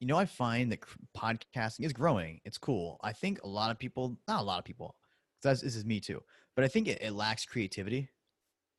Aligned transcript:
you 0.00 0.06
know, 0.06 0.16
I 0.16 0.26
find 0.26 0.70
that 0.72 0.80
podcasting 1.16 1.84
is 1.84 1.92
growing. 1.92 2.40
It's 2.44 2.58
cool. 2.58 2.98
I 3.02 3.12
think 3.12 3.42
a 3.42 3.48
lot 3.48 3.70
of 3.70 3.78
people, 3.78 4.18
not 4.28 4.40
a 4.40 4.44
lot 4.44 4.58
of 4.58 4.64
people, 4.64 4.94
because 5.40 5.60
this 5.62 5.76
is 5.76 5.84
me 5.84 6.00
too, 6.00 6.22
but 6.54 6.64
I 6.64 6.68
think 6.68 6.88
it, 6.88 7.00
it 7.00 7.12
lacks 7.12 7.44
creativity. 7.44 8.08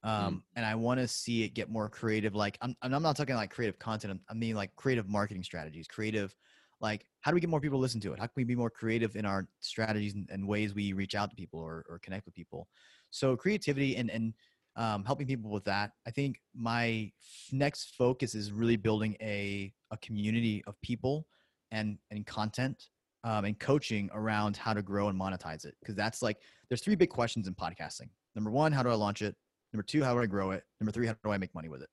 Um, 0.03 0.35
mm. 0.35 0.41
And 0.55 0.65
I 0.65 0.75
want 0.75 0.99
to 0.99 1.07
see 1.07 1.43
it 1.43 1.55
get 1.55 1.69
more 1.69 1.89
creative. 1.89 2.35
Like, 2.35 2.57
I'm, 2.61 2.75
I'm 2.81 3.01
not 3.01 3.15
talking 3.15 3.35
like 3.35 3.49
creative 3.49 3.79
content. 3.79 4.21
I 4.29 4.33
mean, 4.33 4.55
like 4.55 4.75
creative 4.75 5.09
marketing 5.09 5.43
strategies, 5.43 5.87
creative, 5.87 6.35
like, 6.79 7.05
how 7.21 7.31
do 7.31 7.35
we 7.35 7.41
get 7.41 7.49
more 7.49 7.59
people 7.59 7.79
to 7.79 7.81
listen 7.81 7.99
to 8.01 8.13
it? 8.13 8.19
How 8.19 8.27
can 8.27 8.33
we 8.35 8.43
be 8.43 8.55
more 8.55 8.69
creative 8.69 9.15
in 9.15 9.25
our 9.25 9.47
strategies 9.59 10.13
and, 10.13 10.29
and 10.31 10.47
ways 10.47 10.75
we 10.75 10.93
reach 10.93 11.15
out 11.15 11.31
to 11.31 11.35
people 11.35 11.59
or, 11.59 11.83
or 11.89 11.99
connect 11.99 12.25
with 12.25 12.35
people? 12.35 12.67
So, 13.09 13.35
creativity 13.35 13.95
and, 13.95 14.11
and, 14.11 14.33
um, 14.77 15.03
helping 15.03 15.27
people 15.27 15.51
with 15.51 15.65
that. 15.65 15.91
I 16.07 16.11
think 16.11 16.39
my 16.55 17.11
next 17.51 17.95
focus 17.97 18.35
is 18.35 18.51
really 18.51 18.77
building 18.77 19.17
a, 19.19 19.73
a 19.91 19.97
community 19.97 20.63
of 20.67 20.79
people 20.81 21.27
and, 21.71 21.97
and 22.11 22.25
content 22.25 22.85
um, 23.23 23.45
and 23.45 23.59
coaching 23.59 24.09
around 24.13 24.55
how 24.55 24.73
to 24.73 24.81
grow 24.81 25.09
and 25.09 25.19
monetize 25.19 25.65
it. 25.65 25.75
Because 25.81 25.95
that's 25.95 26.21
like, 26.21 26.37
there's 26.69 26.81
three 26.81 26.95
big 26.95 27.09
questions 27.09 27.47
in 27.47 27.55
podcasting. 27.55 28.09
Number 28.35 28.51
one, 28.51 28.71
how 28.71 28.83
do 28.83 28.89
I 28.89 28.93
launch 28.93 29.21
it? 29.21 29.35
Number 29.73 29.83
two, 29.83 30.03
how 30.03 30.13
do 30.13 30.21
I 30.21 30.27
grow 30.27 30.51
it? 30.51 30.63
Number 30.79 30.91
three, 30.91 31.07
how 31.07 31.15
do 31.23 31.31
I 31.31 31.37
make 31.37 31.53
money 31.53 31.69
with 31.69 31.81
it? 31.81 31.89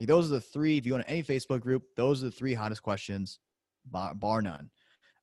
Those 0.00 0.30
are 0.30 0.34
the 0.34 0.40
three. 0.40 0.78
If 0.78 0.86
you 0.86 0.92
go 0.92 0.98
to 0.98 1.10
any 1.10 1.24
Facebook 1.24 1.60
group, 1.60 1.82
those 1.96 2.22
are 2.22 2.26
the 2.26 2.32
three 2.32 2.54
hottest 2.54 2.82
questions, 2.82 3.40
bar, 3.90 4.14
bar 4.14 4.40
none. 4.40 4.70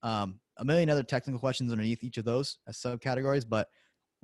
Um, 0.03 0.41
a 0.57 0.65
million 0.65 0.89
other 0.89 1.01
technical 1.01 1.39
questions 1.39 1.71
underneath 1.71 2.03
each 2.03 2.17
of 2.17 2.25
those 2.25 2.57
as 2.67 2.77
subcategories, 2.77 3.45
but 3.47 3.69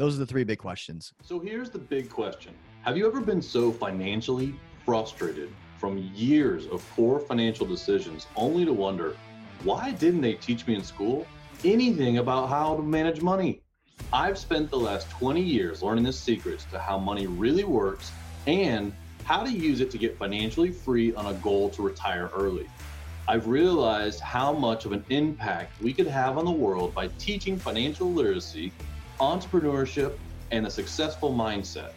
those 0.02 0.16
are 0.16 0.20
the 0.20 0.26
three 0.26 0.44
big 0.44 0.58
questions. 0.58 1.14
So 1.22 1.40
here's 1.40 1.70
the 1.70 1.78
big 1.78 2.10
question 2.10 2.56
Have 2.82 2.98
you 2.98 3.06
ever 3.06 3.22
been 3.22 3.40
so 3.40 3.72
financially 3.72 4.56
frustrated 4.84 5.54
from 5.78 6.00
years 6.16 6.66
of 6.66 6.84
poor 6.96 7.20
financial 7.20 7.68
decisions 7.68 8.26
only 8.36 8.66
to 8.66 8.74
wonder, 8.74 9.16
why 9.64 9.92
didn't 9.92 10.22
they 10.22 10.34
teach 10.34 10.66
me 10.66 10.74
in 10.74 10.84
school 10.84 11.28
anything 11.64 12.18
about 12.18 12.50
how 12.50 12.76
to 12.78 12.82
manage 12.82 13.22
money? 13.22 13.62
I've 14.12 14.40
spent 14.40 14.72
the 14.72 14.80
last 14.80 15.08
20 15.12 15.40
years 15.40 15.84
learning 15.84 16.06
the 16.06 16.14
secrets 16.14 16.66
to 16.72 16.80
how 16.80 16.98
money 16.98 17.28
really 17.28 17.64
works 17.64 18.12
and 18.48 18.92
how 19.26 19.44
to 19.44 19.52
use 19.52 19.82
it 19.82 19.92
to 19.92 20.00
get 20.00 20.18
financially 20.18 20.72
free 20.72 21.14
on 21.14 21.28
a 21.28 21.34
goal 21.36 21.70
to 21.70 21.84
retire 21.84 22.32
early. 22.34 22.68
I've 23.28 23.46
realized 23.46 24.20
how 24.20 24.52
much 24.52 24.86
of 24.86 24.94
an 24.94 25.06
impact 25.12 25.80
we 25.80 25.94
could 25.94 26.08
have 26.08 26.40
on 26.40 26.46
the 26.46 26.52
world 26.52 26.96
by 26.96 27.10
teaching 27.20 27.56
financial 27.56 28.12
literacy 28.12 28.74
entrepreneurship, 29.22 30.18
and 30.50 30.66
a 30.66 30.70
successful 30.70 31.32
mindset. 31.32 31.92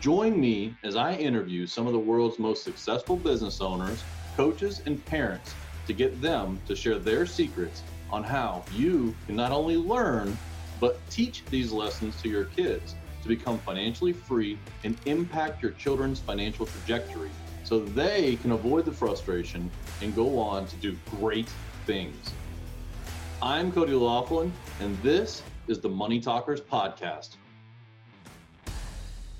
Join 0.00 0.38
me 0.38 0.76
as 0.84 0.96
I 0.96 1.14
interview 1.14 1.66
some 1.66 1.86
of 1.86 1.94
the 1.94 1.98
world's 1.98 2.38
most 2.38 2.62
successful 2.62 3.16
business 3.16 3.62
owners, 3.62 4.04
coaches, 4.36 4.82
and 4.84 5.04
parents 5.06 5.54
to 5.86 5.94
get 5.94 6.20
them 6.20 6.60
to 6.68 6.76
share 6.76 6.98
their 6.98 7.24
secrets 7.24 7.82
on 8.10 8.22
how 8.22 8.62
you 8.74 9.16
can 9.26 9.34
not 9.34 9.50
only 9.50 9.76
learn, 9.76 10.36
but 10.78 11.00
teach 11.10 11.42
these 11.46 11.72
lessons 11.72 12.20
to 12.22 12.28
your 12.28 12.44
kids 12.44 12.94
to 13.22 13.28
become 13.28 13.58
financially 13.60 14.12
free 14.12 14.58
and 14.84 14.96
impact 15.06 15.62
your 15.62 15.72
children's 15.72 16.20
financial 16.20 16.66
trajectory 16.66 17.30
so 17.64 17.80
they 17.80 18.36
can 18.36 18.52
avoid 18.52 18.84
the 18.84 18.92
frustration 18.92 19.70
and 20.02 20.14
go 20.14 20.38
on 20.38 20.66
to 20.66 20.76
do 20.76 20.96
great 21.18 21.48
things. 21.86 22.32
I'm 23.40 23.72
Cody 23.72 23.92
Laughlin, 23.92 24.52
and 24.80 24.96
this 25.02 25.42
is 25.68 25.78
the 25.80 25.88
Money 25.88 26.18
Talkers 26.18 26.62
podcast. 26.62 27.36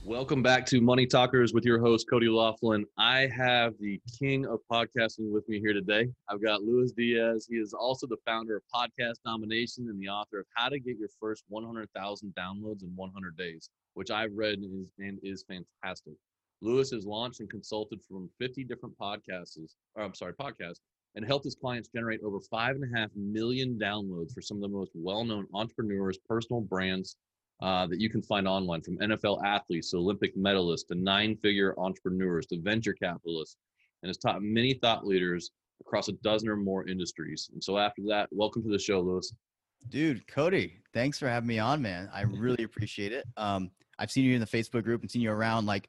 Welcome 0.04 0.42
back 0.42 0.66
to 0.66 0.80
Money 0.80 1.06
Talkers 1.06 1.54
with 1.54 1.64
your 1.64 1.80
host, 1.80 2.06
Cody 2.08 2.28
Laughlin. 2.28 2.84
I 2.98 3.28
have 3.34 3.72
the 3.80 3.98
king 4.18 4.44
of 4.44 4.60
podcasting 4.70 5.32
with 5.32 5.48
me 5.48 5.58
here 5.58 5.72
today. 5.72 6.08
I've 6.28 6.42
got 6.42 6.62
Luis 6.62 6.92
Diaz. 6.92 7.46
He 7.48 7.56
is 7.56 7.72
also 7.72 8.06
the 8.06 8.18
founder 8.26 8.56
of 8.56 8.62
Podcast 8.74 9.22
Domination 9.24 9.88
and 9.88 9.98
the 9.98 10.08
author 10.08 10.40
of 10.40 10.46
How 10.54 10.68
to 10.68 10.78
Get 10.78 10.98
Your 10.98 11.08
First 11.18 11.44
100,000 11.48 12.34
Downloads 12.38 12.82
in 12.82 12.92
100 12.94 13.36
Days, 13.38 13.70
which 13.94 14.10
I've 14.10 14.34
read 14.34 14.58
and 14.58 14.82
is, 14.82 14.92
and 14.98 15.18
is 15.22 15.46
fantastic. 15.48 16.12
Luis 16.60 16.90
has 16.90 17.06
launched 17.06 17.40
and 17.40 17.48
consulted 17.48 18.00
from 18.06 18.28
50 18.38 18.64
different 18.64 18.98
podcasts, 18.98 19.58
or 19.94 20.02
I'm 20.02 20.14
sorry, 20.14 20.34
podcasts, 20.34 20.80
and 21.18 21.26
helped 21.26 21.44
his 21.44 21.56
clients 21.56 21.88
generate 21.88 22.22
over 22.22 22.38
five 22.48 22.76
and 22.76 22.84
a 22.84 22.96
half 22.96 23.10
million 23.16 23.76
downloads 23.76 24.32
for 24.32 24.40
some 24.40 24.56
of 24.56 24.62
the 24.62 24.68
most 24.68 24.92
well-known 24.94 25.48
entrepreneurs, 25.52 26.16
personal 26.28 26.60
brands 26.60 27.16
uh, 27.60 27.88
that 27.88 28.00
you 28.00 28.08
can 28.08 28.22
find 28.22 28.46
online, 28.46 28.80
from 28.80 28.96
NFL 28.98 29.44
athletes 29.44 29.90
to 29.90 29.96
Olympic 29.96 30.36
medalists 30.36 30.86
to 30.86 30.94
nine-figure 30.94 31.74
entrepreneurs 31.76 32.46
to 32.46 32.60
venture 32.60 32.92
capitalists, 32.92 33.56
and 34.02 34.08
has 34.08 34.16
taught 34.16 34.42
many 34.42 34.74
thought 34.74 35.04
leaders 35.04 35.50
across 35.80 36.06
a 36.06 36.12
dozen 36.22 36.48
or 36.48 36.56
more 36.56 36.86
industries. 36.86 37.50
And 37.52 37.62
so, 37.62 37.78
after 37.78 38.02
that, 38.06 38.28
welcome 38.30 38.62
to 38.62 38.70
the 38.70 38.78
show, 38.78 39.00
Luis. 39.00 39.34
Dude, 39.88 40.24
Cody, 40.28 40.80
thanks 40.94 41.18
for 41.18 41.28
having 41.28 41.48
me 41.48 41.58
on, 41.58 41.82
man. 41.82 42.08
I 42.14 42.22
really 42.30 42.62
appreciate 42.62 43.10
it. 43.10 43.24
Um, 43.36 43.72
I've 43.98 44.12
seen 44.12 44.24
you 44.24 44.34
in 44.34 44.40
the 44.40 44.46
Facebook 44.46 44.84
group 44.84 45.02
and 45.02 45.10
seen 45.10 45.22
you 45.22 45.32
around 45.32 45.66
like 45.66 45.88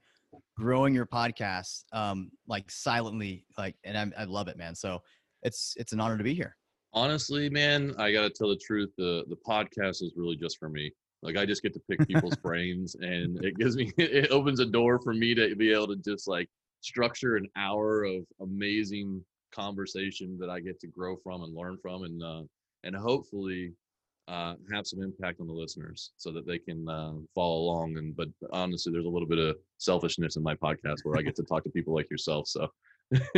growing 0.58 0.94
your 0.94 1.06
podcast 1.06 1.84
um 1.94 2.30
like 2.48 2.70
silently 2.70 3.46
like 3.58 3.76
and 3.84 3.98
I'm, 3.98 4.14
i 4.18 4.26
love 4.26 4.48
it 4.48 4.58
man 4.58 4.76
so 4.76 5.02
it's 5.44 5.76
it's 5.78 5.94
an 5.94 6.00
honor 6.00 6.18
to 6.18 6.24
be 6.24 6.34
here 6.34 6.56
honestly 6.94 7.50
man 7.50 7.94
i 7.98 8.12
gotta 8.12 8.30
tell 8.30 8.50
the 8.50 8.60
truth 8.66 8.90
the 8.98 9.24
the 9.30 9.38
podcast 9.48 10.02
is 10.02 10.14
really 10.16 10.36
just 10.36 10.58
for 10.58 10.70
me 10.70 10.92
like 11.22 11.38
i 11.38 11.46
just 11.46 11.62
get 11.62 11.74
to 11.74 11.82
pick 11.90 12.06
people's 12.08 12.36
brains 12.44 12.96
and 12.96 13.44
it 13.44 13.58
gives 13.58 13.76
me 13.76 13.92
it 13.98 14.32
opens 14.32 14.60
a 14.60 14.66
door 14.66 15.00
for 15.00 15.14
me 15.14 15.34
to 15.36 15.56
be 15.56 15.72
able 15.72 15.88
to 15.88 15.98
just 15.98 16.28
like 16.28 16.50
structure 16.82 17.36
an 17.36 17.48
hour 17.56 18.04
of 18.04 18.24
amazing 18.42 19.24
conversation 19.54 20.38
that 20.40 20.50
i 20.50 20.60
get 20.60 20.80
to 20.80 20.88
grow 20.88 21.16
from 21.18 21.44
and 21.44 21.56
learn 21.56 21.78
from 21.82 22.04
and 22.04 22.24
uh 22.24 22.42
and 22.84 22.96
hopefully 22.96 23.74
uh, 24.30 24.54
have 24.72 24.86
some 24.86 25.02
impact 25.02 25.42
on 25.42 25.48
the 25.48 25.54
listeners 25.54 26.12
so 26.18 26.32
that 26.32 26.46
they 26.46 26.60
can 26.60 26.88
uh, 26.88 27.14
follow 27.34 27.58
along. 27.58 27.98
And 27.98 28.16
but 28.16 28.28
honestly, 28.52 28.92
there's 28.92 29.06
a 29.06 29.10
little 29.10 29.28
bit 29.28 29.40
of 29.40 29.58
selfishness 29.80 30.36
in 30.36 30.44
my 30.44 30.56
podcast 30.56 31.00
where 31.04 31.18
I 31.18 31.24
get 31.24 31.36
to 31.38 31.44
talk 31.44 31.64
to 31.64 31.70
people 31.72 31.96
like 31.96 32.10
yourself. 32.12 32.48
So 32.48 32.68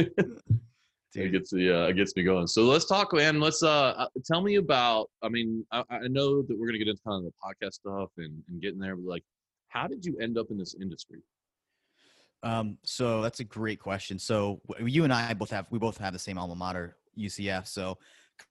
it 1.16 1.32
gets 1.32 1.52
the 1.52 1.84
uh, 1.84 1.88
it 1.88 1.96
gets 1.96 2.16
me 2.16 2.24
going. 2.24 2.48
So 2.48 2.64
let's 2.64 2.86
talk, 2.86 3.14
man. 3.14 3.40
Let's 3.40 3.64
uh, 3.64 3.94
uh 3.98 4.08
tell 4.26 4.42
me 4.42 4.56
about. 4.56 5.10
I 5.22 5.30
mean, 5.30 5.66
I, 5.72 5.84
I 5.90 6.08
know 6.08 6.42
that 6.42 6.58
we're 6.58 6.68
gonna 6.68 6.78
get 6.78 6.88
into 6.88 7.02
kind 7.04 7.26
of 7.26 7.32
the 7.32 7.34
podcast 7.44 7.74
stuff 7.74 8.10
and, 8.18 8.42
and 8.50 8.62
getting 8.62 8.80
there, 8.80 8.96
but 8.96 9.06
like, 9.06 9.24
how 9.70 9.88
did 9.88 10.06
you 10.06 10.18
end 10.20 10.38
up 10.38 10.48
in 10.52 10.58
this 10.58 10.76
industry? 10.80 11.20
Um, 12.44 12.78
so 12.84 13.22
that's 13.22 13.40
a 13.40 13.44
great 13.44 13.80
question. 13.80 14.18
So 14.18 14.62
you 14.80 15.04
and 15.04 15.14
I 15.14 15.34
both 15.34 15.52
have 15.52 15.68
we 15.70 15.80
both 15.80 15.98
have 15.98 16.14
the 16.14 16.20
same 16.20 16.38
alma 16.38 16.56
mater, 16.56 16.98
UCF. 17.18 17.68
So 17.68 17.98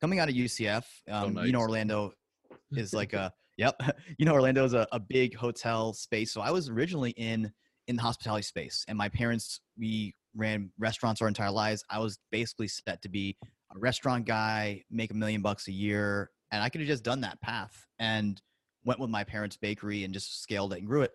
coming 0.01 0.19
out 0.19 0.29
of 0.29 0.35
UCF, 0.35 0.85
um, 1.09 1.25
oh, 1.25 1.29
nice. 1.29 1.47
you 1.47 1.53
know 1.53 1.61
Orlando 1.61 2.13
is 2.73 2.93
like 2.93 3.13
a 3.13 3.33
yep. 3.57 3.81
You 4.19 4.27
know, 4.27 4.33
Orlando 4.33 4.65
is 4.65 4.75
a, 4.75 4.87
a 4.93 5.01
big 5.01 5.35
hotel 5.35 5.93
space. 5.93 6.33
So 6.33 6.41
I 6.41 6.51
was 6.51 6.69
originally 6.69 7.11
in 7.13 7.51
in 7.89 7.97
the 7.97 8.03
hospitality 8.03 8.43
space, 8.43 8.85
and 8.87 8.97
my 8.97 9.09
parents 9.09 9.61
we 9.79 10.15
ran 10.35 10.71
restaurants 10.79 11.21
our 11.23 11.29
entire 11.29 11.51
lives. 11.51 11.85
I 11.91 11.99
was 11.99 12.19
basically 12.31 12.69
set 12.69 13.03
to 13.03 13.09
be 13.09 13.37
a 13.75 13.79
restaurant 13.79 14.27
guy, 14.27 14.85
make 14.91 15.11
a 15.11 15.15
million 15.15 15.43
bucks 15.43 15.69
a 15.69 15.73
year, 15.73 16.31
and 16.53 16.63
I 16.63 16.69
could 16.69 16.81
have 16.81 16.89
just 16.89 17.05
done 17.05 17.21
that 17.23 17.41
path 17.41 17.87
and 17.99 18.41
went 18.85 19.01
with 19.01 19.11
my 19.11 19.25
parents' 19.25 19.57
bakery 19.57 20.05
and 20.05 20.15
just 20.15 20.43
scaled 20.43 20.73
it 20.73 20.79
and 20.79 20.87
grew 20.87 21.03
it. 21.03 21.13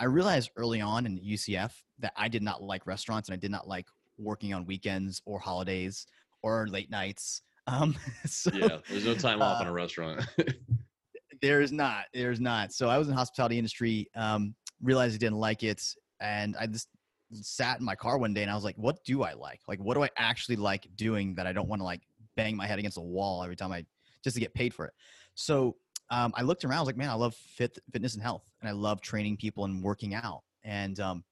I 0.00 0.04
realized 0.06 0.50
early 0.56 0.80
on 0.80 1.06
in 1.06 1.18
UCF 1.18 1.72
that 2.00 2.12
I 2.16 2.28
did 2.28 2.42
not 2.42 2.62
like 2.62 2.86
restaurants 2.86 3.28
and 3.28 3.34
I 3.34 3.38
did 3.38 3.50
not 3.50 3.68
like 3.68 3.86
working 4.18 4.52
on 4.52 4.66
weekends 4.66 5.22
or 5.24 5.38
holidays 5.38 6.06
or 6.42 6.66
late 6.68 6.90
nights. 6.90 7.42
Um, 7.66 7.96
so, 8.26 8.50
yeah, 8.52 8.76
there's 8.90 9.06
no 9.06 9.14
time 9.14 9.40
off 9.40 9.58
uh, 9.58 9.62
in 9.62 9.68
a 9.68 9.72
restaurant. 9.72 10.22
there 11.40 11.62
is 11.62 11.72
not. 11.72 12.04
There's 12.12 12.38
not. 12.38 12.74
So 12.74 12.90
I 12.90 12.98
was 12.98 13.08
in 13.08 13.12
the 13.12 13.16
hospitality 13.16 13.56
industry. 13.56 14.06
Um, 14.14 14.54
realized 14.82 15.14
I 15.14 15.16
didn't 15.16 15.38
like 15.38 15.62
it, 15.62 15.82
and 16.20 16.56
I 16.60 16.66
just 16.66 16.88
sat 17.32 17.78
in 17.78 17.84
my 17.84 17.94
car 17.94 18.18
one 18.18 18.34
day 18.34 18.42
and 18.42 18.50
I 18.50 18.54
was 18.54 18.64
like, 18.64 18.76
"What 18.76 19.04
do 19.04 19.22
I 19.22 19.32
like? 19.32 19.60
Like, 19.68 19.80
what 19.80 19.94
do 19.94 20.02
I 20.02 20.10
actually 20.16 20.56
like 20.56 20.88
doing 20.96 21.34
that 21.36 21.46
I 21.46 21.52
don't 21.52 21.68
want 21.68 21.80
to 21.80 21.84
like 21.84 22.02
bang 22.36 22.56
my 22.56 22.66
head 22.66 22.78
against 22.78 22.98
a 22.98 23.02
wall 23.02 23.42
every 23.42 23.56
time 23.56 23.72
I 23.72 23.84
just 24.22 24.34
to 24.34 24.40
get 24.40 24.54
paid 24.54 24.74
for 24.74 24.86
it?" 24.86 24.92
So 25.34 25.76
um, 26.10 26.32
I 26.36 26.42
looked 26.42 26.64
around. 26.64 26.78
I 26.78 26.80
was 26.80 26.86
like, 26.86 26.96
"Man, 26.96 27.10
I 27.10 27.14
love 27.14 27.34
fit, 27.34 27.78
fitness 27.92 28.14
and 28.14 28.22
health, 28.22 28.44
and 28.60 28.68
I 28.68 28.72
love 28.72 29.00
training 29.00 29.36
people 29.36 29.64
and 29.64 29.82
working 29.82 30.14
out." 30.14 30.42
And 30.64 30.98
um, 31.00 31.24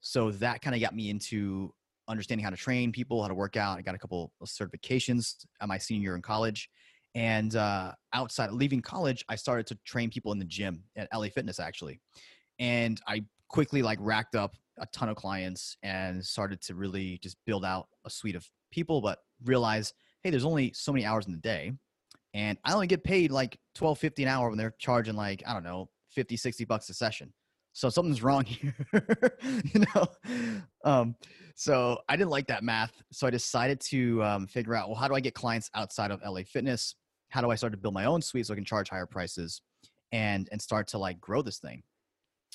so 0.00 0.30
that 0.32 0.60
kind 0.60 0.74
of 0.74 0.80
got 0.80 0.94
me 0.94 1.10
into 1.10 1.72
understanding 2.08 2.44
how 2.44 2.50
to 2.50 2.56
train 2.56 2.92
people, 2.92 3.22
how 3.22 3.28
to 3.28 3.34
work 3.34 3.56
out. 3.56 3.78
I 3.78 3.82
got 3.82 3.94
a 3.94 3.98
couple 3.98 4.32
of 4.40 4.48
certifications 4.48 5.46
at 5.60 5.68
my 5.68 5.78
senior 5.78 6.02
year 6.02 6.16
in 6.16 6.22
college. 6.22 6.68
And 7.14 7.54
uh, 7.54 7.92
outside 8.12 8.50
leaving 8.50 8.82
college, 8.82 9.24
I 9.28 9.36
started 9.36 9.66
to 9.68 9.78
train 9.84 10.10
people 10.10 10.32
in 10.32 10.38
the 10.38 10.44
gym 10.44 10.82
at 10.96 11.08
LA 11.14 11.28
Fitness 11.28 11.60
actually. 11.60 12.00
And 12.58 13.00
I 13.06 13.24
quickly 13.48 13.82
like 13.82 13.98
racked 14.00 14.34
up 14.34 14.56
a 14.78 14.86
ton 14.86 15.08
of 15.08 15.16
clients 15.16 15.76
and 15.82 16.24
started 16.24 16.60
to 16.62 16.74
really 16.74 17.18
just 17.22 17.36
build 17.46 17.64
out 17.64 17.88
a 18.04 18.10
suite 18.10 18.36
of 18.36 18.48
people, 18.72 19.00
but 19.00 19.18
realize, 19.44 19.92
hey, 20.22 20.30
there's 20.30 20.44
only 20.44 20.72
so 20.74 20.92
many 20.92 21.04
hours 21.04 21.26
in 21.26 21.32
the 21.32 21.38
day. 21.38 21.72
And 22.32 22.58
I 22.64 22.72
only 22.72 22.88
get 22.88 23.04
paid 23.04 23.30
like 23.30 23.58
12, 23.76 23.98
50 23.98 24.22
an 24.24 24.28
hour 24.28 24.48
when 24.48 24.58
they're 24.58 24.74
charging 24.78 25.14
like, 25.14 25.42
I 25.46 25.52
don't 25.52 25.62
know, 25.62 25.88
50, 26.10 26.36
60 26.36 26.64
bucks 26.64 26.88
a 26.88 26.94
session. 26.94 27.32
So 27.72 27.88
something's 27.88 28.22
wrong 28.22 28.44
here, 28.44 28.74
you 29.42 29.84
know. 29.94 30.06
Um, 30.84 31.16
so 31.56 31.98
I 32.08 32.16
didn't 32.16 32.30
like 32.30 32.46
that 32.48 32.62
math. 32.62 33.02
So 33.12 33.26
I 33.26 33.30
decided 33.30 33.80
to 33.80 34.22
um, 34.22 34.46
figure 34.46 34.74
out, 34.74 34.88
well, 34.88 34.96
how 34.96 35.08
do 35.08 35.14
I 35.14 35.20
get 35.20 35.34
clients 35.34 35.70
outside 35.74 36.10
of 36.10 36.20
LA 36.24 36.42
Fitness? 36.46 36.94
How 37.30 37.40
do 37.40 37.50
I 37.50 37.56
start 37.56 37.72
to 37.72 37.76
build 37.76 37.94
my 37.94 38.04
own 38.04 38.22
suite 38.22 38.46
so 38.46 38.52
I 38.52 38.56
can 38.56 38.64
charge 38.64 38.88
higher 38.88 39.06
prices 39.06 39.60
and 40.12 40.48
and 40.52 40.62
start 40.62 40.86
to 40.88 40.98
like 40.98 41.20
grow 41.20 41.42
this 41.42 41.58
thing? 41.58 41.82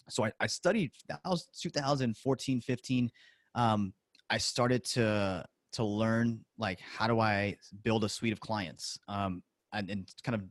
So 0.09 0.25
I, 0.25 0.31
I 0.39 0.47
studied. 0.47 0.91
That 1.07 1.19
was 1.25 1.47
2014, 1.61 2.61
15. 2.61 3.11
Um, 3.55 3.93
I 4.29 4.37
started 4.37 4.83
to 4.85 5.45
to 5.71 5.83
learn 5.83 6.43
like 6.57 6.79
how 6.79 7.07
do 7.07 7.19
I 7.19 7.55
build 7.83 8.03
a 8.03 8.09
suite 8.09 8.33
of 8.33 8.39
clients 8.39 8.97
um, 9.07 9.43
and, 9.71 9.89
and 9.89 10.11
kind 10.23 10.35
of 10.35 10.41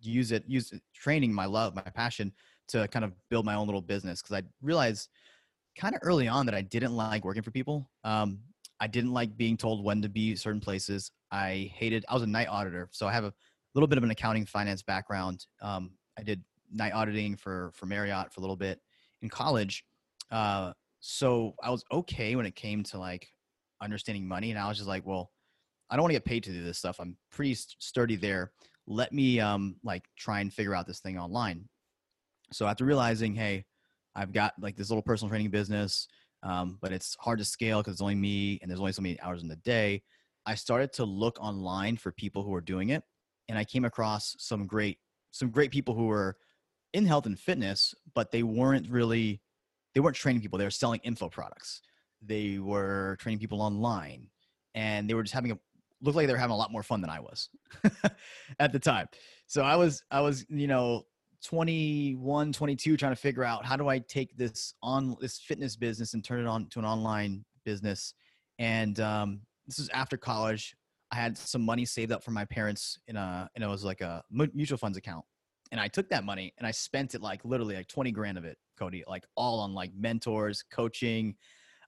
use 0.00 0.32
it, 0.32 0.44
use 0.48 0.72
it, 0.72 0.82
training 0.92 1.32
my 1.32 1.46
love, 1.46 1.76
my 1.76 1.82
passion 1.82 2.32
to 2.68 2.88
kind 2.88 3.04
of 3.04 3.12
build 3.30 3.44
my 3.44 3.54
own 3.54 3.66
little 3.66 3.82
business 3.82 4.20
because 4.20 4.36
I 4.36 4.42
realized 4.62 5.08
kind 5.78 5.94
of 5.94 6.00
early 6.02 6.28
on 6.28 6.46
that 6.46 6.54
I 6.54 6.62
didn't 6.62 6.94
like 6.94 7.24
working 7.24 7.42
for 7.42 7.50
people. 7.50 7.88
Um, 8.04 8.40
I 8.80 8.86
didn't 8.86 9.12
like 9.12 9.36
being 9.36 9.56
told 9.56 9.84
when 9.84 10.02
to 10.02 10.08
be 10.08 10.34
certain 10.36 10.60
places. 10.60 11.10
I 11.30 11.70
hated. 11.74 12.04
I 12.08 12.14
was 12.14 12.22
a 12.22 12.26
night 12.26 12.48
auditor, 12.48 12.88
so 12.92 13.06
I 13.06 13.12
have 13.12 13.24
a 13.24 13.32
little 13.74 13.86
bit 13.86 13.98
of 13.98 14.04
an 14.04 14.10
accounting 14.10 14.46
finance 14.46 14.82
background. 14.82 15.46
Um, 15.62 15.92
I 16.18 16.22
did 16.22 16.42
night 16.72 16.92
auditing 16.92 17.36
for 17.36 17.70
for 17.74 17.86
Marriott 17.86 18.32
for 18.32 18.40
a 18.40 18.42
little 18.42 18.56
bit 18.56 18.80
in 19.24 19.30
college. 19.30 19.84
Uh, 20.30 20.72
so 21.00 21.54
I 21.62 21.70
was 21.70 21.82
okay 21.90 22.36
when 22.36 22.46
it 22.46 22.54
came 22.54 22.84
to 22.84 22.98
like 22.98 23.26
understanding 23.82 24.28
money, 24.28 24.50
and 24.50 24.58
I 24.58 24.68
was 24.68 24.76
just 24.76 24.88
like, 24.88 25.04
well, 25.04 25.32
I 25.90 25.96
don't 25.96 26.04
want 26.04 26.10
to 26.10 26.18
get 26.18 26.24
paid 26.24 26.44
to 26.44 26.52
do 26.52 26.62
this 26.62 26.78
stuff. 26.78 27.00
I'm 27.00 27.16
pretty 27.32 27.54
sturdy 27.54 28.16
there. 28.16 28.52
Let 28.86 29.12
me 29.12 29.40
um 29.40 29.76
like 29.82 30.04
try 30.16 30.40
and 30.40 30.52
figure 30.52 30.74
out 30.74 30.86
this 30.86 31.00
thing 31.00 31.18
online. 31.18 31.68
So 32.52 32.66
after 32.66 32.84
realizing, 32.84 33.34
hey, 33.34 33.64
I've 34.14 34.32
got 34.32 34.54
like 34.60 34.76
this 34.76 34.90
little 34.90 35.02
personal 35.02 35.30
training 35.30 35.50
business, 35.50 36.06
um, 36.42 36.78
but 36.80 36.92
it's 36.92 37.16
hard 37.18 37.38
to 37.38 37.44
scale 37.44 37.80
because 37.80 37.94
it's 37.94 38.02
only 38.02 38.14
me 38.14 38.58
and 38.60 38.70
there's 38.70 38.80
only 38.80 38.92
so 38.92 39.02
many 39.02 39.18
hours 39.20 39.42
in 39.42 39.48
the 39.48 39.56
day. 39.56 40.02
I 40.46 40.54
started 40.54 40.92
to 40.94 41.04
look 41.04 41.38
online 41.40 41.96
for 41.96 42.12
people 42.12 42.42
who 42.42 42.54
are 42.54 42.60
doing 42.60 42.90
it, 42.90 43.02
and 43.48 43.58
I 43.58 43.64
came 43.64 43.84
across 43.84 44.36
some 44.38 44.66
great 44.66 44.98
some 45.32 45.50
great 45.50 45.70
people 45.70 45.94
who 45.94 46.06
were 46.06 46.36
in 46.94 47.04
health 47.04 47.26
and 47.26 47.38
fitness, 47.38 47.94
but 48.14 48.30
they 48.30 48.42
weren't 48.42 48.88
really 48.88 49.42
they 49.94 50.00
weren't 50.00 50.16
training 50.16 50.40
people. 50.40 50.58
They 50.58 50.64
were 50.64 50.70
selling 50.70 51.00
info 51.04 51.28
products. 51.28 51.82
They 52.22 52.58
were 52.58 53.16
training 53.20 53.40
people 53.40 53.60
online, 53.60 54.28
and 54.74 55.10
they 55.10 55.14
were 55.14 55.22
just 55.22 55.34
having 55.34 55.52
a 55.52 55.58
looked 56.00 56.16
like 56.16 56.26
they 56.26 56.32
were 56.32 56.38
having 56.38 56.54
a 56.54 56.56
lot 56.56 56.72
more 56.72 56.82
fun 56.82 57.00
than 57.00 57.10
I 57.10 57.20
was 57.20 57.50
at 58.60 58.72
the 58.72 58.78
time. 58.78 59.08
So 59.46 59.62
I 59.62 59.76
was 59.76 60.02
I 60.10 60.20
was 60.20 60.46
you 60.48 60.66
know 60.68 61.04
21 61.44 62.52
22 62.52 62.96
trying 62.96 63.12
to 63.12 63.16
figure 63.16 63.44
out 63.44 63.66
how 63.66 63.76
do 63.76 63.86
i 63.86 63.98
take 63.98 64.34
this 64.34 64.72
on 64.82 65.14
this 65.20 65.38
fitness 65.38 65.76
business 65.76 66.14
and 66.14 66.24
turn 66.24 66.40
it 66.40 66.46
on 66.46 66.66
to 66.70 66.78
an 66.78 66.86
online 66.86 67.44
business 67.66 68.14
and 68.58 68.98
um, 69.00 69.40
this 69.66 69.78
is 69.78 69.90
after 69.90 70.16
college 70.16 70.74
i 71.12 71.16
had 71.16 71.36
some 71.36 71.60
money 71.60 71.84
saved 71.84 72.12
up 72.12 72.24
from 72.24 72.32
my 72.32 72.46
parents 72.46 72.98
in 73.08 73.16
a 73.16 73.46
and 73.54 73.62
it 73.62 73.66
was 73.66 73.84
like 73.84 74.00
a 74.00 74.22
mutual 74.30 74.78
funds 74.78 74.96
account 74.96 75.22
and 75.74 75.80
i 75.80 75.88
took 75.88 76.08
that 76.08 76.24
money 76.24 76.54
and 76.56 76.66
i 76.66 76.70
spent 76.70 77.16
it 77.16 77.20
like 77.20 77.44
literally 77.44 77.74
like 77.74 77.88
20 77.88 78.12
grand 78.12 78.38
of 78.38 78.44
it 78.44 78.56
cody 78.78 79.02
like 79.08 79.26
all 79.36 79.58
on 79.58 79.74
like 79.74 79.90
mentors 79.98 80.62
coaching 80.70 81.34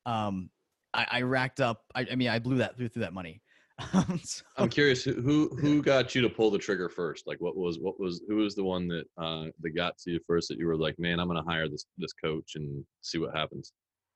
um, 0.05 0.50
I, 0.93 1.06
I 1.11 1.23
racked 1.23 1.61
up 1.61 1.85
I, 1.94 2.06
I 2.11 2.17
mean 2.17 2.29
i 2.29 2.41
blew 2.41 2.56
that 2.56 2.77
through, 2.77 2.88
through 2.88 3.03
that 3.03 3.15
money 3.15 3.41
so, 4.25 4.43
I'm 4.56 4.69
curious 4.69 5.05
who 5.05 5.49
who 5.61 5.83
got 5.83 6.15
you 6.15 6.23
to 6.23 6.31
pull 6.31 6.50
the 6.50 6.59
trigger 6.59 6.88
first? 6.88 7.27
Like, 7.27 7.38
what 7.43 7.59
was 7.59 7.79
what 7.79 8.00
was 8.00 8.23
who 8.27 8.37
was 8.37 8.55
the 8.55 8.65
one 8.65 8.88
that 8.88 9.05
uh, 9.19 9.50
that 9.61 9.77
got 9.77 9.99
to 9.99 10.12
you 10.12 10.21
first? 10.27 10.49
That 10.49 10.59
you 10.59 10.67
were 10.67 10.79
like, 10.79 10.99
man, 10.99 11.21
I'm 11.21 11.29
going 11.29 11.43
to 11.43 11.47
hire 11.47 11.69
this 11.69 11.85
this 11.99 12.15
coach 12.15 12.53
and 12.55 12.83
see 13.03 13.19
what 13.19 13.37
happens. 13.37 13.75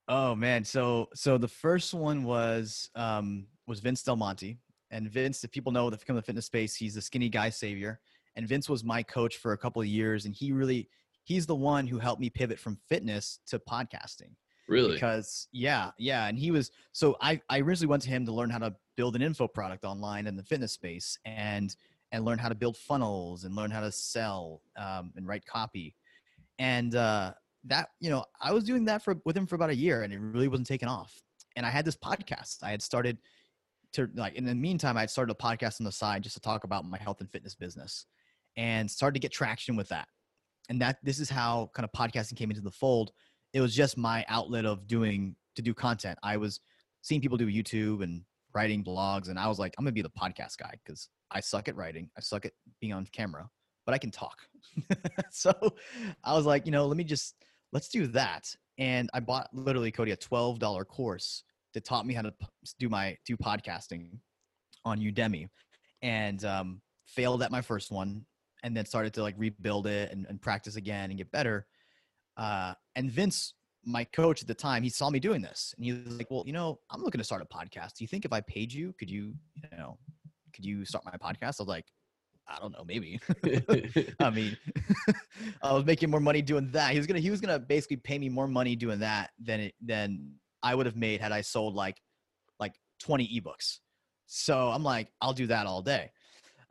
Oh 0.09 0.35
man, 0.35 0.65
so 0.65 1.09
so 1.15 1.37
the 1.37 1.47
first 1.47 1.93
one 1.93 2.25
was 2.25 2.89
um, 2.95 3.49
was 3.67 3.81
Vince 3.81 4.03
Del 4.03 4.17
Monte, 4.17 4.57
and 4.91 5.11
Vince, 5.11 5.45
if 5.45 5.51
people 5.51 5.73
know 5.73 5.91
the 5.91 5.99
from 5.99 6.17
the 6.17 6.23
fitness 6.23 6.47
space, 6.47 6.75
he's 6.75 6.95
the 6.95 7.03
skinny 7.03 7.29
guy 7.29 7.51
savior, 7.51 8.01
and 8.41 8.49
Vince 8.49 8.71
was 8.71 8.83
my 8.83 9.03
coach 9.03 9.37
for 9.37 9.53
a 9.53 9.59
couple 9.59 9.83
of 9.83 9.89
years, 9.89 10.25
and 10.25 10.35
he 10.35 10.51
really 10.51 10.89
he's 11.25 11.45
the 11.45 11.55
one 11.55 11.87
who 11.87 11.99
helped 11.99 12.23
me 12.23 12.31
pivot 12.31 12.59
from 12.59 12.79
fitness 12.89 13.39
to 13.49 13.59
podcasting. 13.59 14.35
Really? 14.67 14.95
Because 14.95 15.47
yeah, 15.53 15.91
yeah, 15.99 16.27
and 16.27 16.39
he 16.39 16.51
was 16.51 16.71
so 16.93 17.19
I 17.21 17.39
I 17.51 17.61
originally 17.61 17.91
went 17.91 18.03
to 18.05 18.09
him 18.09 18.25
to 18.25 18.33
learn 18.33 18.49
how 18.49 18.57
to 18.61 18.75
build 18.97 19.15
an 19.15 19.21
info 19.21 19.47
product 19.47 19.85
online 19.85 20.27
in 20.27 20.37
the 20.37 20.43
fitness 20.43 20.73
space 20.73 21.19
and 21.27 21.77
and 22.13 22.25
learn 22.25 22.39
how 22.39 22.49
to 22.49 22.55
build 22.55 22.79
funnels 22.79 23.45
and 23.45 23.55
learn 23.55 23.71
how 23.71 23.81
to 23.81 23.93
sell 23.93 24.63
um, 24.79 25.13
and 25.17 25.29
write 25.29 25.45
copy, 25.45 25.95
and 26.59 26.95
uh, 26.95 27.35
that 27.65 27.91
you 28.01 28.09
know 28.09 28.25
I 28.41 28.55
was 28.55 28.65
doing 28.65 28.87
that 28.87 29.05
for 29.05 29.17
with 29.27 29.37
him 29.37 29.47
for 29.47 29.57
about 29.57 29.69
a 29.69 29.77
year 29.77 30.03
and 30.03 30.15
it 30.15 30.19
really 30.19 30.49
wasn't 30.49 30.69
taking 30.69 30.89
off. 30.89 31.13
And 31.57 31.67
I 31.67 31.69
had 31.69 31.85
this 31.85 31.97
podcast 31.97 32.63
I 32.63 32.71
had 32.71 32.81
started 32.81 33.19
to 33.93 34.09
like 34.15 34.35
in 34.35 34.47
the 34.47 34.55
meantime 34.55 34.97
I 34.97 35.01
had 35.01 35.11
started 35.11 35.33
a 35.33 35.35
podcast 35.35 35.79
on 35.79 35.85
the 35.85 35.93
side 35.93 36.23
just 36.23 36.37
to 36.37 36.41
talk 36.41 36.65
about 36.65 36.87
my 36.87 36.97
health 36.97 37.21
and 37.21 37.31
fitness 37.31 37.55
business 37.55 38.07
and 38.57 38.91
started 38.91 39.15
to 39.15 39.21
get 39.21 39.33
traction 39.33 39.77
with 39.77 39.89
that. 39.89 40.09
And 40.69 40.81
that 40.81 40.99
this 41.03 41.19
is 41.19 41.29
how 41.29 41.71
kind 41.75 41.85
of 41.85 41.93
podcasting 41.93 42.37
came 42.37 42.51
into 42.51 42.63
the 42.63 42.71
fold 42.71 43.13
it 43.53 43.61
was 43.61 43.75
just 43.75 43.97
my 43.97 44.25
outlet 44.29 44.65
of 44.65 44.87
doing 44.87 45.35
to 45.57 45.63
do 45.63 45.75
content. 45.75 46.19
I 46.23 46.37
was 46.37 46.61
seeing 47.03 47.21
people 47.21 47.37
do 47.37 47.49
YouTube 47.49 48.03
and 48.03 48.23
writing 48.55 48.85
blogs, 48.85 49.29
and 49.29 49.39
I 49.39 49.49
was 49.49 49.59
like, 49.59 49.75
I'm 49.79 49.85
gonna 49.85 49.93
be 49.93 50.03
the 50.03 50.11
podcast 50.11 50.59
guy 50.59 50.75
because 50.85 51.09
I 51.31 51.41
suck 51.41 51.69
at 51.69 51.77
writing, 51.77 52.11
I 52.17 52.21
suck 52.21 52.45
at 52.47 52.53
being 52.81 52.93
on 52.93 53.07
camera, 53.13 53.49
but 53.87 53.95
I 53.95 53.99
can 53.99 54.11
talk. 54.11 54.39
so 55.31 55.53
I 56.25 56.35
was 56.35 56.47
like, 56.47 56.67
you 56.67 56.73
know, 56.73 56.87
let 56.87 56.97
me 56.97 57.05
just 57.05 57.35
let's 57.73 57.89
do 57.89 58.07
that. 58.09 58.45
And 58.79 59.11
I 59.13 59.21
bought 59.21 59.49
literally 59.53 59.91
Cody 59.91 60.13
a 60.13 60.17
twelve 60.17 60.59
dollar 60.59 60.85
course 60.85 61.45
that 61.75 61.85
taught 61.85 62.07
me 62.07 62.15
how 62.15 62.23
to 62.23 62.33
do 62.79 62.89
my 62.89 63.17
do 63.27 63.37
podcasting 63.37 64.11
on 64.85 65.01
Udemy, 65.01 65.49
and 66.03 66.45
um, 66.45 66.81
failed 67.07 67.43
at 67.43 67.51
my 67.51 67.61
first 67.61 67.91
one, 67.91 68.25
and 68.63 68.77
then 68.77 68.85
started 68.85 69.15
to 69.15 69.23
like 69.23 69.35
rebuild 69.39 69.87
it 69.87 70.13
and, 70.13 70.27
and 70.29 70.41
practice 70.41 70.77
again 70.77 71.11
and 71.11 71.19
get 71.19 71.31
better 71.31 71.67
uh, 72.41 72.73
and 72.97 73.11
Vince, 73.11 73.55
my 73.85 74.05
coach 74.05 74.41
at 74.41 74.49
the 74.49 74.55
time, 74.55 74.83
he 74.83 74.89
saw 74.89 75.11
me 75.11 75.21
doing 75.21 75.43
this, 75.43 75.75
and 75.77 75.85
he 75.85 75.93
was 75.93 76.17
like, 76.17 76.31
"Well, 76.31 76.43
you 76.47 76.53
know, 76.53 76.81
I'm 76.91 77.03
looking 77.03 77.19
to 77.19 77.25
start 77.25 77.43
a 77.43 77.45
podcast. 77.45 77.97
Do 77.97 78.05
you 78.05 78.09
think 78.09 78.25
if 78.25 78.33
I 78.33 78.41
paid 78.41 78.73
you, 78.73 78.95
could 78.99 79.11
you, 79.11 79.35
you 79.57 79.79
know, 79.79 79.99
could 80.55 80.65
you 80.65 80.85
start 80.85 81.05
my 81.05 81.13
podcast?" 81.13 81.61
I 81.61 81.63
was 81.63 81.69
like, 81.69 81.87
"I 82.49 82.59
don't 82.59 82.73
know, 82.73 82.85
maybe." 82.87 83.21
I 84.21 84.31
mean, 84.31 84.57
I 85.63 85.73
was 85.73 85.85
making 85.85 86.11
more 86.11 86.21
money 86.21 86.43
doing 86.43 86.71
that. 86.73 86.93
He 86.93 86.99
was 86.99 87.07
gonna, 87.07 87.21
he 87.21 87.31
was 87.31 87.41
gonna 87.41 87.59
basically 87.59 87.97
pay 87.97 88.19
me 88.19 88.29
more 88.31 88.49
money 88.49 88.75
doing 88.77 89.01
that 89.01 89.31
than 89.39 89.61
it, 89.61 89.75
than 89.85 90.35
I 90.63 90.75
would 90.75 90.87
have 90.87 90.97
made 90.97 91.21
had 91.21 91.33
I 91.33 91.43
sold 91.43 91.75
like, 91.75 92.01
like 92.59 92.75
20 93.01 93.41
ebooks. 93.41 93.81
So 94.27 94.71
I'm 94.71 94.85
like, 94.85 95.09
I'll 95.21 95.33
do 95.33 95.47
that 95.49 95.67
all 95.67 95.83
day. 95.83 96.11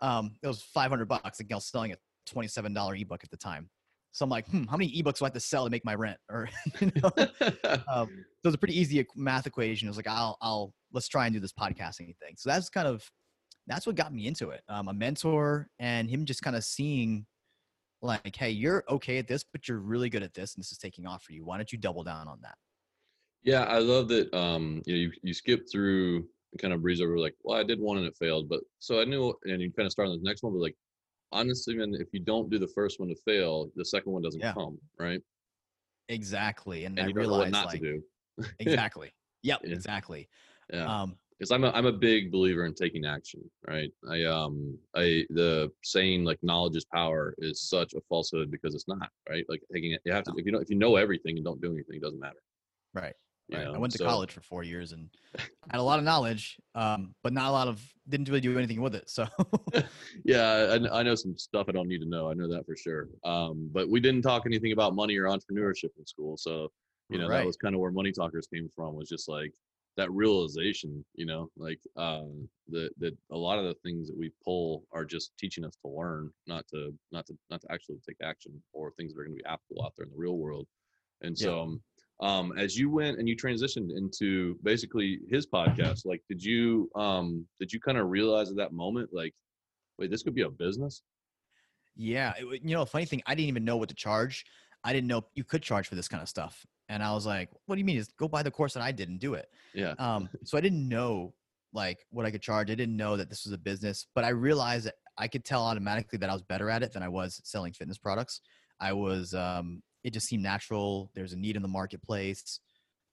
Um, 0.01 0.35
it 0.41 0.47
was 0.47 0.61
500 0.61 1.07
bucks. 1.07 1.39
Like 1.39 1.51
I 1.51 1.55
was 1.55 1.65
selling 1.65 1.91
a 1.91 1.97
$27 2.29 3.01
ebook 3.01 3.23
at 3.23 3.29
the 3.29 3.37
time. 3.37 3.69
So 4.11 4.23
I'm 4.23 4.29
like, 4.29 4.47
hmm, 4.47 4.63
how 4.65 4.77
many 4.77 4.91
ebooks 4.91 5.19
do 5.19 5.25
I 5.25 5.27
have 5.27 5.33
to 5.33 5.39
sell 5.39 5.65
to 5.65 5.69
make 5.69 5.85
my 5.85 5.95
rent? 5.95 6.17
Or, 6.31 6.49
you 6.79 6.91
know, 6.95 7.11
um, 7.87 8.09
so 8.41 8.45
it's 8.45 8.55
a 8.55 8.57
pretty 8.57 8.79
easy 8.79 9.05
math 9.15 9.45
equation. 9.45 9.87
It 9.87 9.91
was 9.91 9.97
like, 9.97 10.07
I'll, 10.07 10.37
I'll, 10.41 10.73
let's 10.91 11.07
try 11.07 11.25
and 11.25 11.33
do 11.33 11.39
this 11.39 11.53
podcasting 11.53 12.15
thing. 12.17 12.35
So 12.37 12.49
that's 12.49 12.69
kind 12.69 12.87
of, 12.87 13.03
that's 13.67 13.85
what 13.85 13.95
got 13.95 14.13
me 14.13 14.25
into 14.25 14.49
it. 14.49 14.61
Um, 14.67 14.87
a 14.87 14.93
mentor 14.93 15.69
and 15.77 16.09
him 16.09 16.25
just 16.25 16.41
kind 16.41 16.55
of 16.55 16.63
seeing 16.63 17.27
like, 18.01 18.35
hey, 18.35 18.49
you're 18.49 18.83
okay 18.89 19.17
at 19.17 19.27
this, 19.27 19.43
but 19.43 19.67
you're 19.67 19.79
really 19.79 20.09
good 20.09 20.23
at 20.23 20.33
this, 20.33 20.55
and 20.55 20.63
this 20.63 20.71
is 20.71 20.77
taking 20.77 21.05
off 21.05 21.23
for 21.23 21.33
you. 21.33 21.45
Why 21.45 21.57
don't 21.57 21.71
you 21.71 21.77
double 21.77 22.03
down 22.03 22.27
on 22.27 22.39
that? 22.41 22.55
Yeah, 23.43 23.63
I 23.63 23.79
love 23.79 24.07
that. 24.09 24.33
Um, 24.33 24.81
you 24.85 24.93
know, 24.93 24.99
you 24.99 25.11
you 25.23 25.33
skip 25.33 25.65
through 25.71 26.27
kind 26.57 26.73
of 26.73 26.81
breeze 26.81 27.01
over 27.01 27.17
like, 27.17 27.35
well, 27.43 27.59
I 27.59 27.63
did 27.63 27.79
one 27.79 27.97
and 27.97 28.07
it 28.07 28.17
failed, 28.17 28.49
but 28.49 28.61
so 28.79 29.01
I 29.01 29.05
knew, 29.05 29.33
and 29.43 29.61
you 29.61 29.71
kind 29.71 29.85
of 29.85 29.91
start 29.91 30.09
on 30.09 30.17
the 30.17 30.27
next 30.27 30.43
one, 30.43 30.53
but 30.53 30.61
like, 30.61 30.75
honestly, 31.31 31.75
man, 31.75 31.93
if 31.99 32.07
you 32.11 32.19
don't 32.19 32.49
do 32.49 32.57
the 32.57 32.67
first 32.67 32.99
one 32.99 33.09
to 33.09 33.15
fail, 33.25 33.71
the 33.75 33.85
second 33.85 34.11
one 34.11 34.21
doesn't 34.21 34.41
yeah. 34.41 34.53
come, 34.53 34.77
right? 34.99 35.21
Exactly. 36.09 36.85
And, 36.85 36.97
and 36.97 37.09
I 37.09 37.11
realized 37.11 37.51
not 37.51 37.67
like, 37.67 37.81
to 37.81 38.01
do. 38.37 38.45
exactly. 38.59 39.13
Yep. 39.43 39.61
Yeah. 39.63 39.73
Exactly. 39.73 40.27
Yeah. 40.73 41.01
Um, 41.01 41.15
because 41.37 41.51
I'm 41.51 41.63
a 41.63 41.71
I'm 41.71 41.85
a 41.85 41.93
big 41.93 42.33
believer 42.33 42.65
in 42.65 42.73
taking 42.73 43.05
action, 43.05 43.39
right? 43.65 43.89
I 44.09 44.25
um 44.25 44.77
I 44.93 45.25
the 45.29 45.71
saying 45.83 46.25
like 46.25 46.37
knowledge 46.41 46.75
is 46.75 46.83
power 46.93 47.33
is 47.37 47.61
such 47.61 47.93
a 47.93 48.01
falsehood 48.09 48.51
because 48.51 48.75
it's 48.75 48.89
not, 48.89 49.09
right? 49.29 49.45
Like 49.47 49.61
taking 49.71 49.93
it 49.93 50.01
you 50.03 50.11
have 50.11 50.25
to 50.25 50.31
no. 50.31 50.37
if 50.37 50.45
you 50.45 50.51
know 50.51 50.59
if 50.59 50.69
you 50.69 50.75
know 50.75 50.97
everything 50.97 51.37
and 51.37 51.45
don't 51.45 51.61
do 51.61 51.71
anything, 51.71 51.95
it 51.95 52.01
doesn't 52.01 52.19
matter. 52.19 52.41
Right. 52.93 53.13
Right. 53.51 53.67
I 53.67 53.77
went 53.77 53.91
to 53.93 53.97
so, 53.97 54.05
college 54.05 54.31
for 54.31 54.41
four 54.41 54.63
years 54.63 54.91
and 54.91 55.09
had 55.71 55.79
a 55.79 55.81
lot 55.81 55.97
of 55.97 56.05
knowledge, 56.05 56.57
um, 56.75 57.15
but 57.23 57.33
not 57.33 57.47
a 57.47 57.51
lot 57.51 57.67
of 57.67 57.81
didn't 58.07 58.27
really 58.27 58.41
do 58.41 58.57
anything 58.57 58.81
with 58.81 58.95
it. 58.95 59.09
So 59.09 59.27
yeah, 60.23 60.77
I, 60.91 60.99
I, 60.99 61.03
know 61.03 61.15
some 61.15 61.37
stuff 61.37 61.67
I 61.67 61.71
don't 61.71 61.87
need 61.87 62.01
to 62.01 62.07
know. 62.07 62.29
I 62.29 62.33
know 62.33 62.47
that 62.47 62.65
for 62.65 62.75
sure. 62.75 63.09
Um, 63.23 63.69
but 63.71 63.89
we 63.89 63.99
didn't 63.99 64.21
talk 64.21 64.43
anything 64.45 64.71
about 64.71 64.95
money 64.95 65.17
or 65.17 65.25
entrepreneurship 65.25 65.89
in 65.97 66.05
school. 66.05 66.37
So 66.37 66.71
you 67.09 67.17
know 67.17 67.27
right. 67.27 67.39
that 67.39 67.45
was 67.45 67.57
kind 67.57 67.73
of 67.73 67.81
where 67.81 67.91
money 67.91 68.11
talkers 68.11 68.47
came 68.53 68.69
from. 68.75 68.95
Was 68.95 69.09
just 69.09 69.27
like 69.27 69.51
that 69.97 70.11
realization. 70.11 71.03
You 71.15 71.25
know, 71.25 71.49
like 71.57 71.79
um, 71.97 72.47
that 72.69 72.91
that 72.99 73.17
a 73.31 73.37
lot 73.37 73.57
of 73.57 73.65
the 73.65 73.75
things 73.83 74.07
that 74.09 74.17
we 74.17 74.31
pull 74.43 74.83
are 74.91 75.05
just 75.05 75.31
teaching 75.39 75.65
us 75.65 75.75
to 75.83 75.91
learn, 75.91 76.31
not 76.45 76.67
to 76.67 76.93
not 77.11 77.25
to 77.27 77.37
not 77.49 77.61
to 77.61 77.71
actually 77.71 77.97
take 78.07 78.17
action 78.23 78.61
or 78.73 78.91
things 78.91 79.13
that 79.13 79.19
are 79.19 79.23
going 79.23 79.35
to 79.35 79.43
be 79.43 79.49
applicable 79.49 79.83
out 79.83 79.93
there 79.97 80.05
in 80.05 80.11
the 80.11 80.17
real 80.17 80.37
world. 80.37 80.67
And 81.21 81.37
so, 81.37 81.61
um, 81.61 81.81
um, 82.21 82.53
as 82.57 82.77
you 82.77 82.89
went 82.89 83.17
and 83.17 83.29
you 83.29 83.35
transitioned 83.35 83.95
into 83.95 84.57
basically 84.63 85.19
his 85.29 85.47
podcast, 85.47 86.05
like, 86.05 86.21
did 86.27 86.43
you 86.43 86.89
um, 86.95 87.45
did 87.59 87.71
you 87.71 87.79
kind 87.79 87.97
of 87.97 88.09
realize 88.09 88.49
at 88.49 88.57
that 88.57 88.73
moment, 88.73 89.09
like, 89.13 89.33
wait, 89.97 90.11
this 90.11 90.23
could 90.23 90.35
be 90.35 90.41
a 90.41 90.49
business? 90.49 91.01
Yeah, 91.95 92.33
it, 92.37 92.61
you 92.63 92.75
know, 92.75 92.85
funny 92.85 93.05
thing, 93.05 93.21
I 93.25 93.35
didn't 93.35 93.49
even 93.49 93.65
know 93.65 93.77
what 93.77 93.89
to 93.89 93.95
charge. 93.95 94.45
I 94.83 94.93
didn't 94.93 95.07
know 95.07 95.23
you 95.33 95.43
could 95.43 95.61
charge 95.61 95.87
for 95.87 95.95
this 95.95 96.07
kind 96.07 96.21
of 96.21 96.29
stuff, 96.29 96.65
and 96.89 97.03
I 97.03 97.13
was 97.13 97.25
like, 97.25 97.49
"What 97.65 97.75
do 97.75 97.79
you 97.79 97.85
mean? 97.85 97.97
Just 97.97 98.15
go 98.17 98.27
buy 98.27 98.43
the 98.43 98.51
course 98.51 98.73
that 98.73 98.83
I 98.83 98.91
did 98.91 99.09
and 99.09 99.19
do 99.19 99.33
it." 99.33 99.47
Yeah. 99.73 99.93
Um, 99.97 100.29
so 100.43 100.57
I 100.57 100.61
didn't 100.61 100.87
know 100.87 101.33
like 101.73 101.99
what 102.09 102.25
I 102.25 102.31
could 102.31 102.41
charge. 102.41 102.69
I 102.71 102.75
didn't 102.75 102.97
know 102.97 103.15
that 103.15 103.29
this 103.29 103.45
was 103.45 103.53
a 103.53 103.57
business, 103.57 104.07
but 104.15 104.23
I 104.23 104.29
realized 104.29 104.87
that 104.87 104.95
I 105.17 105.27
could 105.27 105.45
tell 105.45 105.63
automatically 105.63 106.17
that 106.19 106.29
I 106.29 106.33
was 106.33 106.41
better 106.41 106.69
at 106.69 106.83
it 106.83 106.93
than 106.93 107.03
I 107.03 107.09
was 107.09 107.39
selling 107.43 107.73
fitness 107.73 107.97
products. 107.97 108.41
I 108.79 108.93
was 108.93 109.33
um, 109.33 109.81
it 110.03 110.13
just 110.13 110.27
seemed 110.27 110.43
natural. 110.43 111.11
There's 111.13 111.33
a 111.33 111.37
need 111.37 111.55
in 111.55 111.61
the 111.61 111.67
marketplace. 111.67 112.59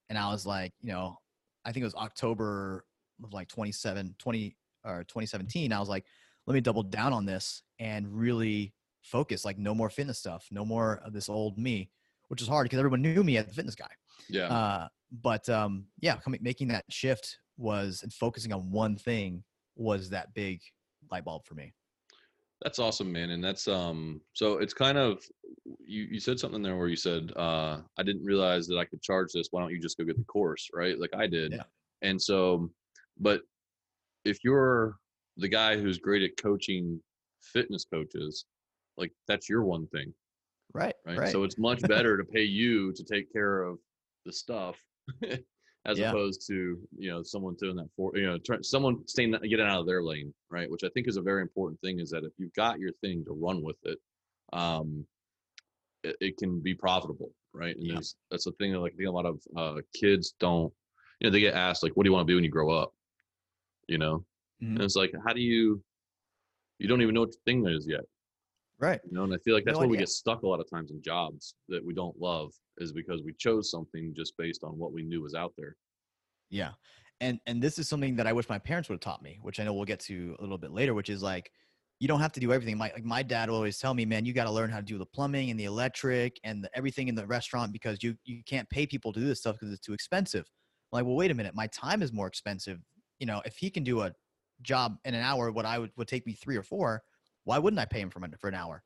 And 0.08 0.18
I 0.18 0.30
was 0.30 0.46
like, 0.46 0.72
you 0.80 0.92
know, 0.92 1.18
I 1.64 1.72
think 1.72 1.82
it 1.82 1.86
was 1.86 1.94
October 1.94 2.84
of 3.24 3.32
like 3.32 3.48
27, 3.48 4.14
20 4.18 4.56
or 4.84 4.98
2017. 5.04 5.72
I 5.72 5.80
was 5.80 5.88
like, 5.88 6.04
let 6.46 6.54
me 6.54 6.60
double 6.60 6.82
down 6.82 7.12
on 7.12 7.26
this 7.26 7.62
and 7.80 8.06
really 8.08 8.72
focus. 9.02 9.44
Like, 9.44 9.58
no 9.58 9.74
more 9.74 9.90
fitness 9.90 10.18
stuff, 10.18 10.46
no 10.50 10.64
more 10.64 11.00
of 11.04 11.12
this 11.12 11.28
old 11.28 11.58
me, 11.58 11.90
which 12.28 12.40
is 12.40 12.48
hard 12.48 12.66
because 12.66 12.78
everyone 12.78 13.02
knew 13.02 13.24
me 13.24 13.36
as 13.36 13.46
the 13.46 13.54
fitness 13.54 13.74
guy. 13.74 13.90
Yeah. 14.28 14.46
Uh, 14.46 14.88
but 15.10 15.48
um, 15.48 15.86
yeah, 16.00 16.16
coming, 16.16 16.40
making 16.42 16.68
that 16.68 16.84
shift 16.88 17.38
was 17.56 18.02
and 18.02 18.12
focusing 18.12 18.52
on 18.52 18.70
one 18.70 18.96
thing 18.96 19.42
was 19.76 20.10
that 20.10 20.34
big 20.34 20.60
light 21.10 21.24
bulb 21.24 21.44
for 21.44 21.54
me. 21.54 21.72
That's 22.62 22.78
awesome, 22.78 23.12
man. 23.12 23.30
And 23.30 23.44
that's 23.44 23.68
um 23.68 24.20
so 24.32 24.58
it's 24.58 24.74
kind 24.74 24.98
of 24.98 25.22
you 25.84 26.04
you 26.10 26.20
said 26.20 26.38
something 26.38 26.62
there 26.62 26.76
where 26.76 26.88
you 26.88 26.96
said 26.96 27.32
uh 27.36 27.78
I 27.98 28.02
didn't 28.02 28.24
realize 28.24 28.66
that 28.68 28.78
I 28.78 28.84
could 28.84 29.02
charge 29.02 29.32
this. 29.32 29.48
Why 29.50 29.60
don't 29.60 29.72
you 29.72 29.80
just 29.80 29.98
go 29.98 30.04
get 30.04 30.16
the 30.16 30.24
course, 30.24 30.68
right? 30.74 30.98
Like 30.98 31.14
I 31.14 31.26
did. 31.26 31.52
Yeah. 31.52 31.64
And 32.02 32.20
so 32.20 32.70
but 33.18 33.42
if 34.24 34.38
you're 34.42 34.96
the 35.36 35.48
guy 35.48 35.76
who's 35.76 35.98
great 35.98 36.22
at 36.22 36.42
coaching 36.42 37.00
fitness 37.42 37.84
coaches, 37.84 38.46
like 38.96 39.12
that's 39.28 39.48
your 39.48 39.64
one 39.64 39.86
thing. 39.88 40.12
Right. 40.72 40.94
Right. 41.06 41.18
right. 41.18 41.32
So 41.32 41.44
it's 41.44 41.58
much 41.58 41.82
better 41.88 42.16
to 42.16 42.24
pay 42.24 42.42
you 42.42 42.92
to 42.94 43.04
take 43.04 43.32
care 43.32 43.62
of 43.62 43.78
the 44.24 44.32
stuff 44.32 44.76
as 45.86 45.98
yeah. 45.98 46.10
opposed 46.10 46.46
to 46.46 46.78
you 46.98 47.10
know 47.10 47.22
someone 47.22 47.54
doing 47.58 47.76
that 47.76 47.88
for 47.96 48.16
you 48.16 48.26
know 48.26 48.38
try, 48.38 48.56
someone 48.60 49.06
staying 49.06 49.32
getting 49.48 49.66
out 49.66 49.80
of 49.80 49.86
their 49.86 50.02
lane 50.02 50.34
right 50.50 50.70
which 50.70 50.84
i 50.84 50.88
think 50.90 51.08
is 51.08 51.16
a 51.16 51.22
very 51.22 51.40
important 51.40 51.80
thing 51.80 52.00
is 52.00 52.10
that 52.10 52.24
if 52.24 52.32
you've 52.38 52.52
got 52.54 52.78
your 52.78 52.90
thing 53.00 53.24
to 53.24 53.32
run 53.32 53.62
with 53.62 53.76
it 53.84 53.98
um 54.52 55.06
it, 56.02 56.16
it 56.20 56.36
can 56.36 56.60
be 56.60 56.74
profitable 56.74 57.30
right 57.54 57.76
and 57.76 57.86
yeah. 57.86 58.00
that's 58.30 58.44
the 58.44 58.52
thing 58.52 58.72
that 58.72 58.80
like 58.80 58.92
I 58.94 58.96
think 58.96 59.08
a 59.08 59.12
lot 59.12 59.26
of 59.26 59.40
uh 59.56 59.80
kids 59.94 60.34
don't 60.40 60.72
you 61.20 61.28
know 61.28 61.32
they 61.32 61.40
get 61.40 61.54
asked 61.54 61.82
like 61.82 61.96
what 61.96 62.04
do 62.04 62.08
you 62.08 62.12
want 62.12 62.26
to 62.26 62.30
be 62.30 62.34
when 62.34 62.44
you 62.44 62.50
grow 62.50 62.70
up 62.70 62.92
you 63.86 63.98
know 63.98 64.24
mm-hmm. 64.62 64.74
and 64.74 64.82
it's 64.82 64.96
like 64.96 65.12
how 65.24 65.32
do 65.32 65.40
you 65.40 65.82
you 66.78 66.88
don't 66.88 67.00
even 67.00 67.14
know 67.14 67.20
what 67.20 67.32
the 67.32 67.38
thing 67.44 67.66
is 67.66 67.86
yet 67.88 68.02
right 68.78 69.00
you 69.04 69.12
know 69.12 69.24
and 69.24 69.32
i 69.32 69.38
feel 69.38 69.54
like 69.54 69.64
that's 69.64 69.74
no 69.74 69.80
where 69.80 69.86
idea. 69.86 69.92
we 69.92 69.98
get 69.98 70.08
stuck 70.08 70.42
a 70.42 70.46
lot 70.46 70.60
of 70.60 70.68
times 70.68 70.90
in 70.90 71.00
jobs 71.02 71.54
that 71.68 71.84
we 71.84 71.94
don't 71.94 72.18
love 72.20 72.52
is 72.78 72.92
because 72.92 73.22
we 73.22 73.32
chose 73.34 73.70
something 73.70 74.12
just 74.16 74.36
based 74.36 74.62
on 74.62 74.78
what 74.78 74.92
we 74.92 75.02
knew 75.02 75.22
was 75.22 75.34
out 75.34 75.52
there. 75.56 75.76
Yeah. 76.50 76.72
And 77.20 77.40
and 77.46 77.62
this 77.62 77.78
is 77.78 77.88
something 77.88 78.16
that 78.16 78.26
I 78.26 78.32
wish 78.32 78.48
my 78.48 78.58
parents 78.58 78.88
would 78.88 78.96
have 78.96 79.00
taught 79.00 79.22
me, 79.22 79.38
which 79.42 79.58
I 79.58 79.64
know 79.64 79.72
we'll 79.72 79.86
get 79.86 80.00
to 80.00 80.36
a 80.38 80.42
little 80.42 80.58
bit 80.58 80.70
later, 80.70 80.94
which 80.94 81.08
is 81.08 81.22
like 81.22 81.50
you 81.98 82.08
don't 82.08 82.20
have 82.20 82.32
to 82.32 82.40
do 82.40 82.52
everything. 82.52 82.76
My 82.76 82.92
like 82.94 83.04
my 83.04 83.22
dad 83.22 83.48
will 83.48 83.56
always 83.56 83.78
tell 83.78 83.94
me, 83.94 84.04
man, 84.04 84.26
you 84.26 84.34
got 84.34 84.44
to 84.44 84.50
learn 84.50 84.70
how 84.70 84.78
to 84.78 84.84
do 84.84 84.98
the 84.98 85.06
plumbing 85.06 85.50
and 85.50 85.58
the 85.58 85.64
electric 85.64 86.38
and 86.44 86.62
the, 86.62 86.70
everything 86.76 87.08
in 87.08 87.14
the 87.14 87.26
restaurant 87.26 87.72
because 87.72 88.02
you 88.02 88.16
you 88.24 88.42
can't 88.46 88.68
pay 88.68 88.86
people 88.86 89.12
to 89.14 89.20
do 89.20 89.26
this 89.26 89.40
stuff 89.40 89.56
because 89.58 89.72
it's 89.72 89.86
too 89.86 89.94
expensive. 89.94 90.44
I'm 90.92 90.98
like, 90.98 91.06
well, 91.06 91.16
wait 91.16 91.30
a 91.30 91.34
minute, 91.34 91.54
my 91.54 91.68
time 91.68 92.02
is 92.02 92.12
more 92.12 92.26
expensive. 92.26 92.78
You 93.18 93.26
know, 93.26 93.40
if 93.46 93.56
he 93.56 93.70
can 93.70 93.82
do 93.82 94.02
a 94.02 94.12
job 94.60 94.96
in 95.06 95.14
an 95.14 95.22
hour, 95.22 95.50
what 95.50 95.64
I 95.64 95.78
would 95.78 95.90
would 95.96 96.08
take 96.08 96.26
me 96.26 96.34
three 96.34 96.56
or 96.56 96.62
four, 96.62 97.02
why 97.46 97.58
wouldn't 97.58 97.80
I 97.80 97.86
pay 97.86 98.00
him 98.00 98.10
for 98.10 98.20
for 98.38 98.48
an 98.48 98.54
hour? 98.54 98.82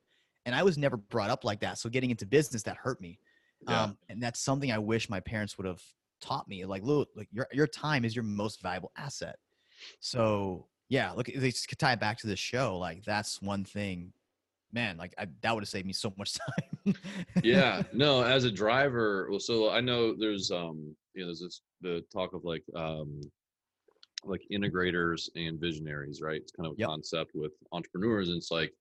And 0.47 0.55
I 0.55 0.62
was 0.62 0.79
never 0.79 0.97
brought 0.97 1.31
up 1.31 1.45
like 1.45 1.61
that. 1.61 1.79
So 1.79 1.90
getting 1.90 2.11
into 2.11 2.25
business 2.25 2.62
that 2.62 2.76
hurt 2.76 3.00
me 3.00 3.19
yeah. 3.69 3.85
Um, 3.85 3.99
and 4.09 4.23
that's 4.23 4.40
something 4.40 4.73
I 4.73 4.79
wish 4.79 5.11
my 5.11 5.21
parents 5.21 5.59
would 5.59 5.67
have 5.67 5.83
taught 6.21 6.49
me. 6.49 6.64
Like, 6.64 6.83
look, 6.83 7.09
like 7.14 7.29
your 7.33 7.47
your 7.52 7.67
time 7.67 8.05
is 8.05 8.14
your 8.14 8.23
most 8.23 8.62
valuable 8.62 8.93
asset. 8.97 9.37
So 10.00 10.67
yeah, 10.88 11.12
look, 11.12 11.26
they 11.26 11.50
just 11.50 11.69
could 11.69 11.79
tie 11.79 11.93
it 11.93 12.00
back 12.00 12.19
to 12.19 12.26
the 12.26 12.37
show. 12.37 12.79
Like 12.79 13.05
that's 13.05 13.40
one 13.43 13.64
thing, 13.64 14.12
man. 14.73 14.97
Like 14.97 15.14
I, 15.19 15.26
that 15.43 15.55
would 15.55 15.62
have 15.62 15.69
saved 15.69 15.87
me 15.87 15.93
so 15.93 16.12
much 16.17 16.38
time. 16.87 16.95
yeah, 17.43 17.83
no, 17.93 18.23
as 18.23 18.45
a 18.45 18.50
driver, 18.50 19.29
well, 19.31 19.40
so 19.40 19.71
I 19.71 19.81
know 19.81 20.14
there's 20.19 20.50
um, 20.50 20.95
you 21.14 21.23
know, 21.23 21.26
there's 21.26 21.40
this 21.40 21.62
the 21.83 22.05
talk 22.12 22.33
of 22.33 22.45
like 22.45 22.64
um, 22.75 23.21
like 24.25 24.43
integrators 24.53 25.29
and 25.37 25.61
visionaries, 25.61 26.21
right? 26.21 26.41
It's 26.41 26.53
kind 26.53 26.67
of 26.67 26.75
a 26.75 26.79
yep. 26.79 26.89
concept 26.89 27.33
with 27.35 27.53
entrepreneurs, 27.73 28.29
and 28.29 28.37
it's 28.37 28.50
like 28.50 28.73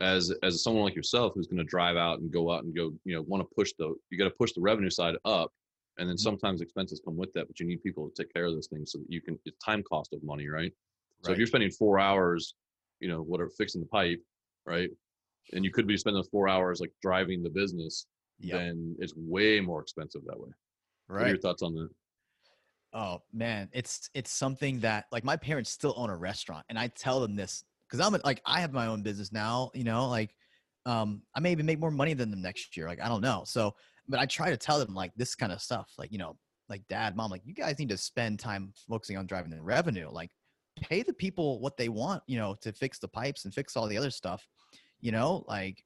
as 0.00 0.32
as 0.42 0.62
someone 0.62 0.84
like 0.84 0.94
yourself 0.94 1.32
who's 1.34 1.46
going 1.46 1.58
to 1.58 1.64
drive 1.64 1.96
out 1.96 2.20
and 2.20 2.30
go 2.30 2.52
out 2.52 2.64
and 2.64 2.74
go 2.74 2.92
you 3.04 3.14
know 3.14 3.22
want 3.22 3.40
to 3.40 3.54
push 3.54 3.72
the 3.78 3.94
you 4.10 4.18
got 4.18 4.24
to 4.24 4.30
push 4.30 4.52
the 4.52 4.60
revenue 4.60 4.90
side 4.90 5.16
up 5.24 5.52
and 5.98 6.08
then 6.08 6.16
mm-hmm. 6.16 6.22
sometimes 6.22 6.60
expenses 6.60 7.00
come 7.04 7.16
with 7.16 7.32
that 7.32 7.46
but 7.48 7.58
you 7.58 7.66
need 7.66 7.82
people 7.82 8.08
to 8.08 8.22
take 8.22 8.32
care 8.32 8.44
of 8.44 8.52
those 8.52 8.68
things 8.68 8.92
so 8.92 8.98
that 8.98 9.10
you 9.10 9.20
can 9.20 9.38
it's 9.44 9.58
time 9.64 9.82
cost 9.82 10.12
of 10.12 10.22
money 10.22 10.48
right 10.48 10.72
so 11.24 11.32
if 11.32 11.38
you're 11.38 11.46
spending 11.46 11.70
four 11.70 11.98
hours 11.98 12.54
you 13.00 13.08
know 13.08 13.22
whatever 13.22 13.50
fixing 13.50 13.80
the 13.80 13.88
pipe 13.88 14.20
right 14.66 14.90
and 15.52 15.64
you 15.64 15.70
could 15.72 15.86
be 15.86 15.96
spending 15.96 16.18
those 16.18 16.28
four 16.28 16.48
hours 16.48 16.80
like 16.80 16.92
driving 17.02 17.42
the 17.42 17.50
business 17.50 18.06
yep. 18.38 18.58
then 18.58 18.94
it's 19.00 19.14
way 19.16 19.60
more 19.60 19.80
expensive 19.80 20.22
that 20.26 20.38
way 20.38 20.50
right 21.08 21.18
what 21.18 21.26
are 21.26 21.28
your 21.30 21.38
thoughts 21.38 21.62
on 21.62 21.74
that 21.74 21.88
oh 22.94 23.20
man 23.32 23.68
it's 23.72 24.08
it's 24.14 24.30
something 24.30 24.80
that 24.80 25.04
like 25.12 25.24
my 25.24 25.36
parents 25.36 25.70
still 25.70 25.94
own 25.96 26.10
a 26.10 26.16
restaurant 26.16 26.64
and 26.68 26.78
i 26.78 26.88
tell 26.88 27.20
them 27.20 27.36
this 27.36 27.64
because 27.88 28.04
I'm 28.04 28.18
like 28.24 28.40
I 28.44 28.60
have 28.60 28.72
my 28.72 28.86
own 28.86 29.02
business 29.02 29.32
now. 29.32 29.70
You 29.74 29.84
know, 29.84 30.08
like 30.08 30.34
um, 30.86 31.22
I 31.34 31.40
may 31.40 31.52
even 31.52 31.66
make 31.66 31.80
more 31.80 31.90
money 31.90 32.14
than 32.14 32.30
them 32.30 32.42
next 32.42 32.76
year. 32.76 32.86
Like 32.86 33.00
I 33.02 33.08
don't 33.08 33.20
know. 33.20 33.42
So, 33.46 33.74
but 34.08 34.20
I 34.20 34.26
try 34.26 34.50
to 34.50 34.56
tell 34.56 34.78
them 34.78 34.94
like 34.94 35.12
this 35.16 35.34
kind 35.34 35.52
of 35.52 35.60
stuff. 35.60 35.92
Like 35.98 36.12
you 36.12 36.18
know, 36.18 36.36
like 36.68 36.82
dad, 36.88 37.16
mom, 37.16 37.30
like 37.30 37.42
you 37.44 37.54
guys 37.54 37.78
need 37.78 37.88
to 37.90 37.96
spend 37.96 38.38
time 38.38 38.72
focusing 38.88 39.16
on 39.16 39.26
driving 39.26 39.50
the 39.50 39.62
revenue. 39.62 40.08
Like 40.10 40.30
pay 40.80 41.02
the 41.02 41.14
people 41.14 41.60
what 41.60 41.76
they 41.76 41.88
want. 41.88 42.22
You 42.26 42.38
know, 42.38 42.56
to 42.62 42.72
fix 42.72 42.98
the 42.98 43.08
pipes 43.08 43.44
and 43.44 43.54
fix 43.54 43.76
all 43.76 43.86
the 43.86 43.98
other 43.98 44.10
stuff. 44.10 44.46
You 45.00 45.12
know, 45.12 45.44
like 45.48 45.82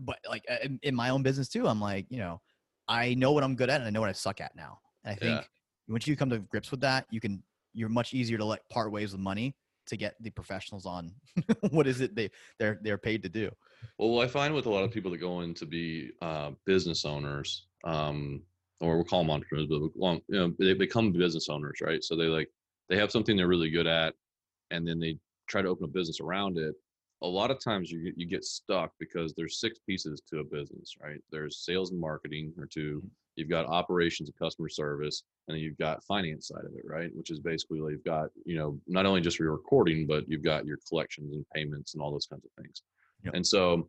but 0.00 0.18
like 0.28 0.44
in, 0.62 0.78
in 0.82 0.94
my 0.94 1.10
own 1.10 1.22
business 1.22 1.48
too. 1.48 1.66
I'm 1.66 1.80
like 1.80 2.06
you 2.10 2.18
know, 2.18 2.40
I 2.88 3.14
know 3.14 3.32
what 3.32 3.44
I'm 3.44 3.56
good 3.56 3.70
at 3.70 3.80
and 3.80 3.86
I 3.86 3.90
know 3.90 4.00
what 4.00 4.10
I 4.10 4.12
suck 4.12 4.40
at 4.40 4.54
now. 4.56 4.78
And 5.04 5.12
I 5.12 5.16
think 5.16 5.40
yeah. 5.40 5.46
Once 5.88 6.06
you 6.06 6.16
come 6.16 6.30
to 6.30 6.38
grips 6.38 6.70
with 6.70 6.80
that, 6.80 7.06
you 7.10 7.20
can 7.20 7.42
you're 7.72 7.88
much 7.88 8.14
easier 8.14 8.38
to 8.38 8.44
let 8.44 8.68
part 8.70 8.90
ways 8.90 9.12
with 9.12 9.20
money 9.20 9.54
to 9.86 9.96
get 9.96 10.14
the 10.20 10.30
professionals 10.30 10.86
on 10.86 11.12
what 11.70 11.86
is 11.86 12.00
it 12.00 12.14
they 12.14 12.30
they're 12.58 12.78
they're 12.82 12.98
paid 12.98 13.22
to 13.22 13.28
do. 13.28 13.50
Well 13.98 14.20
i 14.20 14.26
find 14.26 14.54
with 14.54 14.66
a 14.66 14.70
lot 14.70 14.84
of 14.84 14.90
people 14.90 15.10
that 15.12 15.18
go 15.18 15.40
in 15.40 15.54
to 15.54 15.66
be 15.66 16.10
uh, 16.22 16.50
business 16.64 17.04
owners 17.04 17.66
um, 17.84 18.42
or 18.80 18.96
we'll 18.96 19.04
call 19.04 19.22
them 19.22 19.30
entrepreneurs 19.30 19.68
but 19.68 19.80
well, 19.94 20.20
you 20.28 20.38
know 20.38 20.52
they 20.58 20.74
become 20.74 21.12
business 21.12 21.48
owners 21.48 21.78
right? 21.80 22.02
So 22.02 22.16
they 22.16 22.24
like 22.24 22.48
they 22.88 22.96
have 22.96 23.10
something 23.10 23.36
they're 23.36 23.48
really 23.48 23.70
good 23.70 23.86
at 23.86 24.14
and 24.70 24.86
then 24.86 24.98
they 24.98 25.18
try 25.48 25.62
to 25.62 25.68
open 25.68 25.84
a 25.84 25.88
business 25.88 26.20
around 26.20 26.58
it. 26.58 26.74
A 27.22 27.26
lot 27.26 27.50
of 27.50 27.62
times 27.62 27.90
you 27.90 28.04
get, 28.04 28.18
you 28.18 28.26
get 28.26 28.44
stuck 28.44 28.92
because 28.98 29.32
there's 29.34 29.60
six 29.60 29.78
pieces 29.88 30.20
to 30.28 30.40
a 30.40 30.44
business 30.44 30.96
right? 31.02 31.20
There's 31.30 31.64
sales 31.64 31.92
and 31.92 32.00
marketing 32.00 32.52
or 32.58 32.66
2 32.66 32.80
mm-hmm. 32.80 33.06
You've 33.36 33.50
got 33.50 33.66
operations 33.66 34.28
and 34.28 34.38
customer 34.38 34.68
service 34.68 35.22
and 35.46 35.54
then 35.54 35.62
you've 35.62 35.78
got 35.78 36.02
finance 36.04 36.48
side 36.48 36.64
of 36.64 36.72
it 36.74 36.84
right 36.84 37.10
which 37.14 37.30
is 37.30 37.38
basically 37.38 37.78
you've 37.78 38.04
got 38.04 38.28
you 38.44 38.56
know 38.56 38.78
not 38.86 39.06
only 39.06 39.20
just 39.20 39.38
your 39.38 39.52
recording 39.52 40.06
but 40.06 40.28
you've 40.28 40.42
got 40.42 40.66
your 40.66 40.78
collections 40.88 41.34
and 41.34 41.44
payments 41.54 41.94
and 41.94 42.02
all 42.02 42.10
those 42.10 42.26
kinds 42.26 42.44
of 42.44 42.50
things 42.62 42.82
yep. 43.24 43.34
and 43.34 43.46
so 43.46 43.88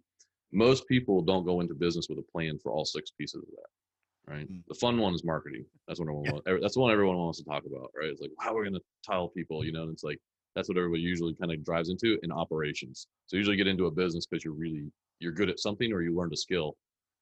most 0.53 0.87
people 0.87 1.21
don't 1.21 1.45
go 1.45 1.61
into 1.61 1.73
business 1.73 2.07
with 2.09 2.19
a 2.19 2.31
plan 2.31 2.57
for 2.61 2.71
all 2.71 2.85
six 2.85 3.11
pieces 3.11 3.43
of 3.43 3.49
that 3.49 4.33
right 4.33 4.51
mm. 4.51 4.61
the 4.67 4.75
fun 4.75 4.97
one 4.97 5.13
is 5.13 5.23
marketing 5.23 5.65
that's 5.87 5.99
what 5.99 6.05
everyone 6.05 6.25
yeah. 6.25 6.31
wants, 6.31 6.61
that's 6.61 6.73
the 6.75 6.79
one 6.79 6.91
everyone 6.91 7.17
wants 7.17 7.39
to 7.39 7.45
talk 7.45 7.63
about 7.65 7.89
right 7.99 8.09
it's 8.09 8.21
like 8.21 8.31
how 8.39 8.53
are 8.53 8.59
we 8.59 8.69
going 8.69 8.73
to 8.73 8.85
tell 9.03 9.29
people 9.29 9.63
you 9.63 9.71
know 9.71 9.83
and 9.83 9.93
it's 9.93 10.03
like 10.03 10.19
that's 10.55 10.69
what 10.69 10.77
everybody 10.77 11.01
usually 11.01 11.35
kind 11.35 11.51
of 11.51 11.63
drives 11.63 11.89
into 11.89 12.17
in 12.23 12.31
operations 12.31 13.07
so 13.27 13.35
you 13.35 13.39
usually 13.39 13.57
get 13.57 13.67
into 13.67 13.85
a 13.85 13.91
business 13.91 14.25
because 14.25 14.43
you're 14.43 14.53
really 14.53 14.91
you're 15.19 15.31
good 15.31 15.49
at 15.49 15.59
something 15.59 15.91
or 15.91 16.01
you 16.01 16.15
learned 16.15 16.33
a 16.33 16.37
skill 16.37 16.75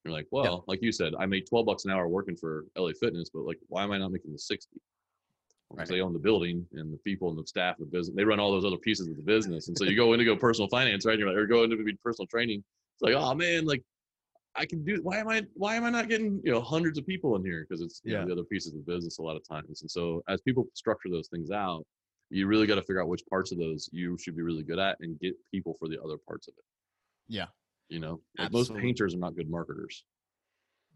you're 0.05 0.13
like, 0.13 0.27
well, 0.31 0.43
yeah. 0.43 0.57
like 0.67 0.81
you 0.81 0.91
said, 0.91 1.13
I 1.19 1.25
made 1.25 1.47
12 1.47 1.65
bucks 1.65 1.85
an 1.85 1.91
hour 1.91 2.07
working 2.07 2.35
for 2.35 2.65
LA 2.77 2.91
Fitness, 2.99 3.29
but 3.33 3.41
like, 3.41 3.57
why 3.67 3.83
am 3.83 3.91
I 3.91 3.97
not 3.97 4.11
making 4.11 4.31
the 4.31 4.39
60? 4.39 4.69
Because 5.71 5.89
right. 5.89 5.95
they 5.95 6.01
own 6.01 6.13
the 6.13 6.19
building 6.19 6.65
and 6.73 6.93
the 6.93 6.97
people 6.97 7.29
and 7.29 7.37
the 7.37 7.47
staff, 7.47 7.77
and 7.79 7.87
the 7.87 7.91
business, 7.91 8.15
they 8.15 8.23
run 8.23 8.39
all 8.39 8.51
those 8.51 8.65
other 8.65 8.77
pieces 8.77 9.07
of 9.07 9.15
the 9.15 9.23
business. 9.23 9.67
And 9.67 9.77
so 9.77 9.83
you 9.83 9.95
go 9.95 10.13
into 10.13 10.23
go 10.23 10.35
personal 10.35 10.69
finance, 10.69 11.05
right? 11.05 11.13
And 11.13 11.21
you're 11.21 11.29
like, 11.29 11.37
or 11.37 11.47
go 11.47 11.63
into 11.63 11.77
personal 12.03 12.27
training. 12.27 12.63
It's 12.93 13.01
like, 13.01 13.15
oh 13.15 13.33
man, 13.33 13.65
like 13.65 13.81
I 14.55 14.65
can 14.65 14.85
do. 14.85 14.99
Why 15.01 15.17
am 15.17 15.27
I? 15.27 15.43
Why 15.55 15.75
am 15.75 15.83
I 15.83 15.89
not 15.89 16.07
getting 16.07 16.39
you 16.43 16.51
know 16.51 16.61
hundreds 16.61 16.97
of 16.97 17.05
people 17.05 17.35
in 17.35 17.43
here? 17.43 17.65
Because 17.67 17.81
it's 17.81 18.01
yeah. 18.05 18.19
Know, 18.19 18.27
the 18.27 18.31
other 18.33 18.43
pieces 18.43 18.73
of 18.73 18.85
the 18.85 18.91
business 18.93 19.17
a 19.17 19.21
lot 19.21 19.35
of 19.35 19.45
times. 19.47 19.81
And 19.81 19.91
so 19.91 20.23
as 20.29 20.39
people 20.41 20.67
structure 20.73 21.09
those 21.09 21.27
things 21.27 21.51
out, 21.51 21.85
you 22.29 22.47
really 22.47 22.67
got 22.67 22.75
to 22.75 22.81
figure 22.81 23.01
out 23.01 23.07
which 23.07 23.23
parts 23.29 23.51
of 23.51 23.57
those 23.57 23.89
you 23.91 24.17
should 24.17 24.35
be 24.35 24.41
really 24.41 24.63
good 24.63 24.79
at 24.79 24.97
and 25.01 25.19
get 25.19 25.33
people 25.51 25.75
for 25.77 25.89
the 25.89 26.01
other 26.01 26.17
parts 26.27 26.47
of 26.47 26.53
it. 26.57 26.63
Yeah, 27.27 27.47
you 27.89 27.99
know, 27.99 28.21
like 28.37 28.51
most 28.51 28.73
painters 28.75 29.13
are 29.15 29.19
not 29.19 29.35
good 29.35 29.49
marketers. 29.49 30.03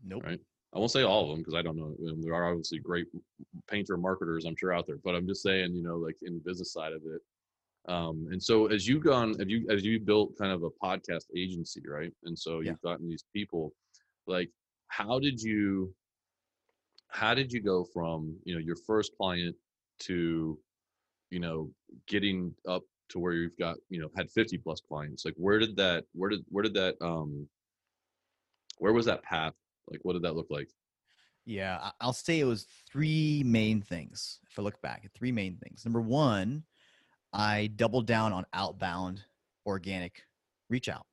Nope. 0.03 0.23
Right. 0.23 0.39
I 0.73 0.77
won't 0.77 0.91
say 0.91 1.03
all 1.03 1.23
of 1.23 1.29
them 1.29 1.39
because 1.39 1.55
I 1.55 1.61
don't 1.61 1.77
know. 1.77 1.95
There 2.21 2.33
are 2.33 2.49
obviously 2.49 2.79
great 2.79 3.07
painter 3.69 3.97
marketers, 3.97 4.45
I'm 4.45 4.55
sure, 4.55 4.73
out 4.73 4.85
there. 4.85 4.99
But 5.03 5.15
I'm 5.15 5.27
just 5.27 5.41
saying, 5.41 5.73
you 5.73 5.81
know, 5.81 5.95
like 5.95 6.17
in 6.21 6.35
the 6.35 6.41
business 6.41 6.73
side 6.73 6.93
of 6.93 7.01
it. 7.05 7.21
Um, 7.91 8.27
and 8.31 8.41
so 8.41 8.67
as 8.67 8.87
you've 8.87 9.03
gone, 9.03 9.37
have 9.39 9.49
you 9.49 9.65
as 9.69 9.83
you 9.83 9.99
built 9.99 10.37
kind 10.37 10.51
of 10.51 10.63
a 10.63 10.69
podcast 10.69 11.25
agency, 11.35 11.81
right? 11.87 12.13
And 12.23 12.37
so 12.37 12.57
you've 12.57 12.77
yeah. 12.83 12.91
gotten 12.91 13.09
these 13.09 13.23
people, 13.33 13.73
like, 14.27 14.49
how 14.89 15.17
did 15.17 15.41
you, 15.41 15.93
how 17.07 17.33
did 17.33 17.51
you 17.51 17.61
go 17.61 17.83
from 17.83 18.35
you 18.43 18.53
know 18.53 18.59
your 18.59 18.75
first 18.75 19.13
client 19.17 19.55
to, 20.01 20.59
you 21.31 21.39
know, 21.39 21.71
getting 22.07 22.53
up 22.67 22.83
to 23.09 23.19
where 23.19 23.33
you've 23.33 23.57
got 23.57 23.77
you 23.89 23.99
know 23.99 24.09
had 24.15 24.29
50 24.29 24.57
plus 24.59 24.81
clients? 24.81 25.25
Like, 25.25 25.35
where 25.37 25.59
did 25.59 25.75
that, 25.77 26.05
where 26.13 26.29
did 26.29 26.41
where 26.49 26.63
did 26.63 26.73
that, 26.75 26.95
um, 27.01 27.47
where 28.77 28.93
was 28.93 29.05
that 29.05 29.23
path 29.23 29.53
like, 29.89 29.99
what 30.03 30.13
did 30.13 30.23
that 30.23 30.35
look 30.35 30.47
like? 30.49 30.69
Yeah, 31.45 31.91
I'll 31.99 32.13
say 32.13 32.39
it 32.39 32.45
was 32.45 32.67
three 32.91 33.43
main 33.45 33.81
things. 33.81 34.39
If 34.49 34.59
I 34.59 34.61
look 34.61 34.79
back 34.81 35.01
at 35.03 35.13
three 35.13 35.31
main 35.31 35.57
things. 35.57 35.83
Number 35.83 36.01
one, 36.01 36.63
I 37.33 37.71
doubled 37.75 38.05
down 38.05 38.33
on 38.33 38.45
outbound 38.53 39.23
organic 39.65 40.23
reach 40.69 40.89
out. 40.89 41.05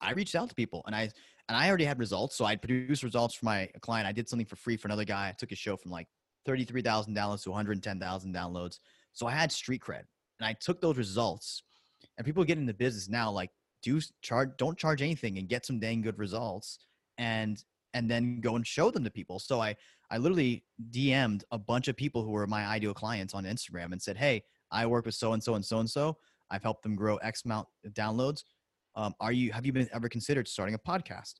I 0.00 0.12
reached 0.12 0.34
out 0.34 0.48
to 0.48 0.54
people 0.54 0.82
and 0.86 0.96
I 0.96 1.10
and 1.48 1.56
I 1.56 1.68
already 1.68 1.84
had 1.84 1.98
results. 1.98 2.36
So 2.36 2.44
I 2.44 2.56
produced 2.56 3.02
results 3.02 3.34
for 3.34 3.44
my 3.44 3.68
client. 3.80 4.06
I 4.06 4.12
did 4.12 4.28
something 4.28 4.46
for 4.46 4.56
free 4.56 4.76
for 4.76 4.88
another 4.88 5.04
guy. 5.04 5.28
I 5.28 5.34
took 5.36 5.52
a 5.52 5.56
show 5.56 5.76
from 5.76 5.90
like 5.90 6.08
33,000 6.46 7.14
downloads 7.14 7.42
to 7.44 7.50
110,000 7.50 8.34
downloads. 8.34 8.78
So 9.12 9.26
I 9.26 9.32
had 9.32 9.52
street 9.52 9.82
cred 9.82 10.04
and 10.42 10.48
I 10.48 10.54
took 10.54 10.80
those 10.80 10.98
results 10.98 11.62
and 12.18 12.26
people 12.26 12.42
get 12.42 12.58
into 12.58 12.74
business 12.74 13.08
now 13.08 13.30
like 13.30 13.50
do 13.82 14.00
charge 14.22 14.50
don't 14.58 14.76
charge 14.76 15.00
anything 15.00 15.38
and 15.38 15.48
get 15.48 15.64
some 15.64 15.78
dang 15.78 16.02
good 16.02 16.18
results 16.18 16.80
and 17.18 17.62
and 17.94 18.10
then 18.10 18.40
go 18.40 18.56
and 18.56 18.66
show 18.66 18.90
them 18.90 19.04
to 19.04 19.10
people. 19.10 19.38
So 19.38 19.60
I 19.60 19.76
I 20.10 20.18
literally 20.18 20.64
DM'd 20.90 21.44
a 21.52 21.58
bunch 21.58 21.86
of 21.88 21.96
people 21.96 22.24
who 22.24 22.30
were 22.30 22.46
my 22.46 22.66
ideal 22.66 22.92
clients 22.92 23.34
on 23.34 23.44
Instagram 23.44 23.92
and 23.92 24.02
said, 24.02 24.16
"Hey, 24.16 24.42
I 24.72 24.84
work 24.86 25.06
with 25.06 25.14
so 25.14 25.32
and 25.32 25.42
so 25.42 25.54
and 25.54 25.64
so 25.64 25.78
and 25.78 25.88
so. 25.88 26.16
I've 26.50 26.62
helped 26.62 26.82
them 26.82 26.96
grow 26.96 27.16
X 27.18 27.44
amount 27.44 27.68
of 27.84 27.92
downloads. 27.94 28.42
Um, 28.96 29.14
are 29.20 29.32
you 29.32 29.52
have 29.52 29.64
you 29.64 29.72
been 29.72 29.88
ever 29.92 30.08
considered 30.08 30.48
starting 30.48 30.74
a 30.74 30.78
podcast?" 30.78 31.34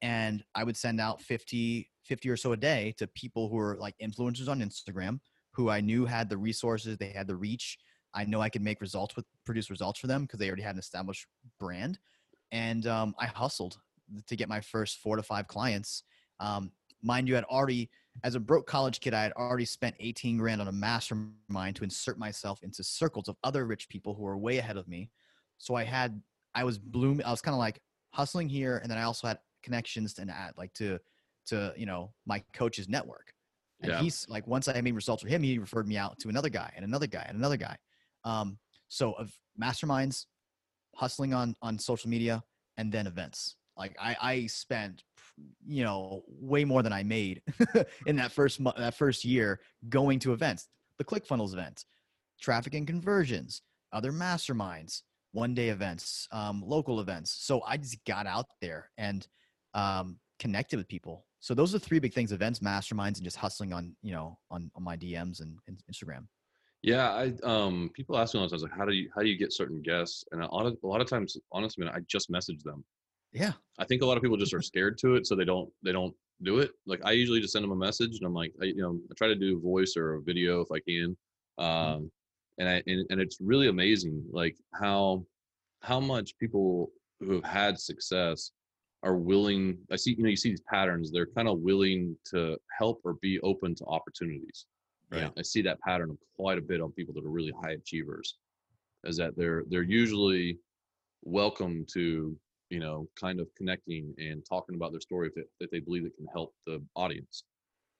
And 0.00 0.44
I 0.54 0.62
would 0.62 0.76
send 0.76 1.00
out 1.00 1.22
50 1.22 1.90
50 2.04 2.28
or 2.28 2.36
so 2.36 2.52
a 2.52 2.56
day 2.56 2.94
to 2.98 3.06
people 3.08 3.48
who 3.48 3.56
were 3.56 3.76
like 3.80 3.94
influencers 4.00 4.48
on 4.48 4.60
Instagram 4.60 5.18
who 5.54 5.70
I 5.70 5.80
knew 5.80 6.04
had 6.04 6.28
the 6.28 6.36
resources, 6.36 6.98
they 6.98 7.10
had 7.10 7.26
the 7.26 7.36
reach. 7.36 7.78
I 8.14 8.24
know 8.24 8.40
I 8.40 8.48
could 8.48 8.62
make 8.62 8.80
results 8.80 9.16
with 9.16 9.24
produce 9.44 9.70
results 9.70 9.98
for 9.98 10.06
them 10.06 10.22
because 10.22 10.38
they 10.38 10.46
already 10.46 10.62
had 10.62 10.74
an 10.74 10.78
established 10.78 11.26
brand. 11.58 11.98
And 12.52 12.86
um, 12.86 13.14
I 13.18 13.26
hustled 13.26 13.78
to 14.26 14.36
get 14.36 14.48
my 14.48 14.60
first 14.60 14.98
four 14.98 15.16
to 15.16 15.22
five 15.22 15.48
clients. 15.48 16.04
Um, 16.40 16.70
mind 17.02 17.28
you, 17.28 17.36
I'd 17.36 17.44
already, 17.44 17.90
as 18.22 18.34
a 18.34 18.40
broke 18.40 18.66
college 18.66 19.00
kid, 19.00 19.14
I 19.14 19.22
had 19.22 19.32
already 19.32 19.64
spent 19.64 19.96
18 19.98 20.38
grand 20.38 20.60
on 20.60 20.68
a 20.68 20.72
mastermind 20.72 21.76
to 21.76 21.84
insert 21.84 22.18
myself 22.18 22.62
into 22.62 22.84
circles 22.84 23.28
of 23.28 23.36
other 23.42 23.66
rich 23.66 23.88
people 23.88 24.14
who 24.14 24.22
were 24.22 24.38
way 24.38 24.58
ahead 24.58 24.76
of 24.76 24.86
me. 24.88 25.10
So 25.58 25.74
I 25.74 25.84
had, 25.84 26.20
I 26.54 26.64
was 26.64 26.78
blooming, 26.78 27.24
I 27.24 27.30
was 27.30 27.40
kind 27.40 27.54
of 27.54 27.58
like 27.58 27.80
hustling 28.12 28.48
here. 28.48 28.78
And 28.78 28.90
then 28.90 28.98
I 28.98 29.02
also 29.02 29.26
had 29.26 29.38
connections 29.62 30.18
and 30.18 30.30
add 30.30 30.52
like 30.56 30.72
to, 30.74 30.98
to, 31.46 31.72
you 31.76 31.86
know, 31.86 32.12
my 32.26 32.42
coach's 32.52 32.88
network. 32.88 33.32
And 33.82 33.92
yeah. 33.92 34.00
he's 34.00 34.26
like, 34.28 34.46
once 34.46 34.68
I 34.68 34.80
made 34.80 34.94
results 34.94 35.22
for 35.22 35.28
him, 35.28 35.42
he 35.42 35.58
referred 35.58 35.88
me 35.88 35.96
out 35.96 36.18
to 36.20 36.28
another 36.28 36.48
guy 36.48 36.72
and 36.76 36.84
another 36.84 37.06
guy 37.06 37.24
and 37.28 37.36
another 37.36 37.56
guy. 37.56 37.76
Um, 38.24 38.58
so 38.88 39.12
of 39.12 39.32
masterminds, 39.60 40.26
hustling 40.94 41.34
on, 41.34 41.56
on 41.62 41.78
social 41.78 42.10
media, 42.10 42.42
and 42.76 42.92
then 42.92 43.06
events. 43.06 43.56
Like 43.76 43.96
I, 44.00 44.16
I 44.20 44.46
spent, 44.46 45.02
you 45.66 45.82
know, 45.82 46.22
way 46.28 46.64
more 46.64 46.82
than 46.82 46.92
I 46.92 47.02
made 47.02 47.42
in 48.06 48.16
that 48.16 48.32
first 48.32 48.62
that 48.76 48.94
first 48.94 49.24
year 49.24 49.60
going 49.88 50.20
to 50.20 50.32
events, 50.32 50.68
the 50.98 51.04
ClickFunnels 51.04 51.52
event, 51.52 51.84
traffic 52.40 52.74
and 52.74 52.86
conversions, 52.86 53.62
other 53.92 54.12
masterminds, 54.12 55.02
one 55.32 55.54
day 55.54 55.70
events, 55.70 56.28
um, 56.30 56.62
local 56.64 57.00
events. 57.00 57.36
So 57.40 57.62
I 57.66 57.76
just 57.76 58.04
got 58.04 58.26
out 58.26 58.46
there 58.60 58.90
and 58.96 59.26
um, 59.74 60.18
connected 60.38 60.76
with 60.76 60.88
people. 60.88 61.26
So 61.40 61.52
those 61.52 61.74
are 61.74 61.78
three 61.80 61.98
big 61.98 62.14
things: 62.14 62.32
events, 62.32 62.60
masterminds, 62.60 63.16
and 63.16 63.24
just 63.24 63.36
hustling 63.36 63.72
on 63.72 63.96
you 64.02 64.12
know 64.12 64.38
on, 64.50 64.70
on 64.76 64.84
my 64.84 64.96
DMs 64.96 65.40
and, 65.40 65.58
and 65.66 65.82
Instagram. 65.92 66.26
Yeah, 66.84 67.10
I 67.12 67.32
um 67.44 67.90
people 67.94 68.18
ask 68.18 68.34
me 68.34 68.40
all 68.40 68.46
the 68.46 68.54
time 68.54 68.62
like 68.62 68.78
how 68.78 68.84
do 68.84 68.92
you 68.92 69.08
how 69.14 69.22
do 69.22 69.28
you 69.28 69.38
get 69.38 69.54
certain 69.54 69.80
guests? 69.80 70.22
And 70.32 70.42
a 70.42 70.46
lot 70.46 70.66
of 70.66 70.76
a 70.84 70.86
lot 70.86 71.00
of 71.00 71.08
times, 71.08 71.34
honestly, 71.50 71.86
I 71.88 72.00
just 72.06 72.28
message 72.28 72.62
them. 72.62 72.84
Yeah. 73.32 73.52
I 73.78 73.86
think 73.86 74.02
a 74.02 74.06
lot 74.06 74.18
of 74.18 74.22
people 74.22 74.36
just 74.36 74.52
are 74.52 74.60
scared 74.60 74.98
to 74.98 75.14
it, 75.14 75.26
so 75.26 75.34
they 75.34 75.46
don't 75.46 75.70
they 75.82 75.92
don't 75.92 76.14
do 76.42 76.58
it. 76.58 76.72
Like 76.84 77.00
I 77.02 77.12
usually 77.12 77.40
just 77.40 77.54
send 77.54 77.62
them 77.62 77.72
a 77.72 77.76
message, 77.76 78.18
and 78.18 78.26
I'm 78.26 78.34
like, 78.34 78.52
I, 78.60 78.66
you 78.66 78.82
know, 78.82 79.00
I 79.10 79.14
try 79.16 79.28
to 79.28 79.34
do 79.34 79.58
voice 79.60 79.94
or 79.96 80.16
a 80.16 80.20
video 80.20 80.60
if 80.60 80.70
I 80.70 80.78
can, 80.80 81.16
mm-hmm. 81.58 81.64
um, 81.64 82.10
and 82.58 82.68
I 82.68 82.82
and, 82.86 83.06
and 83.08 83.18
it's 83.18 83.38
really 83.40 83.68
amazing, 83.68 84.22
like 84.30 84.56
how 84.74 85.24
how 85.80 86.00
much 86.00 86.36
people 86.38 86.90
who 87.20 87.32
have 87.36 87.44
had 87.44 87.78
success 87.78 88.50
are 89.02 89.16
willing. 89.16 89.78
I 89.90 89.96
see, 89.96 90.16
you 90.18 90.22
know, 90.22 90.28
you 90.28 90.36
see 90.36 90.50
these 90.50 90.60
patterns. 90.68 91.10
They're 91.10 91.34
kind 91.34 91.48
of 91.48 91.60
willing 91.60 92.14
to 92.26 92.58
help 92.78 93.00
or 93.04 93.14
be 93.22 93.40
open 93.40 93.74
to 93.76 93.84
opportunities. 93.86 94.66
Right. 95.14 95.22
Yeah. 95.22 95.30
I 95.38 95.42
see 95.42 95.62
that 95.62 95.80
pattern 95.80 96.16
quite 96.36 96.58
a 96.58 96.62
bit 96.62 96.80
on 96.80 96.92
people 96.92 97.14
that 97.14 97.24
are 97.24 97.30
really 97.30 97.52
high 97.62 97.72
achievers, 97.72 98.36
is 99.04 99.16
that 99.16 99.36
they're 99.36 99.64
they're 99.68 99.82
usually 99.82 100.58
welcome 101.22 101.86
to 101.92 102.36
you 102.70 102.80
know, 102.80 103.06
kind 103.18 103.40
of 103.40 103.48
connecting 103.56 104.14
and 104.18 104.44
talking 104.44 104.74
about 104.74 104.90
their 104.90 105.00
story 105.00 105.30
that, 105.36 105.44
that 105.60 105.70
they 105.70 105.78
believe 105.78 106.04
it 106.04 106.16
can 106.16 106.26
help 106.32 106.54
the 106.66 106.82
audience. 106.96 107.44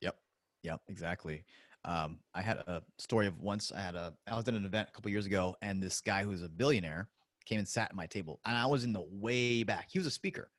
Yep. 0.00 0.16
Yep. 0.64 0.80
Exactly. 0.88 1.44
Um, 1.84 2.18
I 2.34 2.40
had 2.42 2.56
a 2.56 2.82
story 2.98 3.26
of 3.26 3.38
once 3.40 3.70
I 3.70 3.80
had 3.80 3.94
a, 3.94 4.14
I 4.26 4.34
was 4.34 4.48
at 4.48 4.54
an 4.54 4.64
event 4.64 4.88
a 4.88 4.92
couple 4.92 5.10
years 5.10 5.26
ago 5.26 5.54
and 5.62 5.82
this 5.82 6.00
guy 6.00 6.24
who's 6.24 6.42
a 6.42 6.48
billionaire 6.48 7.08
came 7.44 7.58
and 7.58 7.68
sat 7.68 7.90
at 7.90 7.94
my 7.94 8.06
table 8.06 8.40
and 8.46 8.56
I 8.56 8.66
was 8.66 8.84
in 8.84 8.92
the 8.92 9.04
way 9.10 9.62
back. 9.62 9.90
He 9.92 9.98
was 9.98 10.06
a 10.06 10.10
speaker 10.10 10.50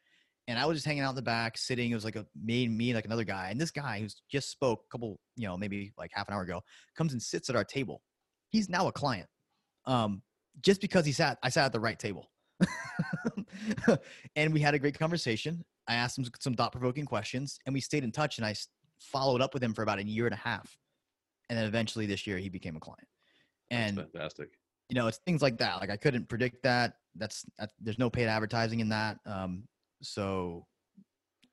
and 0.48 0.60
I 0.60 0.66
was 0.66 0.78
just 0.78 0.86
hanging 0.86 1.04
out 1.04 1.10
in 1.10 1.16
the 1.16 1.22
back, 1.22 1.58
sitting. 1.58 1.92
It 1.92 1.96
was 1.96 2.06
like 2.06 2.16
a 2.16 2.26
me, 2.42 2.66
and 2.66 2.78
me, 2.78 2.94
like 2.94 3.06
another 3.06 3.24
guy. 3.24 3.50
And 3.50 3.60
this 3.60 3.72
guy 3.72 4.00
who's 4.00 4.22
just 4.30 4.52
spoke 4.52 4.84
a 4.88 4.92
couple, 4.92 5.20
you 5.36 5.48
know, 5.48 5.58
maybe 5.58 5.94
like 5.98 6.12
half 6.14 6.28
an 6.28 6.36
hour 6.36 6.44
ago, 6.44 6.62
comes 6.96 7.14
and 7.14 7.22
sits 7.22 7.50
at 7.50 7.56
our 7.56 7.64
table. 7.64 8.02
He's 8.52 8.70
now 8.70 8.88
a 8.88 8.92
client, 8.92 9.28
um, 9.86 10.22
just 10.62 10.82
because 10.82 11.06
he 11.06 11.12
sat. 11.12 11.38
I 11.44 11.50
sat 11.50 11.66
at 11.66 11.74
the 11.74 11.80
right 11.80 11.98
table. 11.98 12.30
and 14.36 14.54
we 14.54 14.60
had 14.60 14.74
a 14.74 14.80
great 14.80 14.98
conversation. 14.98 15.64
I 15.88 15.96
asked 15.96 16.18
him 16.18 16.26
some 16.40 16.54
thought 16.54 16.72
provoking 16.72 17.06
questions 17.06 17.60
and 17.66 17.74
we 17.74 17.82
stayed 17.82 18.04
in 18.04 18.12
touch 18.12 18.38
and 18.38 18.46
I 18.46 18.56
followed 19.00 19.42
up 19.42 19.54
with 19.54 19.64
him 19.64 19.74
for 19.74 19.84
about 19.84 20.00
a 20.00 20.06
year 20.06 20.26
and 20.26 20.34
a 20.34 20.38
half. 20.38 20.78
And 21.50 21.58
then 21.60 21.66
eventually 21.66 22.06
this 22.06 22.26
year 22.26 22.38
he 22.38 22.50
became 22.50 22.76
a 22.76 22.80
client. 22.80 23.08
And 23.70 23.98
That's 23.98 24.12
fantastic. 24.12 24.50
You 24.90 24.96
know, 24.96 25.08
it's 25.08 25.20
things 25.26 25.42
like 25.42 25.58
that. 25.58 25.80
Like 25.80 25.90
I 25.90 25.98
couldn't 25.98 26.30
predict 26.30 26.64
that. 26.64 26.94
That's, 27.16 27.46
that, 27.58 27.72
there's 27.80 28.00
no 28.00 28.10
paid 28.10 28.28
advertising 28.28 28.80
in 28.80 28.90
that. 28.90 29.18
Um, 29.26 29.64
so, 30.02 30.66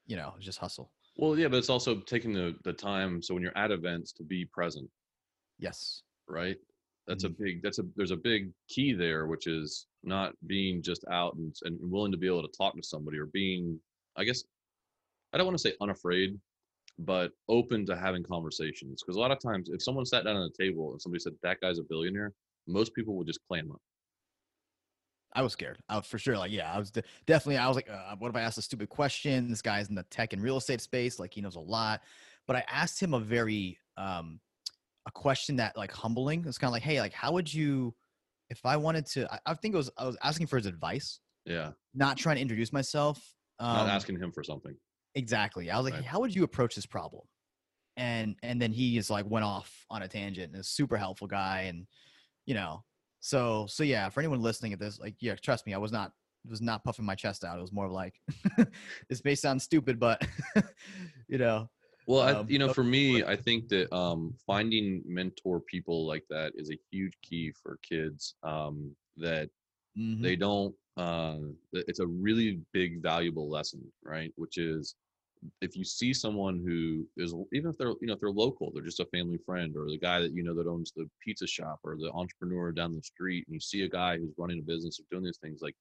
you 0.07 0.16
know, 0.16 0.35
just 0.40 0.59
hustle. 0.59 0.90
Well, 1.16 1.38
yeah, 1.38 1.48
but 1.48 1.59
it's 1.59 1.70
also 1.70 2.00
taking 2.00 2.33
the, 2.33 2.55
the 2.64 2.72
time. 2.72 3.22
So 3.22 3.35
when 3.35 3.42
you're 3.42 3.57
at 3.57 3.70
events 3.70 4.12
to 4.12 4.22
be 4.22 4.46
present. 4.46 4.88
Yes. 5.59 6.02
Right. 6.28 6.57
That's 7.07 7.24
mm-hmm. 7.24 7.42
a 7.42 7.44
big, 7.44 7.62
that's 7.62 7.78
a, 7.78 7.83
there's 7.96 8.12
a 8.12 8.16
big 8.16 8.50
key 8.68 8.92
there, 8.92 9.26
which 9.26 9.46
is 9.46 9.87
not 10.05 10.35
being 10.46 10.83
just 10.83 11.05
out 11.11 11.35
and, 11.35 11.55
and 11.64 11.78
willing 11.83 12.12
to 12.12 12.18
be 12.18 12.26
able 12.26 12.42
to 12.42 12.57
talk 12.57 12.76
to 12.76 12.83
somebody 12.83 13.18
or 13.18 13.26
being, 13.26 13.78
I 14.16 14.24
guess, 14.24 14.44
I 15.33 15.38
don't 15.38 15.46
want 15.46 15.59
to 15.59 15.62
say 15.62 15.74
unafraid, 15.81 16.38
but 16.98 17.33
open 17.48 17.87
to 17.87 17.96
having 17.96 18.22
conversations. 18.22 19.02
Because 19.02 19.16
a 19.16 19.20
lot 19.20 19.31
of 19.31 19.40
times, 19.40 19.70
if 19.70 19.83
someone 19.83 20.05
sat 20.05 20.24
down 20.24 20.37
at 20.37 20.42
a 20.42 20.62
table 20.62 20.92
and 20.92 21.00
somebody 21.00 21.20
said 21.20 21.33
that 21.42 21.61
guy's 21.61 21.78
a 21.78 21.83
billionaire, 21.83 22.33
most 22.66 22.94
people 22.94 23.14
would 23.16 23.26
just 23.26 23.40
clam 23.48 23.70
up. 23.72 23.81
I 25.35 25.42
was 25.42 25.53
scared. 25.53 25.79
I 25.88 25.97
was 25.97 26.07
for 26.07 26.18
sure 26.18 26.37
like, 26.37 26.53
yeah, 26.53 26.73
I 26.73 26.79
was 26.79 26.90
de- 26.90 27.03
definitely. 27.27 27.57
I 27.59 27.66
was 27.68 27.77
like, 27.77 27.88
uh, 27.88 28.16
what 28.18 28.29
if 28.29 28.37
I 28.37 28.42
asked 28.42 28.59
a 28.59 28.62
stupid 28.62 28.88
question? 28.88 29.49
This 29.49 29.62
guy's 29.62 29.88
in 29.88 29.95
the 29.95 30.03
tech 30.05 30.33
and 30.33 30.42
real 30.42 30.59
estate 30.59 30.81
space, 30.81 31.18
like 31.18 31.33
he 31.33 31.40
knows 31.40 31.57
a 31.57 31.61
lot. 31.61 32.03
But 32.47 32.57
I 32.57 32.64
asked 32.71 33.01
him 33.01 33.14
a 33.14 33.21
very 33.21 33.79
um, 33.97 34.40
a 35.07 35.11
question 35.11 35.57
that 35.57 35.77
like 35.77 35.92
humbling. 35.92 36.45
It's 36.47 36.59
kind 36.59 36.68
of 36.68 36.73
like, 36.73 36.83
hey, 36.83 37.01
like 37.01 37.12
how 37.12 37.33
would 37.33 37.53
you 37.53 37.95
if 38.53 38.66
I 38.66 38.77
wanted 38.77 39.07
to, 39.07 39.33
I, 39.33 39.38
I, 39.47 39.55
think 39.55 39.73
it 39.73 39.79
was 39.79 39.90
I 39.97 40.05
was 40.05 40.16
asking 40.23 40.47
for 40.47 40.59
his 40.59 40.66
advice. 40.66 41.21
Yeah. 41.47 41.71
Not 41.95 42.18
trying 42.18 42.37
to 42.37 42.42
introduce 42.42 42.71
myself. 42.71 43.18
Um, 43.59 43.75
not 43.75 43.88
asking 43.88 44.18
him 44.18 44.31
for 44.31 44.45
something. 44.45 44.77
Exactly. 45.14 45.71
I 45.71 45.77
was 45.79 45.85
like, 45.85 45.95
right. 45.95 46.03
hey, 46.03 46.09
how 46.09 46.21
would 46.21 46.35
you 46.35 46.45
approach 46.45 46.75
this 46.75 46.87
problem? 46.87 47.23
And 47.97 48.37
and 48.42 48.61
then 48.61 48.73
he 48.73 48.95
just 48.95 49.11
like 49.11 49.25
went 49.29 49.45
off 49.45 49.71
on 49.90 50.03
a 50.03 50.09
tangent 50.09 50.53
and 50.53 50.61
a 50.61 50.64
super 50.64 50.97
helpful 50.97 51.27
guy 51.27 51.62
and 51.68 51.87
you 52.47 52.55
know 52.55 52.85
so 53.22 53.66
so 53.68 53.85
yeah 53.85 54.08
for 54.08 54.20
anyone 54.20 54.42
listening 54.42 54.72
at 54.72 54.80
this 54.80 54.98
like 54.98 55.14
yeah 55.20 55.35
trust 55.37 55.64
me 55.64 55.72
I 55.72 55.78
was 55.78 55.92
not 55.92 56.12
was 56.50 56.61
not 56.61 56.82
puffing 56.82 57.04
my 57.04 57.14
chest 57.14 57.44
out 57.44 57.56
it 57.56 57.62
was 57.62 57.72
more 57.72 57.87
of 57.87 57.92
like 57.92 58.20
this 59.08 59.24
may 59.24 59.35
sound 59.35 59.62
stupid 59.62 60.00
but 60.00 60.20
you 61.28 61.38
know 61.38 61.70
well, 62.06 62.22
I, 62.22 62.32
um, 62.32 62.46
you 62.48 62.58
know, 62.58 62.72
for 62.72 62.82
me, 62.82 63.22
I 63.22 63.37
think 63.37 63.68
that 63.68 63.94
um, 63.94 64.35
finding 64.44 65.02
mentor 65.06 65.61
people 65.61 66.06
like 66.06 66.24
that 66.30 66.52
is 66.56 66.70
a 66.70 66.78
huge 66.90 67.12
key 67.22 67.52
for 67.62 67.78
kids. 67.88 68.35
Um, 68.42 68.94
that 69.18 69.48
mm-hmm. 69.96 70.22
they 70.22 70.37
don't. 70.37 70.74
Uh, 70.96 71.38
it's 71.72 72.00
a 72.00 72.06
really 72.06 72.61
big, 72.72 73.02
valuable 73.02 73.48
lesson, 73.48 73.80
right? 74.04 74.32
Which 74.37 74.58
is 74.58 74.96
if 75.61 75.76
you 75.76 75.85
see 75.85 76.12
someone 76.12 76.62
who 76.64 77.07
is 77.16 77.35
even 77.52 77.70
if 77.70 77.78
they're 77.78 77.94
you 78.00 78.07
know 78.07 78.14
if 78.14 78.20
they're 78.20 78.31
local 78.31 78.70
they're 78.72 78.85
just 78.85 79.00
a 79.00 79.07
family 79.07 79.38
friend 79.44 79.76
or 79.76 79.87
the 79.87 79.98
guy 79.98 80.20
that 80.20 80.33
you 80.33 80.42
know 80.42 80.55
that 80.55 80.66
owns 80.66 80.92
the 80.94 81.09
pizza 81.20 81.46
shop 81.46 81.81
or 81.85 81.96
the 81.96 82.11
entrepreneur 82.12 82.72
down 82.72 82.94
the 82.94 83.02
street 83.02 83.44
and 83.46 83.55
you 83.55 83.61
see 83.61 83.83
a 83.83 83.88
guy 83.88 84.16
who's 84.16 84.35
running 84.38 84.61
a 84.61 84.62
business 84.62 85.00
or 85.00 85.05
doing 85.11 85.24
these 85.24 85.38
things 85.38 85.61
like 85.62 85.74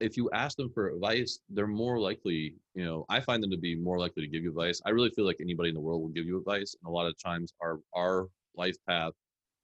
if 0.00 0.16
you 0.16 0.28
ask 0.32 0.56
them 0.56 0.70
for 0.70 0.90
advice 0.90 1.38
they're 1.50 1.66
more 1.66 1.98
likely 1.98 2.54
you 2.74 2.84
know 2.84 3.06
i 3.08 3.20
find 3.20 3.42
them 3.42 3.50
to 3.50 3.56
be 3.56 3.74
more 3.74 3.98
likely 3.98 4.22
to 4.22 4.28
give 4.28 4.42
you 4.42 4.50
advice 4.50 4.82
i 4.84 4.90
really 4.90 5.10
feel 5.10 5.24
like 5.24 5.38
anybody 5.40 5.68
in 5.68 5.74
the 5.74 5.80
world 5.80 6.02
will 6.02 6.08
give 6.08 6.26
you 6.26 6.36
advice 6.36 6.76
and 6.82 6.88
a 6.88 6.92
lot 6.92 7.06
of 7.06 7.14
times 7.22 7.54
our 7.62 7.78
our 7.94 8.28
life 8.56 8.76
path 8.86 9.12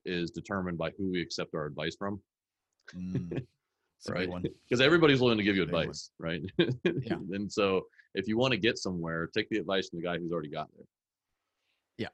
is 0.05 0.31
determined 0.31 0.79
by 0.79 0.91
who 0.97 1.11
we 1.11 1.21
accept 1.21 1.55
our 1.55 1.67
advice 1.67 1.97
from 1.99 2.21
mm. 2.97 3.45
Right? 4.09 4.29
Because 4.69 4.81
everybody's 4.81 5.21
willing 5.21 5.39
to 5.39 5.45
give 5.45 5.57
you 5.57 5.63
advice, 5.63 6.11
right? 6.19 6.43
yeah. 6.59 6.67
and 7.33 7.51
so 7.51 7.83
if 8.15 8.29
you 8.29 8.37
want 8.37 8.53
to 8.53 8.59
get 8.59 8.79
somewhere, 8.79 9.29
take 9.35 9.49
the 9.51 9.59
advice 9.59 9.89
from 9.89 10.01
the 10.01 10.05
guy 10.05 10.19
who's 10.19 10.33
already 10.33 10.51
got 10.51 10.69
there. 10.77 10.87
Yeah. 11.99 12.09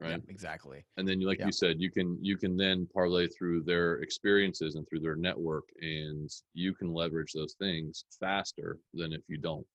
Right. 0.00 0.10
Yeah, 0.10 0.16
exactly. 0.28 0.84
And 0.96 1.06
then, 1.06 1.20
like 1.20 1.38
yeah. 1.38 1.46
you 1.46 1.52
said, 1.52 1.76
you 1.78 1.90
can 1.90 2.18
you 2.20 2.36
can 2.36 2.56
then 2.56 2.88
parlay 2.92 3.28
through 3.28 3.62
their 3.62 3.96
experiences 4.02 4.74
and 4.74 4.86
through 4.88 5.00
their 5.00 5.16
network, 5.16 5.64
and 5.80 6.30
you 6.52 6.74
can 6.74 6.92
leverage 6.92 7.32
those 7.32 7.54
things 7.58 8.04
faster 8.20 8.78
than 8.92 9.12
if 9.12 9.22
you 9.28 9.38
don't. 9.38 9.66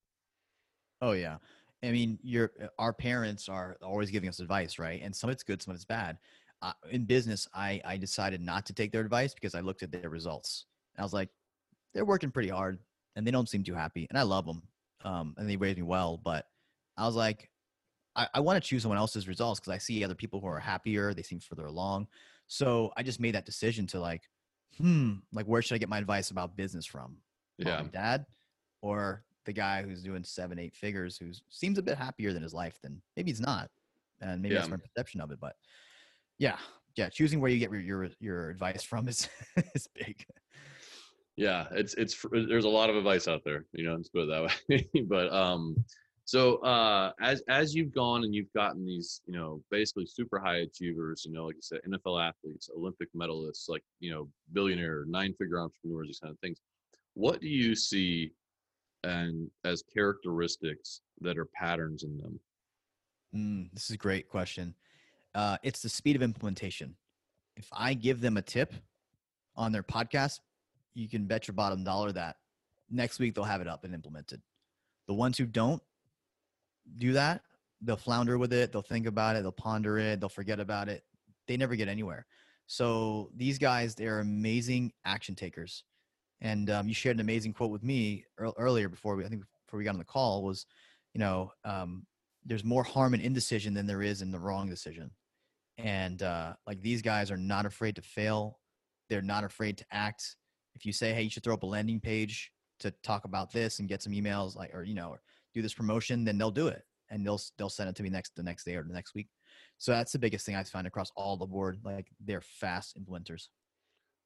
Oh 1.01 1.11
yeah. 1.13 1.37
I 1.83 1.91
mean, 1.91 2.19
your 2.21 2.51
our 2.77 2.93
parents 2.93 3.47
are 3.47 3.77
always 3.81 4.11
giving 4.11 4.29
us 4.29 4.39
advice, 4.39 4.79
right? 4.79 5.01
And 5.01 5.15
some 5.15 5.29
of 5.29 5.33
it's 5.33 5.43
good, 5.43 5.61
some 5.61 5.71
of 5.71 5.75
it's 5.75 5.85
bad. 5.85 6.17
Uh, 6.61 6.73
in 6.91 7.05
business, 7.05 7.47
I 7.53 7.81
I 7.85 7.97
decided 7.97 8.41
not 8.41 8.65
to 8.65 8.73
take 8.73 8.91
their 8.91 9.01
advice 9.01 9.33
because 9.33 9.55
I 9.55 9.61
looked 9.61 9.83
at 9.83 9.91
their 9.91 10.09
results. 10.09 10.65
I 10.99 11.03
was 11.03 11.13
like, 11.13 11.29
they're 11.93 12.05
working 12.05 12.31
pretty 12.31 12.49
hard 12.49 12.79
and 13.15 13.25
they 13.25 13.31
don't 13.31 13.49
seem 13.49 13.63
too 13.63 13.73
happy. 13.73 14.07
And 14.09 14.17
I 14.17 14.23
love 14.23 14.45
them. 14.45 14.61
Um, 15.03 15.33
and 15.37 15.49
they 15.49 15.57
raised 15.57 15.77
me 15.77 15.83
well. 15.83 16.19
But 16.23 16.45
I 16.97 17.05
was 17.05 17.15
like, 17.15 17.49
I, 18.15 18.27
I 18.33 18.39
want 18.39 18.61
to 18.61 18.67
choose 18.67 18.83
someone 18.83 18.97
else's 18.97 19.27
results 19.27 19.59
because 19.59 19.73
I 19.73 19.77
see 19.77 20.03
other 20.03 20.15
people 20.15 20.39
who 20.39 20.47
are 20.47 20.59
happier. 20.59 21.13
They 21.13 21.23
seem 21.23 21.39
further 21.39 21.65
along. 21.65 22.07
So 22.47 22.91
I 22.97 23.03
just 23.03 23.19
made 23.19 23.35
that 23.35 23.45
decision 23.45 23.87
to 23.87 23.99
like, 23.99 24.23
hmm, 24.77 25.15
like 25.33 25.45
where 25.45 25.61
should 25.61 25.75
I 25.75 25.79
get 25.79 25.89
my 25.89 25.99
advice 25.99 26.31
about 26.31 26.57
business 26.57 26.85
from? 26.85 27.17
Yeah. 27.57 27.81
My 27.81 27.87
dad 27.87 28.25
or 28.81 29.23
the 29.45 29.53
guy 29.53 29.81
who's 29.81 30.03
doing 30.03 30.23
seven, 30.23 30.59
eight 30.59 30.75
figures 30.75 31.17
who 31.17 31.31
seems 31.49 31.77
a 31.77 31.83
bit 31.83 31.97
happier 31.97 32.33
than 32.33 32.43
his 32.43 32.53
life 32.53 32.79
than 32.81 33.01
maybe 33.15 33.31
he's 33.31 33.41
not. 33.41 33.69
And 34.21 34.41
maybe 34.41 34.53
yeah. 34.53 34.61
that's 34.61 34.71
my 34.71 34.77
perception 34.77 35.21
of 35.21 35.31
it. 35.31 35.39
But 35.39 35.55
yeah, 36.37 36.57
yeah, 36.95 37.09
choosing 37.09 37.39
where 37.39 37.51
you 37.51 37.59
get 37.59 37.71
your 37.71 37.81
your, 37.81 38.09
your 38.19 38.49
advice 38.49 38.83
from 38.83 39.07
is 39.07 39.29
is 39.75 39.87
big 39.93 40.25
yeah 41.39 41.67
it's 41.71 41.93
it's 41.95 42.25
there's 42.31 42.65
a 42.65 42.69
lot 42.69 42.89
of 42.89 42.95
advice 42.95 43.27
out 43.27 43.41
there 43.45 43.65
you 43.73 43.85
know 43.85 43.95
let's 43.95 44.09
put 44.09 44.23
it 44.23 44.29
that 44.29 44.43
way. 44.69 44.89
But 45.07 45.31
um 45.31 45.75
so 46.25 46.57
uh 46.57 47.11
as 47.21 47.41
as 47.49 47.73
you've 47.73 47.93
gone 47.93 48.23
and 48.23 48.33
you've 48.35 48.53
gotten 48.53 48.85
these 48.85 49.21
you 49.25 49.33
know 49.33 49.61
basically 49.71 50.05
super 50.05 50.39
high 50.39 50.57
achievers 50.57 51.25
you 51.25 51.31
know 51.33 51.45
like 51.45 51.55
you 51.55 51.61
said 51.61 51.79
nfl 51.89 52.21
athletes 52.21 52.69
olympic 52.77 53.09
medalists 53.15 53.67
like 53.67 53.83
you 53.99 54.11
know 54.11 54.27
billionaire 54.53 55.05
nine 55.07 55.33
figure 55.39 55.59
entrepreneurs 55.59 56.07
these 56.07 56.19
kind 56.19 56.31
of 56.31 56.39
things 56.39 56.59
what 57.15 57.41
do 57.41 57.47
you 57.47 57.75
see 57.75 58.31
and 59.03 59.49
as 59.63 59.83
characteristics 59.93 61.01
that 61.21 61.37
are 61.37 61.45
patterns 61.45 62.03
in 62.03 62.17
them? 62.17 62.39
Mm, 63.35 63.69
this 63.73 63.85
is 63.85 63.91
a 63.91 63.97
great 63.97 64.27
question. 64.29 64.75
Uh, 65.35 65.57
it's 65.63 65.81
the 65.81 65.89
speed 65.89 66.15
of 66.15 66.21
implementation. 66.21 66.95
If 67.55 67.67
i 67.73 67.93
give 67.93 68.21
them 68.21 68.37
a 68.37 68.41
tip 68.41 68.73
on 69.55 69.71
their 69.71 69.83
podcast 69.83 70.39
you 70.99 71.09
can 71.09 71.25
bet 71.25 71.47
your 71.47 71.55
bottom 71.55 71.83
dollar 71.83 72.11
that 72.11 72.35
next 72.89 73.19
week 73.19 73.33
they'll 73.33 73.43
have 73.43 73.61
it 73.61 73.67
up 73.67 73.83
and 73.83 73.93
implemented. 73.93 74.41
The 75.07 75.13
ones 75.13 75.37
who 75.37 75.45
don't 75.45 75.81
do 76.97 77.13
that, 77.13 77.41
they'll 77.81 77.97
flounder 77.97 78.37
with 78.37 78.53
it, 78.53 78.71
they'll 78.71 78.81
think 78.81 79.07
about 79.07 79.35
it, 79.35 79.43
they'll 79.43 79.51
ponder 79.51 79.97
it, 79.97 80.19
they'll 80.19 80.29
forget 80.29 80.59
about 80.59 80.89
it. 80.89 81.03
They 81.47 81.57
never 81.57 81.75
get 81.75 81.87
anywhere. 81.87 82.25
So 82.67 83.31
these 83.35 83.57
guys, 83.57 83.95
they're 83.95 84.19
amazing 84.19 84.91
action 85.05 85.35
takers. 85.35 85.83
And 86.41 86.69
um, 86.69 86.87
you 86.87 86.93
shared 86.93 87.15
an 87.15 87.21
amazing 87.21 87.53
quote 87.53 87.71
with 87.71 87.83
me 87.83 88.25
earlier 88.37 88.87
before 88.87 89.15
we, 89.15 89.25
I 89.25 89.29
think 89.29 89.43
before 89.65 89.77
we 89.77 89.83
got 89.83 89.93
on 89.93 89.97
the 89.97 90.05
call 90.05 90.43
was, 90.43 90.65
you 91.13 91.19
know, 91.19 91.51
um, 91.65 92.05
there's 92.45 92.63
more 92.63 92.83
harm 92.83 93.13
in 93.13 93.21
indecision 93.21 93.73
than 93.73 93.87
there 93.87 94.01
is 94.01 94.21
in 94.21 94.31
the 94.31 94.39
wrong 94.39 94.69
decision. 94.69 95.11
And 95.77 96.21
uh, 96.21 96.53
like 96.67 96.81
these 96.81 97.01
guys 97.01 97.31
are 97.31 97.37
not 97.37 97.65
afraid 97.65 97.95
to 97.95 98.01
fail. 98.01 98.59
They're 99.09 99.21
not 99.21 99.43
afraid 99.43 99.77
to 99.79 99.85
act 99.91 100.35
if 100.75 100.85
you 100.85 100.93
say, 100.93 101.13
hey, 101.13 101.23
you 101.23 101.29
should 101.29 101.43
throw 101.43 101.53
up 101.53 101.63
a 101.63 101.67
landing 101.67 101.99
page 101.99 102.51
to 102.79 102.91
talk 103.03 103.25
about 103.25 103.51
this 103.51 103.79
and 103.79 103.89
get 103.89 104.01
some 104.01 104.13
emails, 104.13 104.55
like, 104.55 104.73
or 104.73 104.83
you 104.83 104.95
know, 104.95 105.09
or 105.09 105.21
do 105.53 105.61
this 105.61 105.73
promotion, 105.73 106.23
then 106.23 106.37
they'll 106.37 106.51
do 106.51 106.67
it 106.67 106.83
and 107.09 107.25
they'll 107.25 107.41
they'll 107.57 107.69
send 107.69 107.89
it 107.89 107.95
to 107.95 108.03
me 108.03 108.09
next 108.09 108.35
the 108.35 108.43
next 108.43 108.63
day 108.63 108.75
or 108.75 108.83
the 108.83 108.93
next 108.93 109.15
week. 109.15 109.27
So 109.77 109.91
that's 109.91 110.11
the 110.11 110.19
biggest 110.19 110.45
thing 110.45 110.55
I 110.55 110.63
find 110.63 110.87
across 110.87 111.11
all 111.15 111.37
the 111.37 111.45
board. 111.45 111.79
Like 111.83 112.07
they're 112.23 112.41
fast 112.41 112.97
implementers. 112.99 113.47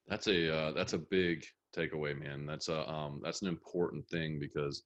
That's 0.08 0.28
a 0.28 0.56
uh, 0.56 0.72
that's 0.72 0.94
a 0.94 0.98
big 0.98 1.46
takeaway, 1.76 2.20
man. 2.20 2.46
That's 2.46 2.70
a 2.70 2.90
um, 2.90 3.22
that's 3.24 3.42
an 3.42 3.48
important 3.48 4.08
thing 4.10 4.40
because 4.40 4.84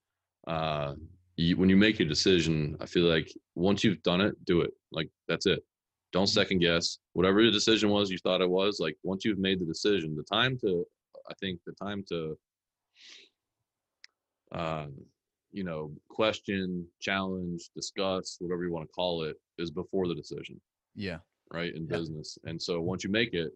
uh, 0.48 0.94
you, 1.36 1.58
when 1.58 1.70
you 1.70 1.78
make 1.78 2.00
a 2.00 2.06
decision, 2.06 2.78
I 2.80 2.86
feel 2.86 3.06
like 3.06 3.32
once 3.56 3.84
you've 3.84 4.04
done 4.04 4.22
it, 4.22 4.36
do 4.46 4.62
it. 4.62 4.72
Like 4.92 5.10
that's 5.28 5.46
it. 5.46 5.64
Don't 6.14 6.26
mm-hmm. 6.26 6.40
second 6.40 6.60
guess. 6.60 7.00
Whatever 7.14 7.44
the 7.44 7.52
decision 7.52 7.90
was 7.90 8.10
you 8.10 8.18
thought 8.20 8.42
it 8.42 8.50
was, 8.50 8.80
like 8.80 8.96
once 9.04 9.26
you've 9.26 9.40
made 9.40 9.60
the 9.60 9.66
decision, 9.66 10.16
the 10.16 10.24
time 10.24 10.58
to 10.60 10.86
I 11.30 11.34
think 11.40 11.60
the 11.66 11.74
time 11.74 12.04
to, 12.10 12.38
uh, 14.52 14.88
you 15.52 15.64
know, 15.64 15.92
question, 16.10 16.86
challenge, 17.00 17.70
discuss, 17.76 18.38
whatever 18.40 18.64
you 18.64 18.72
want 18.72 18.88
to 18.88 18.94
call 18.94 19.24
it, 19.24 19.38
is 19.58 19.72
before 19.72 20.08
the 20.08 20.16
decision. 20.16 20.60
Yeah. 20.96 21.18
Right 21.54 21.74
in 21.74 21.84
yeah. 21.84 21.98
business, 21.98 22.38
and 22.44 22.62
so 22.62 22.82
once 22.82 23.04
you 23.06 23.10
make 23.10 23.34
it, 23.34 23.54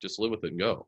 just 0.00 0.20
live 0.20 0.30
with 0.30 0.44
it 0.44 0.52
and 0.52 0.60
go, 0.60 0.86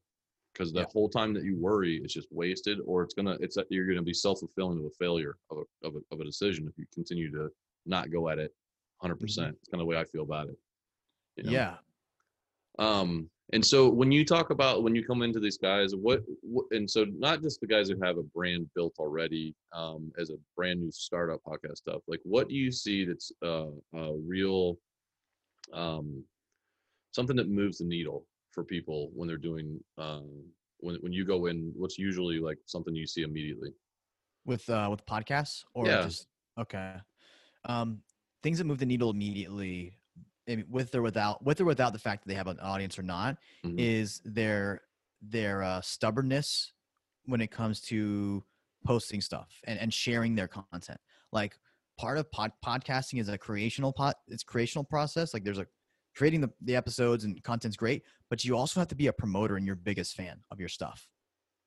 because 0.53 0.73
the 0.73 0.81
yeah. 0.81 0.87
whole 0.93 1.09
time 1.09 1.35
that 1.35 1.43
you 1.43 1.57
worry 1.57 1.97
is 1.97 2.13
just 2.13 2.29
wasted, 2.31 2.79
or 2.87 3.03
it's 3.03 3.15
gonna, 3.15 3.37
it's 3.41 3.59
you're 3.71 3.89
gonna 3.89 4.03
be 4.03 4.15
self 4.15 4.39
fulfilling 4.39 4.79
of 4.79 4.85
a 4.85 4.91
failure 4.91 5.37
of 5.51 5.59
a, 5.59 5.87
of 5.87 5.97
a 5.97 6.15
of 6.15 6.21
a 6.21 6.25
decision 6.25 6.69
if 6.69 6.79
you 6.79 6.85
continue 6.95 7.29
to 7.33 7.51
not 7.87 8.13
go 8.13 8.29
at 8.29 8.39
it 8.39 8.55
100 9.01 9.15
mm-hmm. 9.15 9.25
percent. 9.25 9.57
It's 9.61 9.69
kind 9.69 9.81
of 9.81 9.87
the 9.87 9.87
way 9.87 9.99
I 9.99 10.05
feel 10.05 10.23
about 10.23 10.49
it. 10.49 10.59
You 11.37 11.45
know? 11.45 11.51
Yeah. 11.51 11.75
Um, 12.79 13.29
and 13.53 13.65
so 13.65 13.89
when 13.89 14.11
you 14.11 14.25
talk 14.25 14.51
about 14.51 14.83
when 14.83 14.95
you 14.95 15.05
come 15.05 15.23
into 15.23 15.39
these 15.39 15.59
guys, 15.59 15.95
what, 15.95 16.23
what 16.41 16.65
and 16.71 16.91
so 16.91 17.05
not 17.05 17.43
just 17.43 17.61
the 17.61 17.67
guys 17.67 17.89
who 17.89 18.01
have 18.03 18.17
a 18.17 18.23
brand 18.23 18.69
built 18.75 18.95
already 18.99 19.55
um, 19.73 20.11
as 20.19 20.31
a 20.31 20.37
brand 20.57 20.81
new 20.81 20.91
startup 20.91 21.41
podcast 21.47 21.77
stuff, 21.77 22.03
like 22.09 22.21
what 22.25 22.49
do 22.49 22.55
you 22.55 22.73
see 22.73 23.05
that's 23.05 23.33
uh, 23.45 23.67
a 23.95 24.15
real 24.27 24.79
um, 25.75 26.25
something 27.13 27.37
that 27.37 27.49
moves 27.49 27.79
the 27.79 27.85
needle 27.85 28.27
for 28.51 28.65
people 28.65 29.11
when 29.15 29.29
they're 29.29 29.37
doing 29.37 29.79
um, 29.99 30.31
when 30.79 30.97
when 30.97 31.13
you 31.13 31.27
go 31.27 31.47
in? 31.47 31.71
What's 31.77 31.99
usually 31.99 32.39
like 32.39 32.59
something 32.65 32.95
you 32.95 33.07
see 33.07 33.23
immediately 33.23 33.75
with 34.47 34.69
uh, 34.71 34.89
with 34.91 35.05
podcasts 35.05 35.65
or 35.75 35.87
yeah. 35.87 36.03
just 36.03 36.29
okay. 36.59 36.95
Um, 37.67 38.01
things 38.43 38.59
that 38.59 38.65
move 38.65 38.79
the 38.79 38.87
needle 38.87 39.11
immediately 39.11 39.99
with 40.69 40.95
or 40.95 41.03
without 41.03 41.45
with 41.45 41.61
or 41.61 41.65
without 41.65 41.93
the 41.93 41.99
fact 41.99 42.25
that 42.25 42.29
they 42.29 42.37
have 42.37 42.49
an 42.49 42.61
audience 42.61 42.99
or 42.99 43.03
not 43.03 43.37
mm-hmm. 43.65 43.79
is 43.79 44.21
their 44.25 44.83
their 45.23 45.63
uh, 45.63 45.81
stubbornness 45.81 46.73
when 47.25 47.41
it 47.41 47.51
comes 47.51 47.81
to 47.81 48.45
posting 48.85 49.21
stuff 49.21 49.49
and, 49.65 49.79
and 49.79 49.93
sharing 49.93 50.35
their 50.35 50.49
content. 50.49 51.01
Like 51.33 51.59
part 51.99 52.19
of 52.19 52.31
pod, 52.31 52.53
podcasting 52.65 53.21
is 53.21 53.29
a 53.29 53.39
creational 53.39 53.93
pot 53.93 54.17
it's 54.27 54.43
creational 54.43 54.85
process 54.85 55.33
like 55.33 55.45
there's 55.45 55.59
a 55.59 55.67
creating 56.17 56.41
the, 56.41 56.51
the 56.63 56.75
episodes 56.75 57.23
and 57.23 57.41
content's 57.45 57.77
great 57.77 58.03
but 58.31 58.45
you 58.45 58.57
also 58.57 58.81
have 58.81 58.89
to 58.89 58.97
be 58.97 59.07
a 59.07 59.13
promoter 59.13 59.57
and 59.57 59.65
your 59.65 59.77
biggest 59.77 60.17
fan 60.17 60.41
of 60.51 60.59
your 60.59 60.69
stuff. 60.69 61.09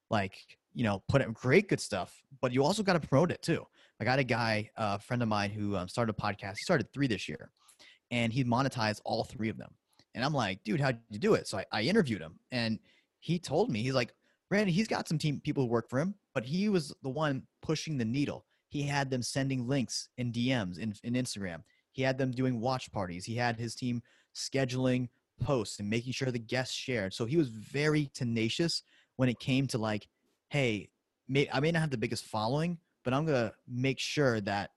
Like 0.10 0.38
you 0.74 0.84
know 0.84 1.02
put 1.10 1.22
in 1.22 1.32
great 1.34 1.70
good 1.70 1.82
stuff 1.82 2.14
but 2.42 2.54
you 2.54 2.64
also 2.64 2.84
got 2.84 2.94
to 2.94 3.08
promote 3.08 3.32
it 3.32 3.42
too. 3.42 3.66
I 4.00 4.06
got 4.06 4.20
a 4.20 4.24
guy 4.24 4.70
a 4.78 5.00
friend 5.00 5.24
of 5.24 5.28
mine 5.28 5.50
who 5.50 5.76
um, 5.76 5.88
started 5.88 6.16
a 6.18 6.22
podcast 6.22 6.58
he 6.58 6.64
started 6.64 6.92
three 6.94 7.08
this 7.08 7.28
year 7.28 7.50
and 8.12 8.32
he 8.32 8.44
monetized 8.44 9.02
all 9.04 9.24
three 9.24 9.50
of 9.50 9.58
them. 9.58 9.72
And 10.16 10.24
I'm 10.24 10.34
like, 10.34 10.64
dude, 10.64 10.80
how'd 10.80 11.00
you 11.10 11.20
do 11.20 11.36
it? 11.36 11.48
So 11.48 11.60
I, 11.60 11.66
I 11.72 11.82
interviewed 11.84 12.22
him 12.22 12.40
and 12.52 12.80
he 13.20 13.38
told 13.40 13.70
me, 13.70 13.82
he's 13.82 13.94
like, 13.94 14.14
Brandon, 14.50 14.74
he's 14.74 14.88
got 14.88 15.08
some 15.08 15.18
team 15.18 15.42
people 15.44 15.64
who 15.64 15.70
work 15.70 15.90
for 15.90 16.00
him, 16.00 16.16
but 16.34 16.46
he 16.46 16.70
was 16.70 16.94
the 17.04 17.10
one 17.10 17.44
pushing 17.62 17.98
the 17.98 18.06
needle. 18.06 18.46
He 18.70 18.84
had 18.84 19.10
them 19.10 19.22
sending 19.22 19.68
links 19.68 20.10
in 20.18 20.32
DMs 20.32 20.80
in, 20.80 20.94
in 21.04 21.14
Instagram. 21.14 21.64
He 21.92 22.02
had 22.02 22.18
them 22.18 22.32
doing 22.32 22.60
watch 22.60 22.92
parties. 22.92 23.26
He 23.26 23.36
had 23.36 23.58
his 23.58 23.76
team 23.76 24.02
scheduling 24.36 25.10
posts 25.42 25.80
and 25.80 25.90
making 25.90 26.14
sure 26.14 26.32
the 26.32 26.40
guests 26.40 26.76
shared. 26.76 27.14
So 27.14 27.26
he 27.26 27.38
was 27.38 27.50
very 27.50 28.10
tenacious 28.14 28.84
when 29.18 29.30
it 29.30 29.40
came 29.40 29.68
to 29.68 29.78
like, 29.78 30.08
hey, 30.50 30.90
may, 31.28 31.50
I 31.52 31.60
may 31.60 31.72
not 31.72 31.82
have 31.82 31.92
the 31.92 31.98
biggest 31.98 32.26
following, 32.26 32.78
but 33.04 33.14
I'm 33.14 33.26
gonna 33.26 33.54
make 33.68 34.00
sure 34.00 34.42
that 34.42 34.72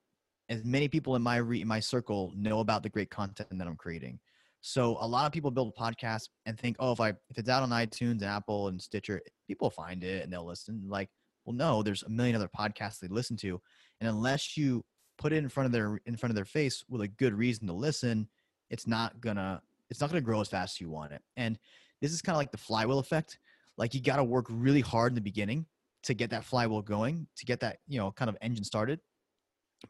as 0.50 0.64
many 0.64 0.88
people 0.88 1.16
in 1.16 1.22
my 1.22 1.36
re- 1.36 1.64
my 1.64 1.80
circle 1.80 2.32
know 2.36 2.60
about 2.60 2.82
the 2.82 2.88
great 2.88 3.08
content 3.08 3.48
that 3.50 3.66
I'm 3.66 3.76
creating. 3.76 4.18
So 4.60 4.98
a 5.00 5.06
lot 5.06 5.24
of 5.24 5.32
people 5.32 5.50
build 5.50 5.72
a 5.74 5.80
podcast 5.80 6.28
and 6.44 6.58
think, 6.58 6.76
oh, 6.80 6.92
if 6.92 7.00
I 7.00 7.10
if 7.10 7.38
it's 7.38 7.48
out 7.48 7.62
on 7.62 7.70
iTunes, 7.70 8.20
and 8.20 8.24
Apple, 8.24 8.68
and 8.68 8.82
Stitcher, 8.82 9.22
people 9.46 9.70
find 9.70 10.04
it 10.04 10.22
and 10.22 10.32
they'll 10.32 10.44
listen. 10.44 10.82
Like, 10.86 11.08
well, 11.44 11.56
no, 11.56 11.82
there's 11.82 12.02
a 12.02 12.10
million 12.10 12.36
other 12.36 12.50
podcasts 12.54 12.98
they 12.98 13.08
listen 13.08 13.36
to, 13.38 13.60
and 14.00 14.10
unless 14.10 14.56
you 14.56 14.84
put 15.16 15.32
it 15.32 15.36
in 15.36 15.48
front 15.48 15.66
of 15.66 15.72
their 15.72 16.00
in 16.04 16.16
front 16.16 16.30
of 16.30 16.36
their 16.36 16.44
face 16.44 16.84
with 16.88 17.00
a 17.00 17.08
good 17.08 17.32
reason 17.32 17.66
to 17.68 17.72
listen, 17.72 18.28
it's 18.68 18.86
not 18.86 19.20
gonna 19.20 19.62
it's 19.88 20.00
not 20.00 20.10
gonna 20.10 20.20
grow 20.20 20.40
as 20.40 20.48
fast 20.48 20.76
as 20.76 20.80
you 20.80 20.90
want 20.90 21.12
it. 21.12 21.22
And 21.36 21.58
this 22.02 22.12
is 22.12 22.20
kind 22.20 22.34
of 22.34 22.38
like 22.38 22.52
the 22.52 22.58
flywheel 22.58 22.98
effect. 22.98 23.38
Like 23.76 23.94
you 23.94 24.00
got 24.02 24.16
to 24.16 24.24
work 24.24 24.46
really 24.50 24.80
hard 24.80 25.12
in 25.12 25.14
the 25.14 25.20
beginning 25.20 25.64
to 26.02 26.12
get 26.12 26.30
that 26.30 26.44
flywheel 26.44 26.82
going, 26.82 27.26
to 27.36 27.46
get 27.46 27.60
that 27.60 27.78
you 27.86 27.98
know 27.98 28.10
kind 28.10 28.28
of 28.28 28.36
engine 28.42 28.64
started. 28.64 29.00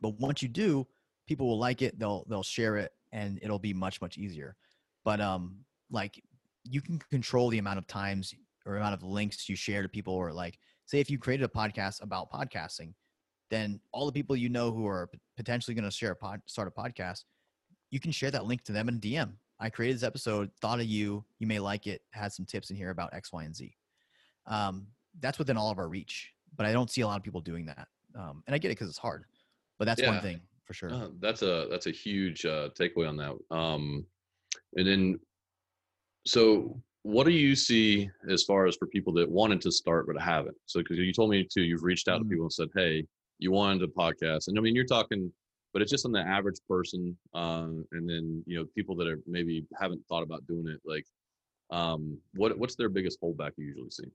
But 0.00 0.18
once 0.18 0.42
you 0.42 0.48
do, 0.48 0.87
people 1.26 1.48
will 1.48 1.59
like 1.59 1.83
it. 1.83 1.98
They'll 1.98 2.24
they'll 2.29 2.42
share 2.42 2.76
it, 2.76 2.92
and 3.12 3.38
it'll 3.42 3.59
be 3.59 3.74
much 3.74 4.00
much 4.00 4.18
easier. 4.18 4.57
But 5.05 5.20
um, 5.20 5.57
like 5.90 6.22
you 6.64 6.81
can 6.81 6.98
control 7.11 7.48
the 7.48 7.59
amount 7.59 7.79
of 7.79 7.87
times 7.87 8.35
or 8.66 8.76
amount 8.76 8.94
of 8.94 9.03
links 9.03 9.48
you 9.48 9.57
share 9.57 9.83
to 9.83 9.88
people, 9.88 10.14
or 10.14 10.33
like 10.33 10.59
say 10.87 11.00
if 11.00 11.11
you 11.11 11.18
created 11.18 11.44
a 11.44 11.48
podcast 11.48 12.03
about 12.03 12.31
podcasting, 12.31 12.92
then 13.50 13.81
all 13.92 14.07
the 14.07 14.12
people 14.12 14.37
you 14.37 14.48
know 14.48 14.70
who 14.70 14.87
are 14.87 15.11
potentially 15.37 15.74
going 15.74 15.85
to 15.85 15.90
share 15.90 16.12
a 16.12 16.16
pod, 16.16 16.40
start 16.46 16.68
a 16.68 16.81
podcast, 16.81 17.24
you 17.90 18.00
can 18.00 18.12
share 18.12 18.31
that 18.31 18.46
link 18.46 18.62
to 18.64 18.72
them 18.72 18.88
in 18.88 18.96
a 18.96 18.98
DM. 18.98 19.33
I 19.59 19.68
created 19.68 19.96
this 19.96 20.05
episode, 20.05 20.50
thought 20.61 20.81
of 20.81 20.87
you. 20.87 21.24
You 21.38 21.46
may 21.46 21.59
like 21.59 21.87
it. 21.87 22.00
Had 22.12 22.33
some 22.33 22.46
tips 22.46 22.70
in 22.70 22.76
here 22.76 22.90
about 22.90 23.12
X, 23.12 23.33
Y, 23.33 23.44
and 23.44 23.55
Z. 23.55 23.76
Um, 24.46 24.87
that's 25.20 25.38
within 25.38 25.57
all 25.57 25.70
of 25.70 25.79
our 25.79 25.88
reach, 25.88 26.33
but 26.57 26.64
I 26.64 26.72
don't 26.72 26.90
see 26.90 27.03
a 27.03 27.07
lot 27.07 27.18
of 27.18 27.22
people 27.22 27.40
doing 27.40 27.66
that. 27.66 27.88
Um, 28.18 28.42
and 28.46 28.55
I 28.55 28.59
get 28.59 28.68
it 28.68 28.76
because 28.76 28.88
it's 28.88 28.98
hard, 28.98 29.24
but 29.81 29.87
that's 29.87 30.01
yeah. 30.01 30.11
one 30.11 30.21
thing 30.21 30.40
for 30.64 30.75
sure. 30.75 30.93
Uh, 30.93 31.09
that's 31.19 31.43
a 31.43 31.66
that's 31.69 31.87
a 31.87 31.90
huge 31.90 32.45
uh, 32.45 32.69
takeaway 32.79 33.09
on 33.09 33.16
that. 33.16 33.35
Um, 33.51 34.07
and 34.77 34.87
then, 34.87 35.19
so 36.27 36.81
what 37.03 37.25
do 37.25 37.33
you 37.33 37.57
see 37.57 38.09
as 38.29 38.45
far 38.45 38.66
as 38.66 38.77
for 38.77 38.87
people 38.87 39.12
that 39.14 39.29
wanted 39.29 39.61
to 39.62 39.73
start 39.73 40.07
but 40.07 40.21
haven't? 40.21 40.57
So 40.66 40.81
because 40.81 40.99
you 40.99 41.12
told 41.12 41.31
me 41.31 41.49
too, 41.53 41.62
you've 41.62 41.83
reached 41.83 42.07
out 42.07 42.21
mm-hmm. 42.21 42.29
to 42.29 42.31
people 42.31 42.45
and 42.45 42.53
said, 42.53 42.69
"Hey, 42.77 43.05
you 43.40 43.51
wanted 43.51 43.83
a 43.83 43.88
podcast," 43.88 44.47
and 44.47 44.57
I 44.57 44.61
mean, 44.61 44.77
you're 44.77 44.85
talking 44.85 45.33
but 45.73 45.83
it's 45.83 45.90
just 45.90 46.05
on 46.05 46.12
the 46.12 46.21
average 46.21 46.59
person 46.69 47.16
um, 47.35 47.85
and 47.93 48.09
then 48.09 48.43
you 48.47 48.59
know 48.59 48.66
people 48.75 48.97
that 48.97 49.07
are 49.07 49.21
maybe 49.27 49.64
haven't 49.79 50.05
thought 50.09 50.23
about 50.23 50.47
doing 50.47 50.66
it 50.69 50.81
like 50.85 51.07
um, 51.71 52.19
what 52.35 52.57
what's 52.59 52.75
their 52.75 52.88
biggest 52.88 53.21
holdback 53.21 53.53
you 53.57 53.66
usually 53.66 53.90
see 53.90 54.11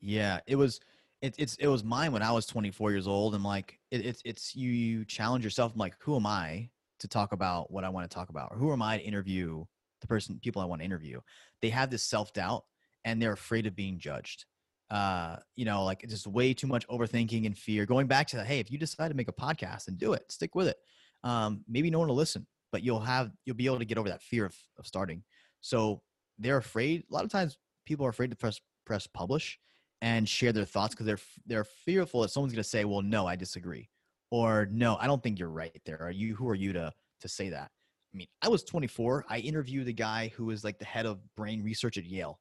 yeah 0.00 0.40
it 0.46 0.56
was 0.56 0.80
it, 1.22 1.34
it's 1.38 1.56
it 1.56 1.68
was 1.68 1.84
mine 1.84 2.12
when 2.12 2.22
i 2.22 2.30
was 2.30 2.46
24 2.46 2.90
years 2.90 3.06
old 3.06 3.34
and 3.34 3.44
like 3.44 3.78
it, 3.90 4.04
it's 4.04 4.22
it's 4.24 4.54
you 4.54 4.70
you 4.70 5.04
challenge 5.04 5.44
yourself 5.44 5.72
I'm 5.72 5.78
like 5.78 5.94
who 6.00 6.16
am 6.16 6.26
i 6.26 6.68
to 7.00 7.08
talk 7.08 7.32
about 7.32 7.70
what 7.70 7.84
i 7.84 7.88
want 7.88 8.10
to 8.10 8.14
talk 8.14 8.28
about 8.28 8.50
or 8.52 8.58
who 8.58 8.72
am 8.72 8.82
i 8.82 8.98
to 8.98 9.04
interview 9.04 9.64
the 10.00 10.06
person 10.06 10.38
people 10.42 10.62
i 10.62 10.64
want 10.64 10.80
to 10.80 10.84
interview 10.84 11.20
they 11.62 11.70
have 11.70 11.90
this 11.90 12.02
self-doubt 12.02 12.64
and 13.04 13.20
they're 13.20 13.32
afraid 13.32 13.66
of 13.66 13.74
being 13.74 13.98
judged 13.98 14.44
uh, 14.90 15.36
you 15.56 15.64
know, 15.64 15.84
like 15.84 16.06
just 16.08 16.26
way 16.26 16.54
too 16.54 16.66
much 16.66 16.86
overthinking 16.88 17.46
and 17.46 17.56
fear. 17.56 17.86
Going 17.86 18.06
back 18.06 18.28
to, 18.28 18.36
that, 18.36 18.46
hey, 18.46 18.60
if 18.60 18.70
you 18.70 18.78
decide 18.78 19.08
to 19.08 19.14
make 19.14 19.28
a 19.28 19.32
podcast 19.32 19.88
and 19.88 19.98
do 19.98 20.12
it, 20.12 20.30
stick 20.30 20.54
with 20.54 20.68
it. 20.68 20.76
Um, 21.24 21.64
maybe 21.66 21.90
no 21.90 21.98
one 21.98 22.08
will 22.08 22.14
listen, 22.14 22.46
but 22.70 22.82
you'll 22.82 23.00
have 23.00 23.32
you'll 23.44 23.56
be 23.56 23.66
able 23.66 23.78
to 23.78 23.84
get 23.84 23.98
over 23.98 24.10
that 24.10 24.22
fear 24.22 24.44
of, 24.44 24.54
of 24.78 24.86
starting. 24.86 25.24
So 25.62 26.02
they're 26.38 26.58
afraid. 26.58 27.04
A 27.10 27.14
lot 27.14 27.24
of 27.24 27.30
times, 27.30 27.56
people 27.86 28.04
are 28.06 28.10
afraid 28.10 28.30
to 28.30 28.36
press 28.36 28.60
press 28.84 29.06
publish 29.06 29.58
and 30.02 30.28
share 30.28 30.52
their 30.52 30.64
thoughts 30.64 30.94
because 30.94 31.06
they're 31.06 31.18
they're 31.46 31.64
fearful 31.64 32.22
that 32.22 32.30
someone's 32.30 32.52
going 32.52 32.62
to 32.62 32.68
say, 32.68 32.84
"Well, 32.84 33.02
no, 33.02 33.26
I 33.26 33.36
disagree," 33.36 33.88
or 34.30 34.68
"No, 34.70 34.96
I 35.00 35.06
don't 35.06 35.22
think 35.22 35.38
you're 35.38 35.48
right." 35.48 35.80
There, 35.86 36.00
are 36.02 36.10
you? 36.10 36.34
Who 36.34 36.48
are 36.48 36.54
you 36.54 36.72
to 36.74 36.92
to 37.20 37.28
say 37.28 37.50
that? 37.50 37.70
I 38.12 38.16
mean, 38.16 38.28
I 38.42 38.48
was 38.48 38.62
24. 38.64 39.24
I 39.28 39.38
interviewed 39.38 39.86
the 39.86 39.92
guy 39.92 40.32
who 40.36 40.46
was 40.46 40.62
like 40.62 40.78
the 40.78 40.84
head 40.84 41.06
of 41.06 41.18
brain 41.36 41.62
research 41.62 41.98
at 41.98 42.04
Yale, 42.04 42.38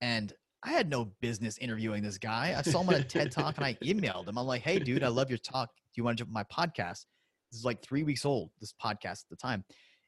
and 0.00 0.32
I 0.64 0.70
had 0.70 0.90
no 0.90 1.04
business 1.20 1.56
interviewing 1.58 2.02
this 2.02 2.18
guy. 2.18 2.54
I 2.56 2.62
saw 2.62 2.80
him 2.80 2.88
on 2.88 2.96
a 2.96 3.04
TED 3.04 3.30
talk 3.30 3.56
and 3.56 3.64
I 3.64 3.74
emailed 3.84 4.26
him. 4.26 4.38
I'm 4.38 4.46
like, 4.46 4.62
hey, 4.62 4.78
dude, 4.78 5.04
I 5.04 5.08
love 5.08 5.30
your 5.30 5.38
talk. 5.38 5.70
Do 5.74 6.00
you 6.00 6.04
want 6.04 6.18
to 6.18 6.24
jump 6.24 6.32
my 6.32 6.44
podcast? 6.44 7.06
This 7.50 7.60
is 7.60 7.64
like 7.64 7.80
three 7.80 8.02
weeks 8.02 8.24
old, 8.24 8.50
this 8.60 8.72
podcast 8.72 9.24
at 9.24 9.28
the 9.30 9.36
time. 9.36 9.64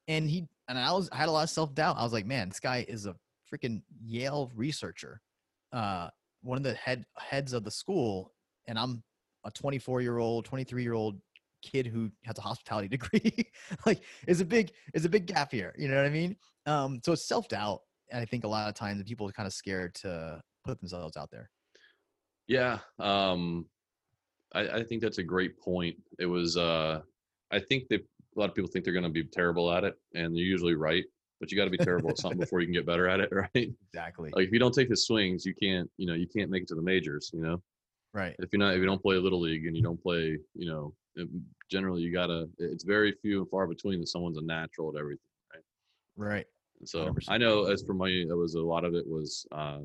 And 0.09 0.29
he 0.29 0.49
and 0.69 0.79
I 0.79 0.93
was 0.93 1.09
I 1.13 1.17
had 1.17 1.29
a 1.29 1.33
lot 1.33 1.45
of 1.45 1.51
self-doubt. 1.51 1.97
I 1.97 2.03
was 2.03 2.13
like, 2.13 2.27
man, 2.27 2.49
this 2.49 2.59
guy 2.59 2.85
is 2.89 3.07
a 3.07 3.15
freaking 3.53 3.83
Yale 4.03 4.51
researcher. 4.55 5.21
Uh, 5.73 6.09
one 6.43 6.57
of 6.57 6.65
the 6.65 6.75
head 6.75 7.05
heads 7.19 7.53
of 7.53 7.65
the 7.65 7.71
school, 7.71 8.33
and 8.69 8.79
I'm 8.79 9.03
a 9.45 9.51
24 9.51 10.03
year 10.03 10.19
old, 10.19 10.45
23 10.45 10.83
year 10.83 10.95
old 10.95 11.21
kid 11.63 11.87
who 11.87 12.11
has 12.25 12.39
a 12.39 12.43
hospitality 12.43 12.89
degree. 12.97 13.51
like, 13.87 14.01
is 14.27 14.41
a 14.41 14.45
big 14.45 14.73
is 14.95 15.05
a 15.05 15.09
big 15.09 15.27
gap 15.27 15.53
here. 15.53 15.75
You 15.79 15.89
know 15.89 15.97
what 15.97 16.07
I 16.07 16.11
mean? 16.11 16.37
Um, 16.67 17.01
so 17.05 17.13
it's 17.13 17.27
self 17.27 17.49
doubt 17.49 17.81
and 18.11 18.21
I 18.21 18.25
think 18.25 18.45
a 18.45 18.49
lot 18.49 18.69
of 18.69 18.75
times 18.75 19.03
people 19.05 19.29
are 19.29 19.33
kind 19.33 19.47
of 19.47 19.53
scared 19.53 19.95
to 19.97 20.41
put 20.65 20.79
themselves 20.81 21.17
out 21.17 21.31
there. 21.31 21.51
Yeah, 22.47 22.79
um, 22.99 23.67
I, 24.55 24.69
I 24.69 24.85
think 24.85 25.03
that's 25.03 25.19
a 25.19 25.23
great 25.23 25.59
point. 25.59 25.97
It 26.19 26.27
was, 26.27 26.57
uh, 26.57 27.01
I 27.51 27.61
think 27.61 27.89
that 27.89 28.01
a 28.01 28.39
lot 28.39 28.49
of 28.49 28.55
people 28.55 28.71
think 28.71 28.85
they're 28.85 28.95
going 28.95 29.05
to 29.05 29.11
be 29.11 29.25
terrible 29.25 29.73
at 29.73 29.85
it, 29.85 29.95
and 30.15 30.35
they're 30.35 30.43
usually 30.43 30.75
right. 30.75 31.05
But 31.41 31.51
you 31.51 31.57
got 31.57 31.65
to 31.65 31.71
be 31.71 31.79
terrible 31.79 32.11
at 32.11 32.19
something 32.19 32.39
before 32.41 32.61
you 32.61 32.67
can 32.67 32.75
get 32.75 32.87
better 32.87 33.09
at 33.09 33.21
it, 33.21 33.31
right? 33.33 33.49
Exactly. 33.55 34.31
Like 34.35 34.47
if 34.47 34.53
you 34.53 34.59
don't 34.59 34.75
take 34.75 34.91
the 34.91 34.97
swings, 34.97 35.47
you 35.47 35.55
can't, 35.55 35.91
you 35.97 36.07
know, 36.07 36.15
you 36.15 36.27
can't 36.27 36.51
make 36.51 36.63
it 36.63 36.69
to 36.69 36.75
the 36.75 36.83
majors. 36.83 37.31
You 37.33 37.43
know. 37.43 37.63
Right. 38.13 38.35
If 38.39 38.51
you're 38.53 38.61
not, 38.61 38.75
if 38.75 38.81
you 38.81 38.87
don't 38.87 39.03
play 39.03 39.17
little 39.17 39.41
league 39.41 39.67
and 39.67 39.77
you 39.77 39.83
don't 39.83 40.01
play, 40.03 40.39
you 40.55 40.71
know, 40.71 40.95
generally 41.71 42.03
you 42.03 42.13
gotta. 42.13 42.49
It's 42.59 42.85
very 42.85 43.15
few 43.23 43.41
and 43.41 43.51
far 43.51 43.67
between 43.67 44.01
that 44.01 44.09
someone's 44.09 44.39
a 44.39 44.43
natural 44.43 44.91
at 44.95 44.99
everything. 44.99 45.21
Right. 46.17 46.27
Right. 46.29 46.47
So 46.85 47.07
100%. 47.07 47.25
I 47.29 47.39
know 47.39 47.65
as 47.65 47.83
for 47.83 47.95
me, 47.95 48.23
it 48.29 48.37
was 48.37 48.55
a 48.55 48.61
lot 48.61 48.85
of 48.85 48.95
it 48.95 49.07
was 49.07 49.47
uh, 49.53 49.81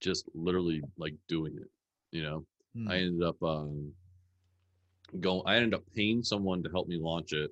just 0.00 0.28
literally 0.34 0.82
like 0.96 1.14
doing 1.28 1.56
it. 1.56 1.68
You 2.10 2.22
know, 2.22 2.46
hmm. 2.74 2.88
I 2.88 2.96
ended 2.96 3.22
up 3.22 3.42
um, 3.42 3.92
going. 5.20 5.42
I 5.46 5.56
ended 5.56 5.74
up 5.74 5.82
paying 5.94 6.22
someone 6.22 6.62
to 6.62 6.70
help 6.70 6.88
me 6.88 6.98
launch 6.98 7.32
it, 7.32 7.50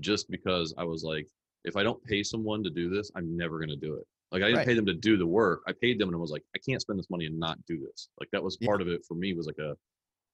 just 0.00 0.30
because 0.30 0.74
I 0.78 0.84
was 0.84 1.04
like, 1.04 1.28
if 1.64 1.76
I 1.76 1.82
don't 1.82 2.02
pay 2.04 2.22
someone 2.22 2.62
to 2.64 2.70
do 2.70 2.88
this, 2.88 3.10
I'm 3.16 3.36
never 3.36 3.58
going 3.58 3.70
to 3.70 3.76
do 3.76 3.94
it. 3.94 4.04
Like 4.32 4.42
I 4.42 4.46
didn't 4.46 4.58
right. 4.58 4.66
pay 4.66 4.74
them 4.74 4.86
to 4.86 4.94
do 4.94 5.16
the 5.16 5.26
work. 5.26 5.62
I 5.68 5.72
paid 5.80 5.98
them 5.98 6.08
and 6.08 6.16
I 6.16 6.18
was 6.18 6.30
like, 6.30 6.42
I 6.56 6.58
can't 6.58 6.80
spend 6.80 6.98
this 6.98 7.10
money 7.10 7.26
and 7.26 7.38
not 7.38 7.58
do 7.66 7.78
this. 7.78 8.08
Like 8.18 8.28
that 8.32 8.42
was 8.42 8.56
part 8.56 8.80
yeah. 8.80 8.86
of 8.86 8.92
it 8.92 9.02
for 9.06 9.14
me 9.14 9.32
was 9.32 9.46
like 9.46 9.58
a 9.58 9.76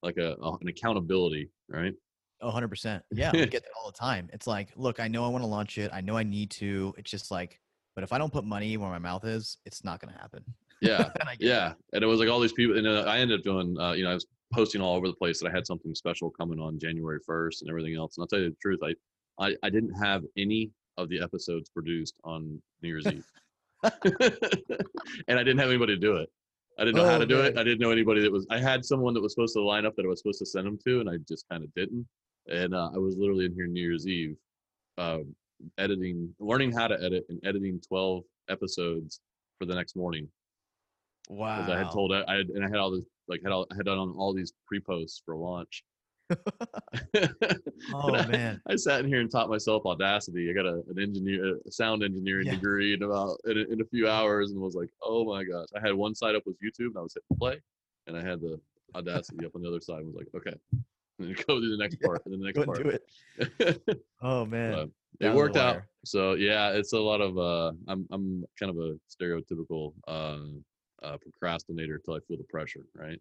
like 0.02 0.16
a, 0.16 0.36
a 0.40 0.56
an 0.60 0.68
accountability, 0.68 1.50
right? 1.68 1.92
hundred 2.42 2.68
percent. 2.68 3.02
Yeah, 3.12 3.30
we 3.32 3.44
get 3.46 3.62
that 3.62 3.72
all 3.78 3.90
the 3.90 3.98
time. 3.98 4.30
It's 4.32 4.46
like, 4.46 4.70
look, 4.74 4.98
I 4.98 5.08
know 5.08 5.26
I 5.26 5.28
want 5.28 5.44
to 5.44 5.48
launch 5.48 5.76
it. 5.76 5.90
I 5.92 6.00
know 6.00 6.16
I 6.16 6.22
need 6.22 6.50
to. 6.52 6.94
It's 6.96 7.10
just 7.10 7.30
like 7.30 7.60
but 7.94 8.04
if 8.04 8.12
I 8.14 8.18
don't 8.18 8.32
put 8.32 8.44
money 8.44 8.76
where 8.76 8.88
my 8.88 8.98
mouth 8.98 9.24
is, 9.24 9.58
it's 9.66 9.84
not 9.84 10.00
going 10.00 10.14
to 10.14 10.18
happen. 10.18 10.44
Yeah. 10.82 11.10
yeah. 11.38 11.68
That. 11.68 11.76
And 11.92 12.02
it 12.02 12.06
was 12.06 12.20
like 12.20 12.30
all 12.30 12.40
these 12.40 12.54
people, 12.54 12.78
and 12.78 12.86
uh, 12.86 13.04
I 13.06 13.18
ended 13.18 13.38
up 13.38 13.44
doing, 13.44 13.78
uh, 13.78 13.92
you 13.92 14.02
know, 14.02 14.12
I 14.12 14.14
was 14.14 14.24
posting 14.50 14.80
all 14.80 14.96
over 14.96 15.06
the 15.08 15.12
place 15.12 15.38
that 15.38 15.46
I 15.46 15.50
had 15.54 15.66
something 15.66 15.94
special 15.94 16.30
coming 16.30 16.58
on 16.58 16.78
January 16.78 17.18
1st 17.28 17.60
and 17.60 17.68
everything 17.68 17.96
else. 17.96 18.16
And 18.16 18.22
I'll 18.22 18.28
tell 18.28 18.38
you 18.38 18.48
the 18.48 18.56
truth, 18.62 18.78
I, 18.82 18.94
I, 19.44 19.54
I 19.62 19.68
didn't 19.68 19.92
have 20.02 20.22
any 20.38 20.70
of 21.02 21.08
the 21.08 21.20
episodes 21.20 21.68
produced 21.68 22.14
on 22.24 22.60
New 22.82 22.88
Year's 22.88 23.06
Eve. 23.06 23.26
and 23.82 25.38
I 25.38 25.42
didn't 25.42 25.58
have 25.58 25.70
anybody 25.70 25.94
to 25.94 26.00
do 26.00 26.16
it. 26.16 26.30
I 26.78 26.84
didn't 26.84 26.96
know 26.96 27.04
oh, 27.04 27.10
how 27.10 27.18
to 27.18 27.26
do 27.26 27.36
man. 27.36 27.46
it. 27.46 27.58
I 27.58 27.64
didn't 27.64 27.80
know 27.80 27.90
anybody 27.90 28.20
that 28.22 28.32
was. 28.32 28.46
I 28.50 28.58
had 28.58 28.84
someone 28.84 29.14
that 29.14 29.20
was 29.20 29.32
supposed 29.32 29.54
to 29.54 29.62
line 29.62 29.84
up 29.84 29.96
that 29.96 30.04
I 30.04 30.08
was 30.08 30.20
supposed 30.20 30.38
to 30.38 30.46
send 30.46 30.66
them 30.66 30.78
to, 30.86 31.00
and 31.00 31.10
I 31.10 31.16
just 31.28 31.46
kind 31.50 31.62
of 31.62 31.72
didn't. 31.74 32.06
And 32.50 32.74
uh, 32.74 32.90
I 32.94 32.98
was 32.98 33.16
literally 33.16 33.44
in 33.44 33.54
here 33.54 33.66
New 33.66 33.82
Year's 33.82 34.06
Eve, 34.06 34.36
um, 34.98 35.34
editing, 35.78 36.34
learning 36.38 36.72
how 36.72 36.88
to 36.88 37.02
edit 37.02 37.26
and 37.28 37.38
editing 37.44 37.80
12 37.86 38.22
episodes 38.48 39.20
for 39.58 39.66
the 39.66 39.74
next 39.74 39.94
morning. 39.94 40.28
Wow. 41.28 41.58
Because 41.58 41.70
I 41.70 41.78
had 41.78 41.90
told 41.90 42.14
I 42.14 42.36
had, 42.36 42.48
and 42.48 42.64
I 42.64 42.68
had 42.68 42.78
all 42.78 42.90
this, 42.90 43.04
like, 43.28 43.40
had 43.42 43.52
all, 43.52 43.66
I 43.70 43.76
had 43.76 43.86
done 43.86 43.98
all 43.98 44.32
these 44.32 44.52
pre 44.66 44.80
posts 44.80 45.22
for 45.24 45.36
launch. 45.36 45.84
oh 47.94 48.14
I, 48.14 48.26
man! 48.26 48.60
I 48.68 48.76
sat 48.76 49.00
in 49.00 49.08
here 49.08 49.20
and 49.20 49.30
taught 49.30 49.48
myself 49.48 49.84
Audacity. 49.86 50.50
I 50.50 50.52
got 50.52 50.66
a, 50.66 50.82
an 50.88 50.98
engineer, 51.00 51.58
a 51.66 51.72
sound 51.72 52.02
engineering 52.02 52.46
yeah. 52.46 52.54
degree 52.54 52.94
in 52.94 53.02
about 53.02 53.38
in 53.46 53.58
a, 53.58 53.72
in 53.72 53.80
a, 53.80 53.84
few 53.84 54.08
hours, 54.08 54.50
and 54.50 54.60
was 54.60 54.74
like, 54.74 54.90
"Oh 55.02 55.24
my 55.24 55.44
gosh!" 55.44 55.68
I 55.76 55.80
had 55.80 55.94
one 55.94 56.14
side 56.14 56.34
up 56.34 56.44
was 56.46 56.56
YouTube, 56.56 56.88
and 56.88 56.98
I 56.98 57.02
was 57.02 57.14
hitting 57.14 57.38
play, 57.38 57.60
and 58.06 58.16
I 58.16 58.22
had 58.22 58.40
the 58.40 58.60
Audacity 58.94 59.44
up 59.46 59.54
on 59.54 59.62
the 59.62 59.68
other 59.68 59.80
side, 59.80 59.98
and 59.98 60.06
was 60.06 60.16
like, 60.16 60.28
"Okay," 60.34 60.56
and 60.72 60.84
then 61.36 61.44
go 61.46 61.60
to 61.60 61.70
the 61.70 61.76
next 61.76 62.00
part, 62.00 62.22
and 62.26 62.40
the 62.40 62.44
next 62.44 62.64
part. 62.64 62.82
Do 62.82 62.98
it. 63.68 64.04
oh 64.22 64.44
man! 64.46 64.72
But, 64.72 64.90
it 65.26 65.34
worked 65.34 65.56
out. 65.56 65.82
So 66.04 66.34
yeah, 66.34 66.70
it's 66.70 66.92
a 66.92 66.98
lot 66.98 67.20
of 67.20 67.36
uh 67.38 67.72
I'm 67.88 68.06
I'm 68.10 68.44
kind 68.58 68.70
of 68.70 68.78
a 68.78 68.98
stereotypical 69.10 69.92
uh, 70.08 70.38
uh 71.02 71.16
procrastinator 71.18 71.96
until 71.96 72.14
I 72.14 72.20
feel 72.26 72.38
the 72.38 72.44
pressure, 72.44 72.86
right? 72.94 73.20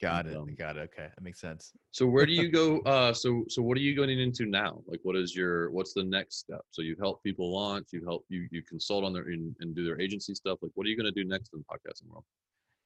Got 0.00 0.26
it. 0.26 0.36
Um, 0.36 0.54
Got 0.56 0.76
it. 0.76 0.90
Okay. 0.92 1.08
That 1.08 1.22
makes 1.22 1.40
sense. 1.40 1.72
So 1.90 2.06
where 2.06 2.24
do 2.24 2.32
you 2.32 2.50
go 2.50 2.80
uh 2.86 3.12
so 3.12 3.44
so 3.48 3.62
what 3.62 3.76
are 3.76 3.80
you 3.80 3.96
going 3.96 4.10
into 4.10 4.46
now? 4.46 4.80
Like 4.86 5.00
what 5.02 5.16
is 5.16 5.34
your 5.34 5.70
what's 5.70 5.92
the 5.92 6.04
next 6.04 6.38
step? 6.38 6.62
So 6.70 6.82
you 6.82 6.96
help 7.00 7.22
people 7.22 7.52
launch, 7.52 7.88
you 7.92 8.04
help 8.04 8.24
you 8.28 8.46
you 8.50 8.62
consult 8.62 9.04
on 9.04 9.12
their 9.12 9.24
and, 9.24 9.54
and 9.60 9.74
do 9.74 9.84
their 9.84 10.00
agency 10.00 10.34
stuff. 10.34 10.58
Like 10.62 10.72
what 10.74 10.86
are 10.86 10.90
you 10.90 10.96
going 10.96 11.12
to 11.12 11.22
do 11.22 11.28
next 11.28 11.52
in 11.52 11.60
the 11.60 11.64
podcasting 11.64 12.10
world? 12.10 12.24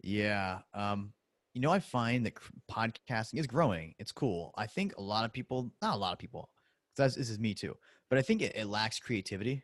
Yeah. 0.03 0.61
Um 0.75 1.13
you 1.55 1.61
know 1.61 1.71
I 1.71 1.81
find 1.81 2.25
that 2.25 2.35
podcasting 2.71 3.39
is 3.39 3.47
growing. 3.47 3.95
It's 3.99 4.13
cool. 4.13 4.53
I 4.57 4.67
think 4.67 4.97
a 4.97 5.03
lot 5.03 5.27
of 5.27 5.33
people, 5.33 5.71
not 5.83 5.95
a 5.95 5.99
lot 5.99 6.15
of 6.15 6.19
people, 6.19 6.49
because 6.97 7.17
this 7.17 7.29
is 7.29 7.39
me 7.39 7.53
too 7.53 7.77
but 8.13 8.19
I 8.19 8.23
think 8.23 8.43
it, 8.43 8.53
it 8.55 8.67
lacks 8.67 8.99
creativity. 8.99 9.63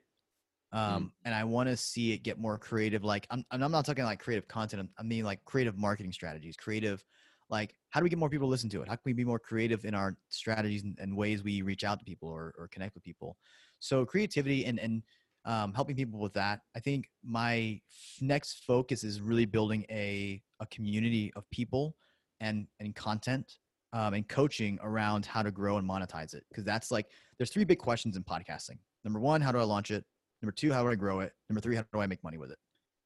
Mm. 0.74 0.78
Um, 0.78 1.02
mm. 1.02 1.10
and 1.26 1.34
I 1.34 1.44
want 1.44 1.68
to 1.68 1.76
see 1.76 2.14
it 2.14 2.22
get 2.22 2.38
more 2.38 2.56
creative. 2.56 3.04
Like 3.04 3.26
I'm, 3.28 3.44
I'm 3.50 3.70
not 3.70 3.84
talking 3.84 4.04
like 4.04 4.20
creative 4.20 4.48
content. 4.48 4.88
I 4.98 5.02
mean 5.02 5.22
like 5.22 5.44
creative 5.44 5.76
marketing 5.76 6.12
strategies, 6.12 6.56
creative 6.56 7.04
like 7.50 7.74
how 7.90 8.00
do 8.00 8.04
we 8.04 8.10
get 8.10 8.18
more 8.18 8.30
people 8.30 8.46
to 8.46 8.50
listen 8.50 8.70
to 8.70 8.82
it? 8.82 8.88
How 8.88 8.94
can 8.94 9.02
we 9.04 9.12
be 9.12 9.24
more 9.24 9.38
creative 9.38 9.84
in 9.84 9.94
our 9.94 10.16
strategies 10.28 10.82
and, 10.82 10.96
and 11.00 11.16
ways 11.16 11.42
we 11.42 11.62
reach 11.62 11.84
out 11.84 11.98
to 11.98 12.04
people 12.04 12.28
or, 12.28 12.54
or 12.58 12.68
connect 12.68 12.94
with 12.94 13.04
people? 13.04 13.36
So 13.80 14.04
creativity 14.04 14.64
and 14.64 14.78
and 14.78 15.02
um, 15.44 15.72
helping 15.72 15.96
people 15.96 16.20
with 16.20 16.34
that 16.34 16.60
i 16.76 16.80
think 16.80 17.08
my 17.24 17.80
next 18.20 18.64
focus 18.66 19.02
is 19.02 19.20
really 19.20 19.46
building 19.46 19.84
a, 19.88 20.42
a 20.60 20.66
community 20.66 21.32
of 21.36 21.48
people 21.50 21.96
and 22.40 22.66
and 22.80 22.94
content 22.94 23.54
um, 23.92 24.14
and 24.14 24.28
coaching 24.28 24.78
around 24.82 25.24
how 25.24 25.42
to 25.42 25.50
grow 25.50 25.78
and 25.78 25.88
monetize 25.88 26.34
it 26.34 26.44
because 26.50 26.64
that's 26.64 26.90
like 26.90 27.06
there's 27.38 27.50
three 27.50 27.64
big 27.64 27.78
questions 27.78 28.16
in 28.16 28.22
podcasting. 28.22 28.78
Number 29.04 29.18
one 29.18 29.40
how 29.40 29.52
do 29.52 29.58
i 29.58 29.62
launch 29.62 29.90
it? 29.90 30.04
Number 30.42 30.52
two 30.52 30.72
how 30.72 30.82
do 30.82 30.90
i 30.90 30.94
grow 30.94 31.20
it? 31.20 31.32
Number 31.48 31.60
three 31.60 31.76
how 31.76 31.84
do 31.92 32.00
i 32.00 32.06
make 32.06 32.22
money 32.22 32.38
with 32.38 32.50
it? 32.50 32.58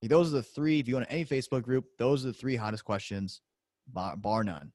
Those 0.08 0.32
are 0.32 0.36
the 0.36 0.42
three 0.42 0.80
if 0.80 0.88
you 0.88 0.94
go 0.94 1.00
to 1.00 1.12
any 1.12 1.24
facebook 1.24 1.62
group 1.62 1.84
those 1.98 2.24
are 2.24 2.28
the 2.28 2.34
three 2.34 2.56
hottest 2.56 2.84
questions 2.84 3.40
bar, 3.88 4.16
bar 4.16 4.44
none. 4.44 4.72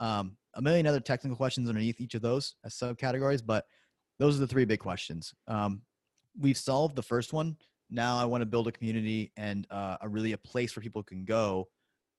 Um, 0.00 0.36
a 0.54 0.62
million 0.62 0.86
other 0.86 1.00
technical 1.00 1.36
questions 1.36 1.68
underneath 1.68 2.00
each 2.00 2.14
of 2.14 2.22
those 2.22 2.54
as 2.64 2.74
subcategories, 2.74 3.42
but 3.44 3.64
those 4.18 4.36
are 4.36 4.40
the 4.40 4.46
three 4.46 4.64
big 4.64 4.80
questions. 4.80 5.34
Um, 5.48 5.82
we've 6.38 6.58
solved 6.58 6.96
the 6.96 7.02
first 7.02 7.32
one. 7.32 7.56
Now 7.90 8.18
I 8.18 8.24
want 8.24 8.42
to 8.42 8.46
build 8.46 8.68
a 8.68 8.72
community 8.72 9.32
and 9.36 9.66
uh, 9.70 9.96
a 10.00 10.08
really 10.08 10.32
a 10.32 10.38
place 10.38 10.74
where 10.74 10.82
people 10.82 11.02
can 11.02 11.24
go 11.24 11.68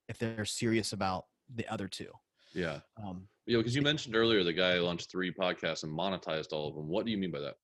if 0.08 0.18
they're 0.18 0.44
serious 0.44 0.92
about 0.92 1.24
the 1.54 1.66
other 1.68 1.88
two. 1.88 2.10
Yeah. 2.54 2.80
Um, 3.02 3.28
yeah, 3.46 3.58
because 3.58 3.76
you 3.76 3.82
mentioned 3.82 4.16
earlier 4.16 4.42
the 4.42 4.52
guy 4.52 4.78
launched 4.78 5.10
three 5.10 5.32
podcasts 5.32 5.84
and 5.84 5.92
monetized 5.96 6.52
all 6.52 6.68
of 6.68 6.74
them. 6.74 6.88
What 6.88 7.04
do 7.04 7.10
you 7.10 7.18
mean 7.18 7.30
by 7.30 7.40
that? 7.40 7.54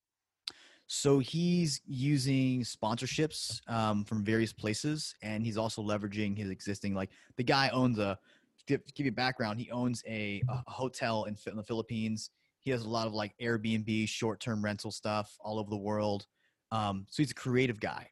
So 0.87 1.19
he's 1.19 1.81
using 1.85 2.61
sponsorships 2.61 3.61
um, 3.69 4.03
from 4.03 4.23
various 4.23 4.53
places, 4.53 5.15
and 5.21 5.43
he's 5.43 5.57
also 5.57 5.81
leveraging 5.81 6.37
his 6.37 6.49
existing. 6.49 6.93
Like 6.93 7.09
the 7.37 7.43
guy 7.43 7.69
owns 7.69 7.99
a 7.99 8.19
give, 8.67 8.81
give 8.95 9.05
you 9.05 9.11
background, 9.11 9.59
he 9.59 9.69
owns 9.71 10.03
a, 10.07 10.41
a 10.49 10.71
hotel 10.71 11.25
in, 11.25 11.35
in, 11.47 11.57
the 11.57 11.63
Philippines. 11.63 12.29
He 12.61 12.71
has 12.71 12.83
a 12.83 12.89
lot 12.89 13.07
of 13.07 13.13
like 13.13 13.33
Airbnb, 13.41 14.07
short 14.07 14.39
term 14.39 14.63
rental 14.63 14.91
stuff 14.91 15.35
all 15.39 15.59
over 15.59 15.69
the 15.69 15.77
world. 15.77 16.25
Um, 16.71 17.05
so 17.09 17.21
he's 17.21 17.31
a 17.31 17.35
creative 17.35 17.79
guy. 17.79 18.09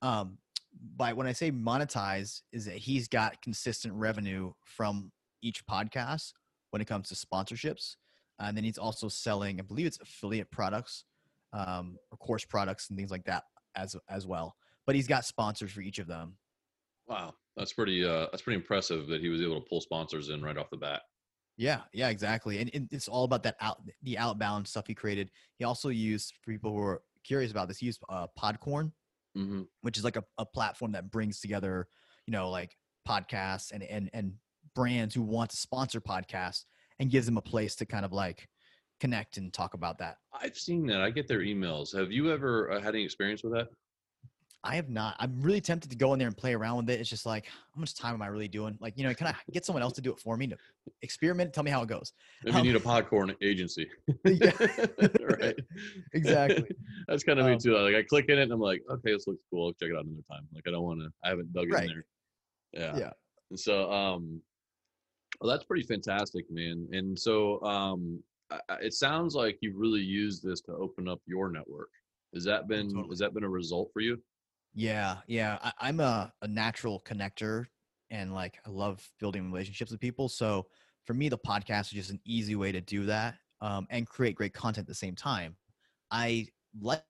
Um, 0.00 0.38
by 0.96 1.12
when 1.12 1.26
I 1.26 1.32
say 1.32 1.50
monetize, 1.50 2.40
is 2.52 2.64
that 2.64 2.76
he's 2.76 3.08
got 3.08 3.40
consistent 3.42 3.94
revenue 3.94 4.52
from 4.64 5.12
each 5.42 5.64
podcast 5.66 6.32
when 6.70 6.80
it 6.80 6.86
comes 6.86 7.08
to 7.08 7.14
sponsorships. 7.14 7.96
And 8.38 8.56
then 8.56 8.64
he's 8.64 8.78
also 8.78 9.08
selling, 9.08 9.60
I 9.60 9.62
believe 9.62 9.86
it's 9.86 10.00
affiliate 10.00 10.50
products 10.50 11.04
um, 11.52 11.96
or 12.10 12.18
course 12.18 12.44
products 12.44 12.88
and 12.88 12.98
things 12.98 13.10
like 13.10 13.24
that 13.24 13.44
as 13.76 13.96
as 14.08 14.26
well. 14.26 14.56
But 14.86 14.96
he's 14.96 15.06
got 15.06 15.24
sponsors 15.24 15.70
for 15.70 15.80
each 15.80 15.98
of 15.98 16.06
them. 16.06 16.36
Wow. 17.06 17.34
That's 17.56 17.72
pretty. 17.72 18.04
Uh, 18.04 18.26
that's 18.30 18.42
pretty 18.42 18.56
impressive 18.56 19.06
that 19.08 19.20
he 19.20 19.28
was 19.28 19.42
able 19.42 19.60
to 19.60 19.66
pull 19.68 19.80
sponsors 19.80 20.30
in 20.30 20.42
right 20.42 20.56
off 20.56 20.70
the 20.70 20.76
bat. 20.76 21.02
Yeah, 21.58 21.80
yeah, 21.92 22.08
exactly. 22.08 22.58
And, 22.58 22.70
and 22.72 22.88
it's 22.90 23.08
all 23.08 23.24
about 23.24 23.42
that 23.42 23.56
out 23.60 23.82
the 24.02 24.16
outbound 24.16 24.66
stuff 24.66 24.86
he 24.86 24.94
created. 24.94 25.30
He 25.58 25.64
also 25.64 25.90
used 25.90 26.34
for 26.42 26.50
people 26.50 26.72
who 26.72 26.78
are 26.78 27.02
curious 27.24 27.50
about 27.50 27.68
this. 27.68 27.78
He 27.78 27.86
used 27.86 28.02
uh, 28.08 28.26
Podcorn, 28.38 28.92
mm-hmm. 29.36 29.62
which 29.82 29.98
is 29.98 30.04
like 30.04 30.16
a, 30.16 30.24
a 30.38 30.46
platform 30.46 30.92
that 30.92 31.10
brings 31.10 31.40
together, 31.40 31.88
you 32.26 32.32
know, 32.32 32.48
like 32.50 32.74
podcasts 33.06 33.70
and 33.72 33.82
and 33.82 34.08
and 34.14 34.32
brands 34.74 35.14
who 35.14 35.22
want 35.22 35.50
to 35.50 35.56
sponsor 35.56 36.00
podcasts 36.00 36.64
and 36.98 37.10
gives 37.10 37.26
them 37.26 37.36
a 37.36 37.42
place 37.42 37.74
to 37.76 37.84
kind 37.84 38.04
of 38.04 38.12
like 38.12 38.48
connect 39.00 39.36
and 39.36 39.52
talk 39.52 39.74
about 39.74 39.98
that. 39.98 40.16
I've 40.32 40.56
seen 40.56 40.86
that. 40.86 41.02
I 41.02 41.10
get 41.10 41.28
their 41.28 41.40
emails. 41.40 41.94
Have 41.94 42.12
you 42.12 42.32
ever 42.32 42.70
uh, 42.70 42.80
had 42.80 42.94
any 42.94 43.04
experience 43.04 43.42
with 43.42 43.52
that? 43.52 43.68
I 44.64 44.76
have 44.76 44.88
not. 44.88 45.16
I'm 45.18 45.40
really 45.42 45.60
tempted 45.60 45.90
to 45.90 45.96
go 45.96 46.12
in 46.12 46.20
there 46.20 46.28
and 46.28 46.36
play 46.36 46.54
around 46.54 46.76
with 46.76 46.90
it. 46.90 47.00
It's 47.00 47.10
just 47.10 47.26
like, 47.26 47.46
how 47.46 47.80
much 47.80 47.94
time 47.94 48.14
am 48.14 48.22
I 48.22 48.28
really 48.28 48.46
doing? 48.46 48.76
Like, 48.80 48.94
you 48.96 49.04
know, 49.04 49.12
can 49.12 49.26
I 49.26 49.34
get 49.52 49.64
someone 49.64 49.82
else 49.82 49.94
to 49.94 50.00
do 50.00 50.12
it 50.12 50.20
for 50.20 50.36
me 50.36 50.46
to 50.46 50.56
experiment? 51.02 51.52
Tell 51.52 51.64
me 51.64 51.70
how 51.70 51.82
it 51.82 51.88
goes. 51.88 52.12
Maybe 52.44 52.56
um, 52.56 52.64
you 52.64 52.72
need 52.72 52.80
a 52.80 52.84
popcorn 52.84 53.34
agency. 53.42 53.88
yeah, 54.24 54.52
right. 55.20 55.56
Exactly. 56.14 56.70
That's 57.08 57.24
kind 57.24 57.40
of 57.40 57.46
um, 57.46 57.52
me 57.52 57.58
too. 57.58 57.76
Like, 57.76 57.96
I 57.96 58.02
click 58.02 58.26
in 58.28 58.38
it 58.38 58.42
and 58.42 58.52
I'm 58.52 58.60
like, 58.60 58.82
okay, 58.88 59.12
this 59.12 59.26
looks 59.26 59.42
cool. 59.50 59.66
I'll 59.66 59.72
check 59.72 59.90
it 59.90 59.96
out 59.96 60.04
another 60.04 60.22
time. 60.30 60.46
Like, 60.54 60.64
I 60.66 60.70
don't 60.70 60.84
want 60.84 61.00
to. 61.00 61.08
I 61.24 61.30
haven't 61.30 61.52
dug 61.52 61.72
right. 61.72 61.84
in 61.84 61.88
there. 61.88 62.04
Yeah. 62.72 62.98
Yeah. 62.98 63.10
And 63.50 63.58
so, 63.58 63.90
um, 63.90 64.40
well, 65.40 65.50
that's 65.50 65.64
pretty 65.64 65.84
fantastic, 65.84 66.44
man. 66.50 66.88
And 66.92 67.18
so, 67.18 67.60
um, 67.62 68.22
it 68.80 68.92
sounds 68.92 69.34
like 69.34 69.58
you've 69.60 69.76
really 69.76 70.00
used 70.00 70.44
this 70.44 70.60
to 70.60 70.72
open 70.72 71.08
up 71.08 71.20
your 71.26 71.50
network. 71.50 71.88
Has 72.34 72.44
that 72.44 72.68
been 72.68 72.88
totally. 72.88 73.08
has 73.10 73.18
that 73.18 73.34
been 73.34 73.44
a 73.44 73.48
result 73.48 73.90
for 73.92 74.00
you? 74.00 74.20
Yeah, 74.74 75.18
yeah. 75.26 75.58
I, 75.80 75.88
am 75.88 76.00
a, 76.00 76.32
a 76.42 76.48
natural 76.48 77.00
connector 77.06 77.66
and 78.10 78.32
like 78.34 78.58
I 78.66 78.70
love 78.70 79.06
building 79.20 79.50
relationships 79.50 79.90
with 79.90 80.00
people. 80.00 80.28
So 80.28 80.66
for 81.04 81.14
me, 81.14 81.28
the 81.28 81.38
podcast 81.38 81.86
is 81.86 81.90
just 81.90 82.10
an 82.10 82.20
easy 82.24 82.56
way 82.56 82.72
to 82.72 82.80
do 82.80 83.04
that 83.06 83.34
um, 83.60 83.86
and 83.90 84.06
create 84.06 84.34
great 84.34 84.54
content 84.54 84.84
at 84.84 84.88
the 84.88 84.94
same 84.94 85.14
time. 85.14 85.56
I 86.10 86.48
like, 86.80 87.02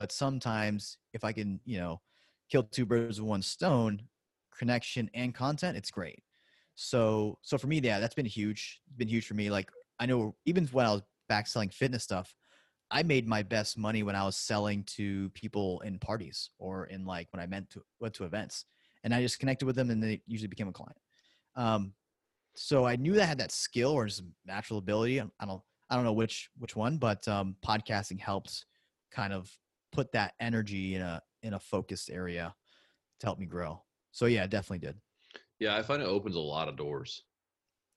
but 0.00 0.12
sometimes 0.12 0.98
if 1.12 1.24
I 1.24 1.32
can, 1.32 1.60
you 1.64 1.78
know, 1.78 2.00
kill 2.50 2.64
two 2.64 2.86
birds 2.86 3.20
with 3.20 3.28
one 3.28 3.42
stone, 3.42 4.02
connection 4.56 5.10
and 5.14 5.34
content, 5.34 5.76
it's 5.76 5.90
great. 5.90 6.22
So, 6.74 7.38
so 7.42 7.56
for 7.56 7.68
me, 7.68 7.80
yeah, 7.80 8.00
that's 8.00 8.14
been 8.14 8.26
huge. 8.26 8.80
It's 8.88 8.96
been 8.96 9.08
huge 9.08 9.26
for 9.26 9.34
me. 9.34 9.50
Like 9.50 9.70
I 10.00 10.06
know 10.06 10.34
even 10.44 10.66
when 10.68 10.86
I 10.86 10.92
was 10.92 11.02
back 11.28 11.46
selling 11.46 11.70
fitness 11.70 12.02
stuff, 12.02 12.34
I 12.90 13.02
made 13.02 13.26
my 13.26 13.42
best 13.42 13.78
money 13.78 14.02
when 14.02 14.14
I 14.14 14.24
was 14.24 14.36
selling 14.36 14.84
to 14.96 15.30
people 15.30 15.80
in 15.80 15.98
parties 15.98 16.50
or 16.58 16.86
in 16.86 17.04
like 17.04 17.28
when 17.32 17.42
I 17.42 17.46
meant 17.46 17.70
to 17.70 17.82
went 18.00 18.14
to 18.14 18.24
events, 18.24 18.66
and 19.02 19.14
I 19.14 19.20
just 19.20 19.38
connected 19.38 19.66
with 19.66 19.76
them, 19.76 19.90
and 19.90 20.02
they 20.02 20.22
usually 20.26 20.48
became 20.48 20.68
a 20.68 20.72
client. 20.72 20.98
Um, 21.56 21.92
so 22.56 22.86
I 22.86 22.96
knew 22.96 23.14
that 23.14 23.22
I 23.22 23.26
had 23.26 23.38
that 23.38 23.52
skill 23.52 23.90
or 23.90 24.06
just 24.06 24.22
natural 24.46 24.78
ability. 24.78 25.20
I 25.20 25.46
don't 25.46 25.62
I 25.90 25.96
don't 25.96 26.04
know 26.04 26.12
which 26.12 26.50
which 26.58 26.76
one, 26.76 26.98
but 26.98 27.26
um, 27.28 27.56
podcasting 27.64 28.20
helped 28.20 28.64
kind 29.10 29.32
of 29.32 29.50
put 29.92 30.12
that 30.12 30.34
energy 30.40 30.94
in 30.94 31.02
a 31.02 31.20
in 31.42 31.54
a 31.54 31.60
focused 31.60 32.10
area 32.10 32.54
to 33.20 33.26
help 33.26 33.38
me 33.38 33.46
grow. 33.46 33.82
So 34.12 34.26
yeah, 34.26 34.46
definitely 34.46 34.86
did. 34.86 34.96
Yeah, 35.60 35.76
I 35.76 35.82
find 35.82 36.02
it 36.02 36.06
opens 36.06 36.36
a 36.36 36.40
lot 36.40 36.68
of 36.68 36.76
doors 36.76 37.22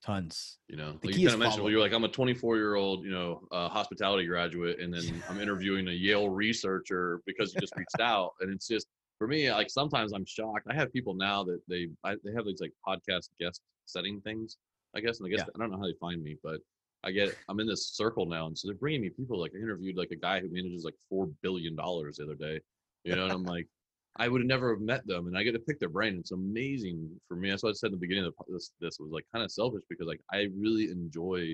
tons. 0.03 0.59
You 0.67 0.77
know, 0.77 0.97
like 1.03 1.15
you 1.15 1.27
kind 1.27 1.33
of 1.33 1.39
mentioned, 1.39 1.63
well, 1.63 1.71
you're 1.71 1.81
like, 1.81 1.93
I'm 1.93 2.03
a 2.03 2.09
24 2.09 2.57
year 2.57 2.75
old, 2.75 3.03
you 3.03 3.11
know, 3.11 3.41
uh, 3.51 3.69
hospitality 3.69 4.25
graduate, 4.25 4.79
and 4.79 4.93
then 4.93 5.21
I'm 5.29 5.39
interviewing 5.39 5.87
a 5.87 5.91
Yale 5.91 6.29
researcher 6.29 7.21
because 7.25 7.53
you 7.53 7.61
just 7.61 7.75
reached 7.77 7.99
out, 7.99 8.31
and 8.41 8.53
it's 8.53 8.67
just 8.67 8.87
for 9.17 9.27
me, 9.27 9.51
like 9.51 9.69
sometimes 9.69 10.13
I'm 10.13 10.25
shocked. 10.25 10.67
I 10.69 10.75
have 10.75 10.91
people 10.93 11.13
now 11.13 11.43
that 11.43 11.59
they 11.67 11.89
I, 12.03 12.15
they 12.23 12.33
have 12.35 12.45
these 12.45 12.61
like 12.61 12.73
podcast 12.87 13.29
guest 13.39 13.61
setting 13.85 14.21
things, 14.21 14.57
I 14.95 15.01
guess, 15.01 15.19
and 15.19 15.27
I 15.27 15.29
guess 15.29 15.45
yeah. 15.45 15.51
I 15.55 15.59
don't 15.59 15.71
know 15.71 15.77
how 15.77 15.85
they 15.85 15.95
find 15.99 16.23
me, 16.23 16.37
but 16.43 16.59
I 17.03 17.11
get 17.11 17.35
I'm 17.49 17.59
in 17.59 17.67
this 17.67 17.91
circle 17.95 18.25
now, 18.25 18.47
and 18.47 18.57
so 18.57 18.67
they're 18.67 18.75
bringing 18.75 19.01
me 19.01 19.09
people. 19.09 19.39
Like 19.39 19.53
I 19.55 19.61
interviewed 19.61 19.97
like 19.97 20.11
a 20.11 20.15
guy 20.15 20.39
who 20.39 20.49
manages 20.49 20.83
like 20.83 20.95
four 21.09 21.29
billion 21.41 21.75
dollars 21.75 22.17
the 22.17 22.25
other 22.25 22.35
day, 22.35 22.59
you 23.03 23.15
know, 23.15 23.23
and 23.23 23.33
I'm 23.33 23.43
like, 23.43 23.67
I 24.17 24.27
would 24.27 24.41
have 24.41 24.47
never 24.47 24.73
have 24.73 24.81
met 24.81 25.05
them, 25.05 25.27
and 25.27 25.37
I 25.37 25.43
get 25.43 25.53
to 25.53 25.59
pick 25.59 25.79
their 25.79 25.89
brain. 25.89 26.17
It's 26.19 26.31
amazing 26.31 27.09
for 27.27 27.35
me. 27.35 27.49
That's 27.49 27.63
what 27.63 27.69
I 27.69 27.73
said 27.73 27.87
in 27.87 27.93
the 27.93 27.99
beginning 27.99 28.25
of 28.25 28.33
this. 28.47 28.71
This 28.81 28.99
was 28.99 29.11
like 29.11 29.25
kind 29.33 29.45
of 29.45 29.51
selfish 29.51 29.83
because 29.89 30.07
like 30.07 30.21
I 30.31 30.47
really 30.57 30.91
enjoy 30.91 31.53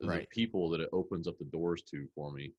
the 0.00 0.08
right. 0.08 0.30
people 0.30 0.70
that 0.70 0.80
it 0.80 0.88
opens 0.92 1.26
up 1.26 1.38
the 1.38 1.44
doors 1.46 1.82
to 1.90 2.06
for 2.14 2.32
me. 2.32 2.52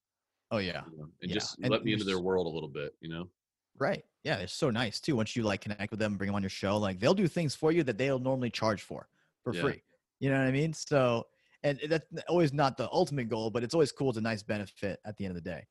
Oh 0.51 0.57
yeah, 0.57 0.81
you 0.91 0.97
know, 0.97 1.07
and 1.21 1.31
yeah. 1.31 1.33
just 1.33 1.57
and 1.59 1.69
let 1.69 1.83
me 1.83 1.93
into 1.93 2.05
their 2.05 2.19
world 2.19 2.47
a 2.47 2.49
little 2.49 2.69
bit, 2.69 2.93
you 3.01 3.09
know. 3.09 3.29
Right. 3.77 4.03
Yeah, 4.23 4.37
it's 4.37 4.53
so 4.53 4.69
nice 4.69 4.99
too. 4.99 5.15
Once 5.15 5.35
you 5.35 5.43
like 5.43 5.61
connect 5.61 5.89
with 5.89 5.99
them, 5.99 6.15
bring 6.15 6.27
them 6.27 6.35
on 6.35 6.43
your 6.43 6.49
show, 6.49 6.77
like 6.77 6.99
they'll 6.99 7.13
do 7.13 7.27
things 7.27 7.55
for 7.55 7.71
you 7.71 7.83
that 7.83 7.97
they'll 7.97 8.19
normally 8.19 8.49
charge 8.49 8.81
for 8.81 9.07
for 9.43 9.53
yeah. 9.53 9.61
free. 9.61 9.83
You 10.19 10.29
know 10.29 10.37
what 10.37 10.47
I 10.47 10.51
mean? 10.51 10.73
So, 10.73 11.25
and 11.63 11.79
that's 11.89 12.05
always 12.29 12.53
not 12.53 12.77
the 12.77 12.89
ultimate 12.91 13.29
goal, 13.29 13.49
but 13.49 13.63
it's 13.63 13.73
always 13.73 13.91
cool. 13.91 14.09
It's 14.09 14.17
a 14.17 14.21
nice 14.21 14.43
benefit 14.43 14.99
at 15.05 15.17
the 15.17 15.25
end 15.25 15.35
of 15.35 15.43
the 15.43 15.49
day 15.49 15.65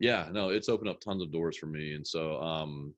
yeah 0.00 0.28
no 0.32 0.50
it's 0.50 0.68
opened 0.68 0.88
up 0.88 1.00
tons 1.00 1.22
of 1.22 1.32
doors 1.32 1.56
for 1.56 1.66
me 1.66 1.94
and 1.94 2.06
so 2.06 2.40
um 2.40 2.94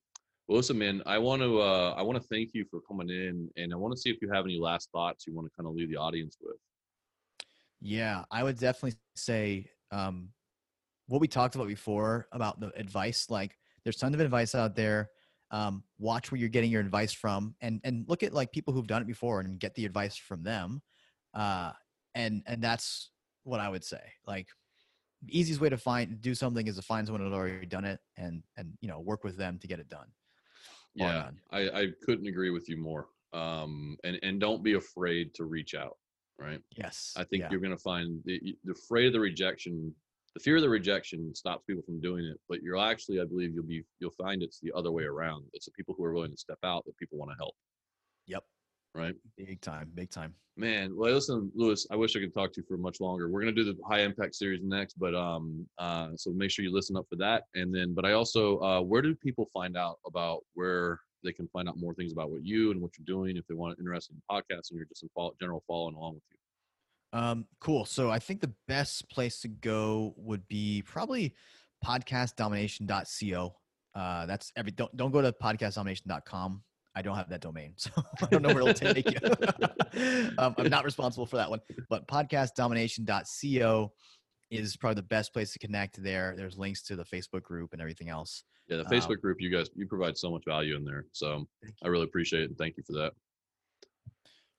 well, 0.49 0.57
listen 0.57 0.79
man 0.79 1.03
i 1.07 1.17
want 1.19 1.41
to 1.41 1.61
uh 1.61 1.95
i 1.97 2.03
want 2.03 2.21
to 2.21 2.29
thank 2.29 2.51
you 2.53 2.65
for 2.71 2.81
coming 2.81 3.09
in 3.09 3.49
and 3.57 3.73
i 3.73 3.77
want 3.77 3.95
to 3.95 4.01
see 4.01 4.11
if 4.11 4.19
you 4.21 4.31
have 4.31 4.45
any 4.45 4.59
last 4.59 4.91
thoughts 4.93 5.27
you 5.27 5.35
want 5.35 5.47
to 5.47 5.53
kind 5.57 5.69
of 5.69 5.75
leave 5.75 5.91
the 5.91 5.97
audience 5.97 6.37
with. 6.41 6.57
Yeah 7.81 8.25
i 8.31 8.43
would 8.43 8.59
definitely 8.59 8.99
say 9.15 9.71
um 9.91 10.29
what 11.07 11.21
we 11.21 11.27
talked 11.27 11.55
about 11.55 11.69
before 11.69 12.29
about 12.33 12.61
the 12.61 12.71
advice 12.79 13.29
like 13.31 13.57
there's 13.85 13.97
tons 13.97 14.15
of 14.15 14.21
advice 14.21 14.55
out 14.55 14.77
there 14.77 15.11
um, 15.53 15.83
watch 15.99 16.31
where 16.31 16.39
you're 16.39 16.49
getting 16.49 16.71
your 16.71 16.81
advice 16.81 17.13
from 17.13 17.57
and 17.61 17.81
and 17.83 18.05
look 18.09 18.23
at 18.23 18.33
like 18.33 18.53
people 18.53 18.73
who've 18.73 18.87
done 18.87 19.03
it 19.03 19.09
before 19.09 19.41
and 19.41 19.59
get 19.59 19.75
the 19.75 19.85
advice 19.85 20.17
from 20.17 20.45
them 20.45 20.81
uh 21.35 21.73
and 22.15 22.43
and 22.47 22.63
that's 22.63 23.11
what 23.43 23.59
i 23.59 23.69
would 23.69 23.83
say 23.83 24.01
like 24.27 24.47
easiest 25.29 25.61
way 25.61 25.69
to 25.69 25.77
find 25.79 26.21
do 26.21 26.35
something 26.35 26.67
is 26.67 26.77
to 26.77 26.83
find 26.83 27.07
someone 27.07 27.23
who's 27.23 27.33
already 27.33 27.67
done 27.67 27.85
it 27.85 28.01
and 28.17 28.43
and 28.57 28.73
you 28.81 28.89
know 28.89 29.01
work 29.01 29.25
with 29.25 29.37
them 29.37 29.59
to 29.59 29.67
get 29.67 29.79
it 29.79 29.89
done. 29.89 30.07
Yeah 30.95 31.31
I, 31.51 31.69
I 31.69 31.87
couldn't 32.05 32.27
agree 32.27 32.51
with 32.51 32.69
you 32.69 32.77
more 32.77 33.09
um 33.33 33.97
and 34.03 34.19
and 34.23 34.41
don't 34.41 34.63
be 34.63 34.75
afraid 34.75 35.33
to 35.35 35.45
reach 35.45 35.75
out 35.75 35.97
right? 36.39 36.61
Yes 36.77 37.15
i 37.17 37.23
think 37.23 37.43
yeah. 37.43 37.49
you're 37.51 37.61
going 37.61 37.77
to 37.77 37.83
find 37.83 38.21
the, 38.25 38.57
the 38.65 38.73
afraid 38.73 39.07
of 39.07 39.13
the 39.13 39.21
rejection 39.21 39.95
the 40.35 40.41
fear 40.41 40.57
of 40.57 40.63
the 40.63 40.69
rejection 40.69 41.33
stops 41.35 41.65
people 41.65 41.83
from 41.85 42.01
doing 42.01 42.25
it 42.25 42.41
but 42.49 42.61
you're 42.61 42.77
actually 42.77 43.21
i 43.21 43.25
believe 43.25 43.55
you'll 43.55 43.63
be 43.63 43.85
you'll 44.01 44.11
find 44.11 44.43
it's 44.43 44.59
the 44.59 44.73
other 44.75 44.91
way 44.91 45.05
around. 45.05 45.45
It's 45.53 45.67
the 45.67 45.73
people 45.73 45.95
who 45.97 46.03
are 46.05 46.13
willing 46.13 46.33
to 46.33 46.37
step 46.37 46.59
out 46.65 46.85
that 46.87 46.97
people 46.97 47.19
want 47.19 47.31
to 47.31 47.37
help. 47.37 47.55
Yep 48.27 48.43
right? 48.95 49.15
Big 49.37 49.61
time, 49.61 49.91
big 49.95 50.11
time. 50.11 50.35
Man, 50.57 50.95
well, 50.95 51.13
listen, 51.13 51.51
Lewis. 51.55 51.87
I 51.91 51.97
wish 51.97 52.17
I 52.17 52.21
could 52.21 52.35
talk 52.35 52.53
to 52.53 52.61
you 52.61 52.67
for 52.69 52.77
much 52.77 53.01
longer. 53.01 53.29
We're 53.29 53.41
gonna 53.41 53.53
do 53.53 53.65
the 53.65 53.77
high 53.89 54.01
impact 54.01 54.35
series 54.35 54.61
next, 54.63 54.99
but 54.99 55.15
um, 55.15 55.67
uh, 55.79 56.09
so 56.17 56.31
make 56.33 56.51
sure 56.51 56.65
you 56.65 56.73
listen 56.73 56.97
up 56.97 57.07
for 57.09 57.17
that. 57.17 57.45
And 57.55 57.75
then, 57.75 57.95
but 57.95 58.05
I 58.05 58.13
also, 58.13 58.59
uh, 58.61 58.81
where 58.83 59.01
do 59.01 59.15
people 59.15 59.49
find 59.55 59.77
out 59.77 59.99
about 60.07 60.45
where 60.55 61.01
they 61.25 61.33
can 61.33 61.49
find 61.49 61.69
out 61.69 61.77
more 61.79 61.95
things 61.95 62.13
about 62.13 62.31
what 62.31 62.45
you 62.45 62.71
and 62.71 62.81
what 62.81 62.93
you're 62.99 63.07
doing 63.07 63.37
if 63.37 63.47
they 63.47 63.55
want 63.55 63.77
to 63.77 63.81
interested 63.81 64.15
in 64.15 64.23
podcasts 64.31 64.71
and 64.71 64.79
you're 64.79 64.87
just 64.87 65.03
in 65.03 65.09
follow, 65.15 65.33
general 65.41 65.63
following 65.67 65.95
along 65.95 66.15
with 66.15 66.23
you? 66.31 67.19
Um, 67.19 67.47
cool. 67.61 67.85
So 67.85 68.11
I 68.11 68.19
think 68.19 68.41
the 68.41 68.53
best 68.69 69.09
place 69.11 69.41
to 69.41 69.49
go 69.49 70.15
would 70.17 70.47
be 70.49 70.83
probably 70.83 71.35
podcastdomination.co. 71.85 73.55
Uh, 73.95 74.27
that's 74.27 74.53
every 74.57 74.71
don't 74.71 74.97
don't 74.97 75.11
go 75.11 75.21
to 75.21 75.33
podcastdomination.com. 75.33 76.63
I 77.01 77.03
don't 77.03 77.17
have 77.17 77.31
that 77.31 77.41
domain, 77.41 77.73
so 77.77 77.91
I 77.97 78.27
don't 78.27 78.43
know 78.43 78.49
where 78.49 78.61
it'll 78.61 78.75
take 78.75 79.11
you. 79.11 79.19
um, 80.39 80.55
I'm 80.59 80.69
not 80.69 80.85
responsible 80.85 81.25
for 81.25 81.39
that 81.39 81.49
one, 81.49 81.61
but 81.89 82.07
podcastdomination.co 82.07 83.93
is 84.51 84.77
probably 84.77 84.97
the 84.97 85.03
best 85.05 85.33
place 85.33 85.51
to 85.55 85.59
connect 85.59 86.03
there. 86.03 86.35
There's 86.37 86.59
links 86.59 86.83
to 86.83 86.97
the 86.97 87.05
Facebook 87.05 87.43
group 87.43 87.73
and 87.73 87.81
everything 87.81 88.11
else. 88.11 88.45
Yeah, 88.69 88.77
the 88.77 88.85
Facebook 88.85 89.15
um, 89.15 89.21
group, 89.23 89.41
you 89.41 89.49
guys, 89.49 89.71
you 89.75 89.87
provide 89.87 90.19
so 90.19 90.31
much 90.31 90.43
value 90.47 90.77
in 90.77 90.85
there. 90.85 91.07
So 91.13 91.49
I 91.83 91.89
really 91.89 92.05
appreciate 92.05 92.43
it 92.43 92.51
and 92.51 92.59
thank 92.59 92.77
you 92.77 92.83
for 92.87 92.93
that. 92.93 93.13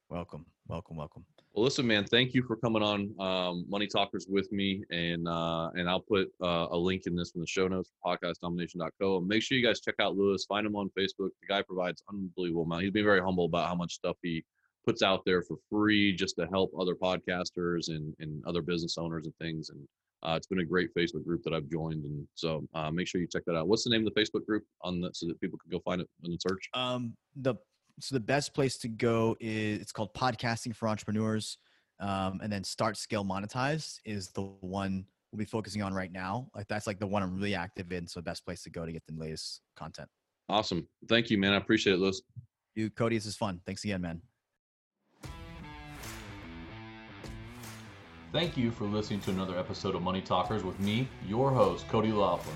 Welcome, 0.10 0.48
welcome, 0.68 0.98
welcome. 0.98 1.24
Well, 1.54 1.66
listen, 1.66 1.86
man, 1.86 2.06
thank 2.06 2.34
you 2.34 2.44
for 2.44 2.56
coming 2.56 2.82
on 2.82 3.14
um, 3.20 3.66
Money 3.68 3.86
Talkers 3.86 4.26
with 4.30 4.50
me, 4.54 4.86
and 4.90 5.28
uh, 5.28 5.70
and 5.74 5.90
I'll 5.90 6.00
put 6.00 6.32
uh, 6.42 6.68
a 6.72 6.78
link 6.78 7.08
in 7.08 7.16
this 7.16 7.32
in 7.36 7.42
the 7.42 7.48
show 7.48 7.68
notes 7.68 7.92
for 8.02 8.16
podcastdomination.co. 8.16 9.18
And 9.18 9.28
make 9.28 9.44
sure 9.44 9.58
you 9.58 9.66
guys 9.66 9.82
check 9.82 9.96
out 10.00 10.16
Lewis. 10.16 10.46
Find 10.46 10.66
him 10.66 10.78
on 10.78 10.90
Facebook. 10.98 11.30
The 11.42 11.48
guy 11.50 11.62
provides 11.62 12.04
unbelievable 12.10 12.64
amount. 12.64 12.84
He's 12.84 12.92
been 12.92 13.04
very 13.04 13.20
humble 13.20 13.46
about 13.46 13.68
how 13.68 13.76
much 13.76 13.96
stuff 13.96 14.16
he 14.24 14.46
puts 14.86 15.02
out 15.02 15.24
there 15.26 15.42
for 15.42 15.58
free 15.70 16.16
just 16.16 16.38
to 16.38 16.48
help 16.48 16.72
other 16.80 16.96
podcasters 16.96 17.90
and 17.90 18.16
and 18.20 18.42
other 18.46 18.62
business 18.62 18.98
owners 18.98 19.26
and 19.26 19.36
things. 19.36 19.72
And 19.72 19.86
uh, 20.24 20.36
it's 20.38 20.48
been 20.48 20.60
a 20.60 20.66
great 20.66 20.96
Facebook 20.96 21.26
group 21.26 21.44
that 21.44 21.54
I've 21.54 21.68
joined, 21.70 22.06
and 22.06 22.26
so 22.34 22.66
uh, 22.74 22.92
make 22.92 23.10
sure 23.10 23.20
you 23.20 23.28
check 23.28 23.44
that 23.48 23.58
out. 23.58 23.68
What's 23.68 23.84
the 23.84 23.90
name 23.90 24.08
of 24.08 24.14
the 24.14 24.22
Facebook 24.22 24.46
group 24.46 24.64
on 24.84 25.02
that 25.02 25.18
so 25.18 25.28
that 25.28 25.42
people 25.42 25.60
can 25.60 25.70
go 25.70 25.82
find 25.84 26.00
it 26.00 26.08
in 26.24 26.32
the 26.32 26.38
search? 26.40 26.70
Um, 26.74 27.14
the 27.36 27.56
so 28.02 28.16
the 28.16 28.20
best 28.20 28.54
place 28.54 28.78
to 28.80 28.88
go 28.88 29.36
is 29.40 29.80
it's 29.80 29.92
called 29.92 30.14
podcasting 30.14 30.76
for 30.76 30.88
entrepreneurs 30.88 31.58
um, 32.00 32.40
and 32.42 32.52
then 32.52 32.64
start 32.64 32.98
scale 32.98 33.24
monetize 33.24 34.00
is 34.06 34.30
the 34.30 34.42
one 34.42 35.06
we'll 35.32 35.38
be 35.38 35.46
focusing 35.46 35.82
on 35.82 35.94
right 35.94 36.12
now. 36.12 36.48
Like 36.56 36.68
that's 36.68 36.88
like 36.88 37.00
the 37.00 37.08
one 37.08 37.24
i'm 37.24 37.36
really 37.36 37.56
active 37.56 37.92
in 37.92 38.08
so 38.08 38.20
the 38.20 38.24
best 38.24 38.44
place 38.46 38.64
to 38.64 38.70
go 38.70 38.86
to 38.86 38.92
get 38.92 39.04
the 39.08 39.14
latest 39.14 39.62
content. 39.76 40.10
Awesome. 40.50 40.88
Thank 41.08 41.30
you 41.30 41.38
man. 41.38 41.54
I 41.54 41.58
appreciate 41.58 41.94
it 41.94 42.00
Liz. 42.00 42.22
you 42.76 42.90
cody 42.90 43.18
this 43.18 43.26
is 43.26 43.36
fun. 43.36 43.62
Thanks 43.66 43.84
again 43.84 44.02
man. 44.02 44.22
Thank 48.32 48.56
you 48.56 48.72
for 48.72 48.86
listening 48.86 49.20
to 49.22 49.32
another 49.32 49.58
episode 49.58 49.94
of 49.94 50.02
Money 50.02 50.22
Talkers 50.22 50.64
with 50.64 50.80
me, 50.80 51.06
your 51.28 51.52
host, 51.52 51.86
Cody 51.90 52.14
Laughlin. 52.14 52.56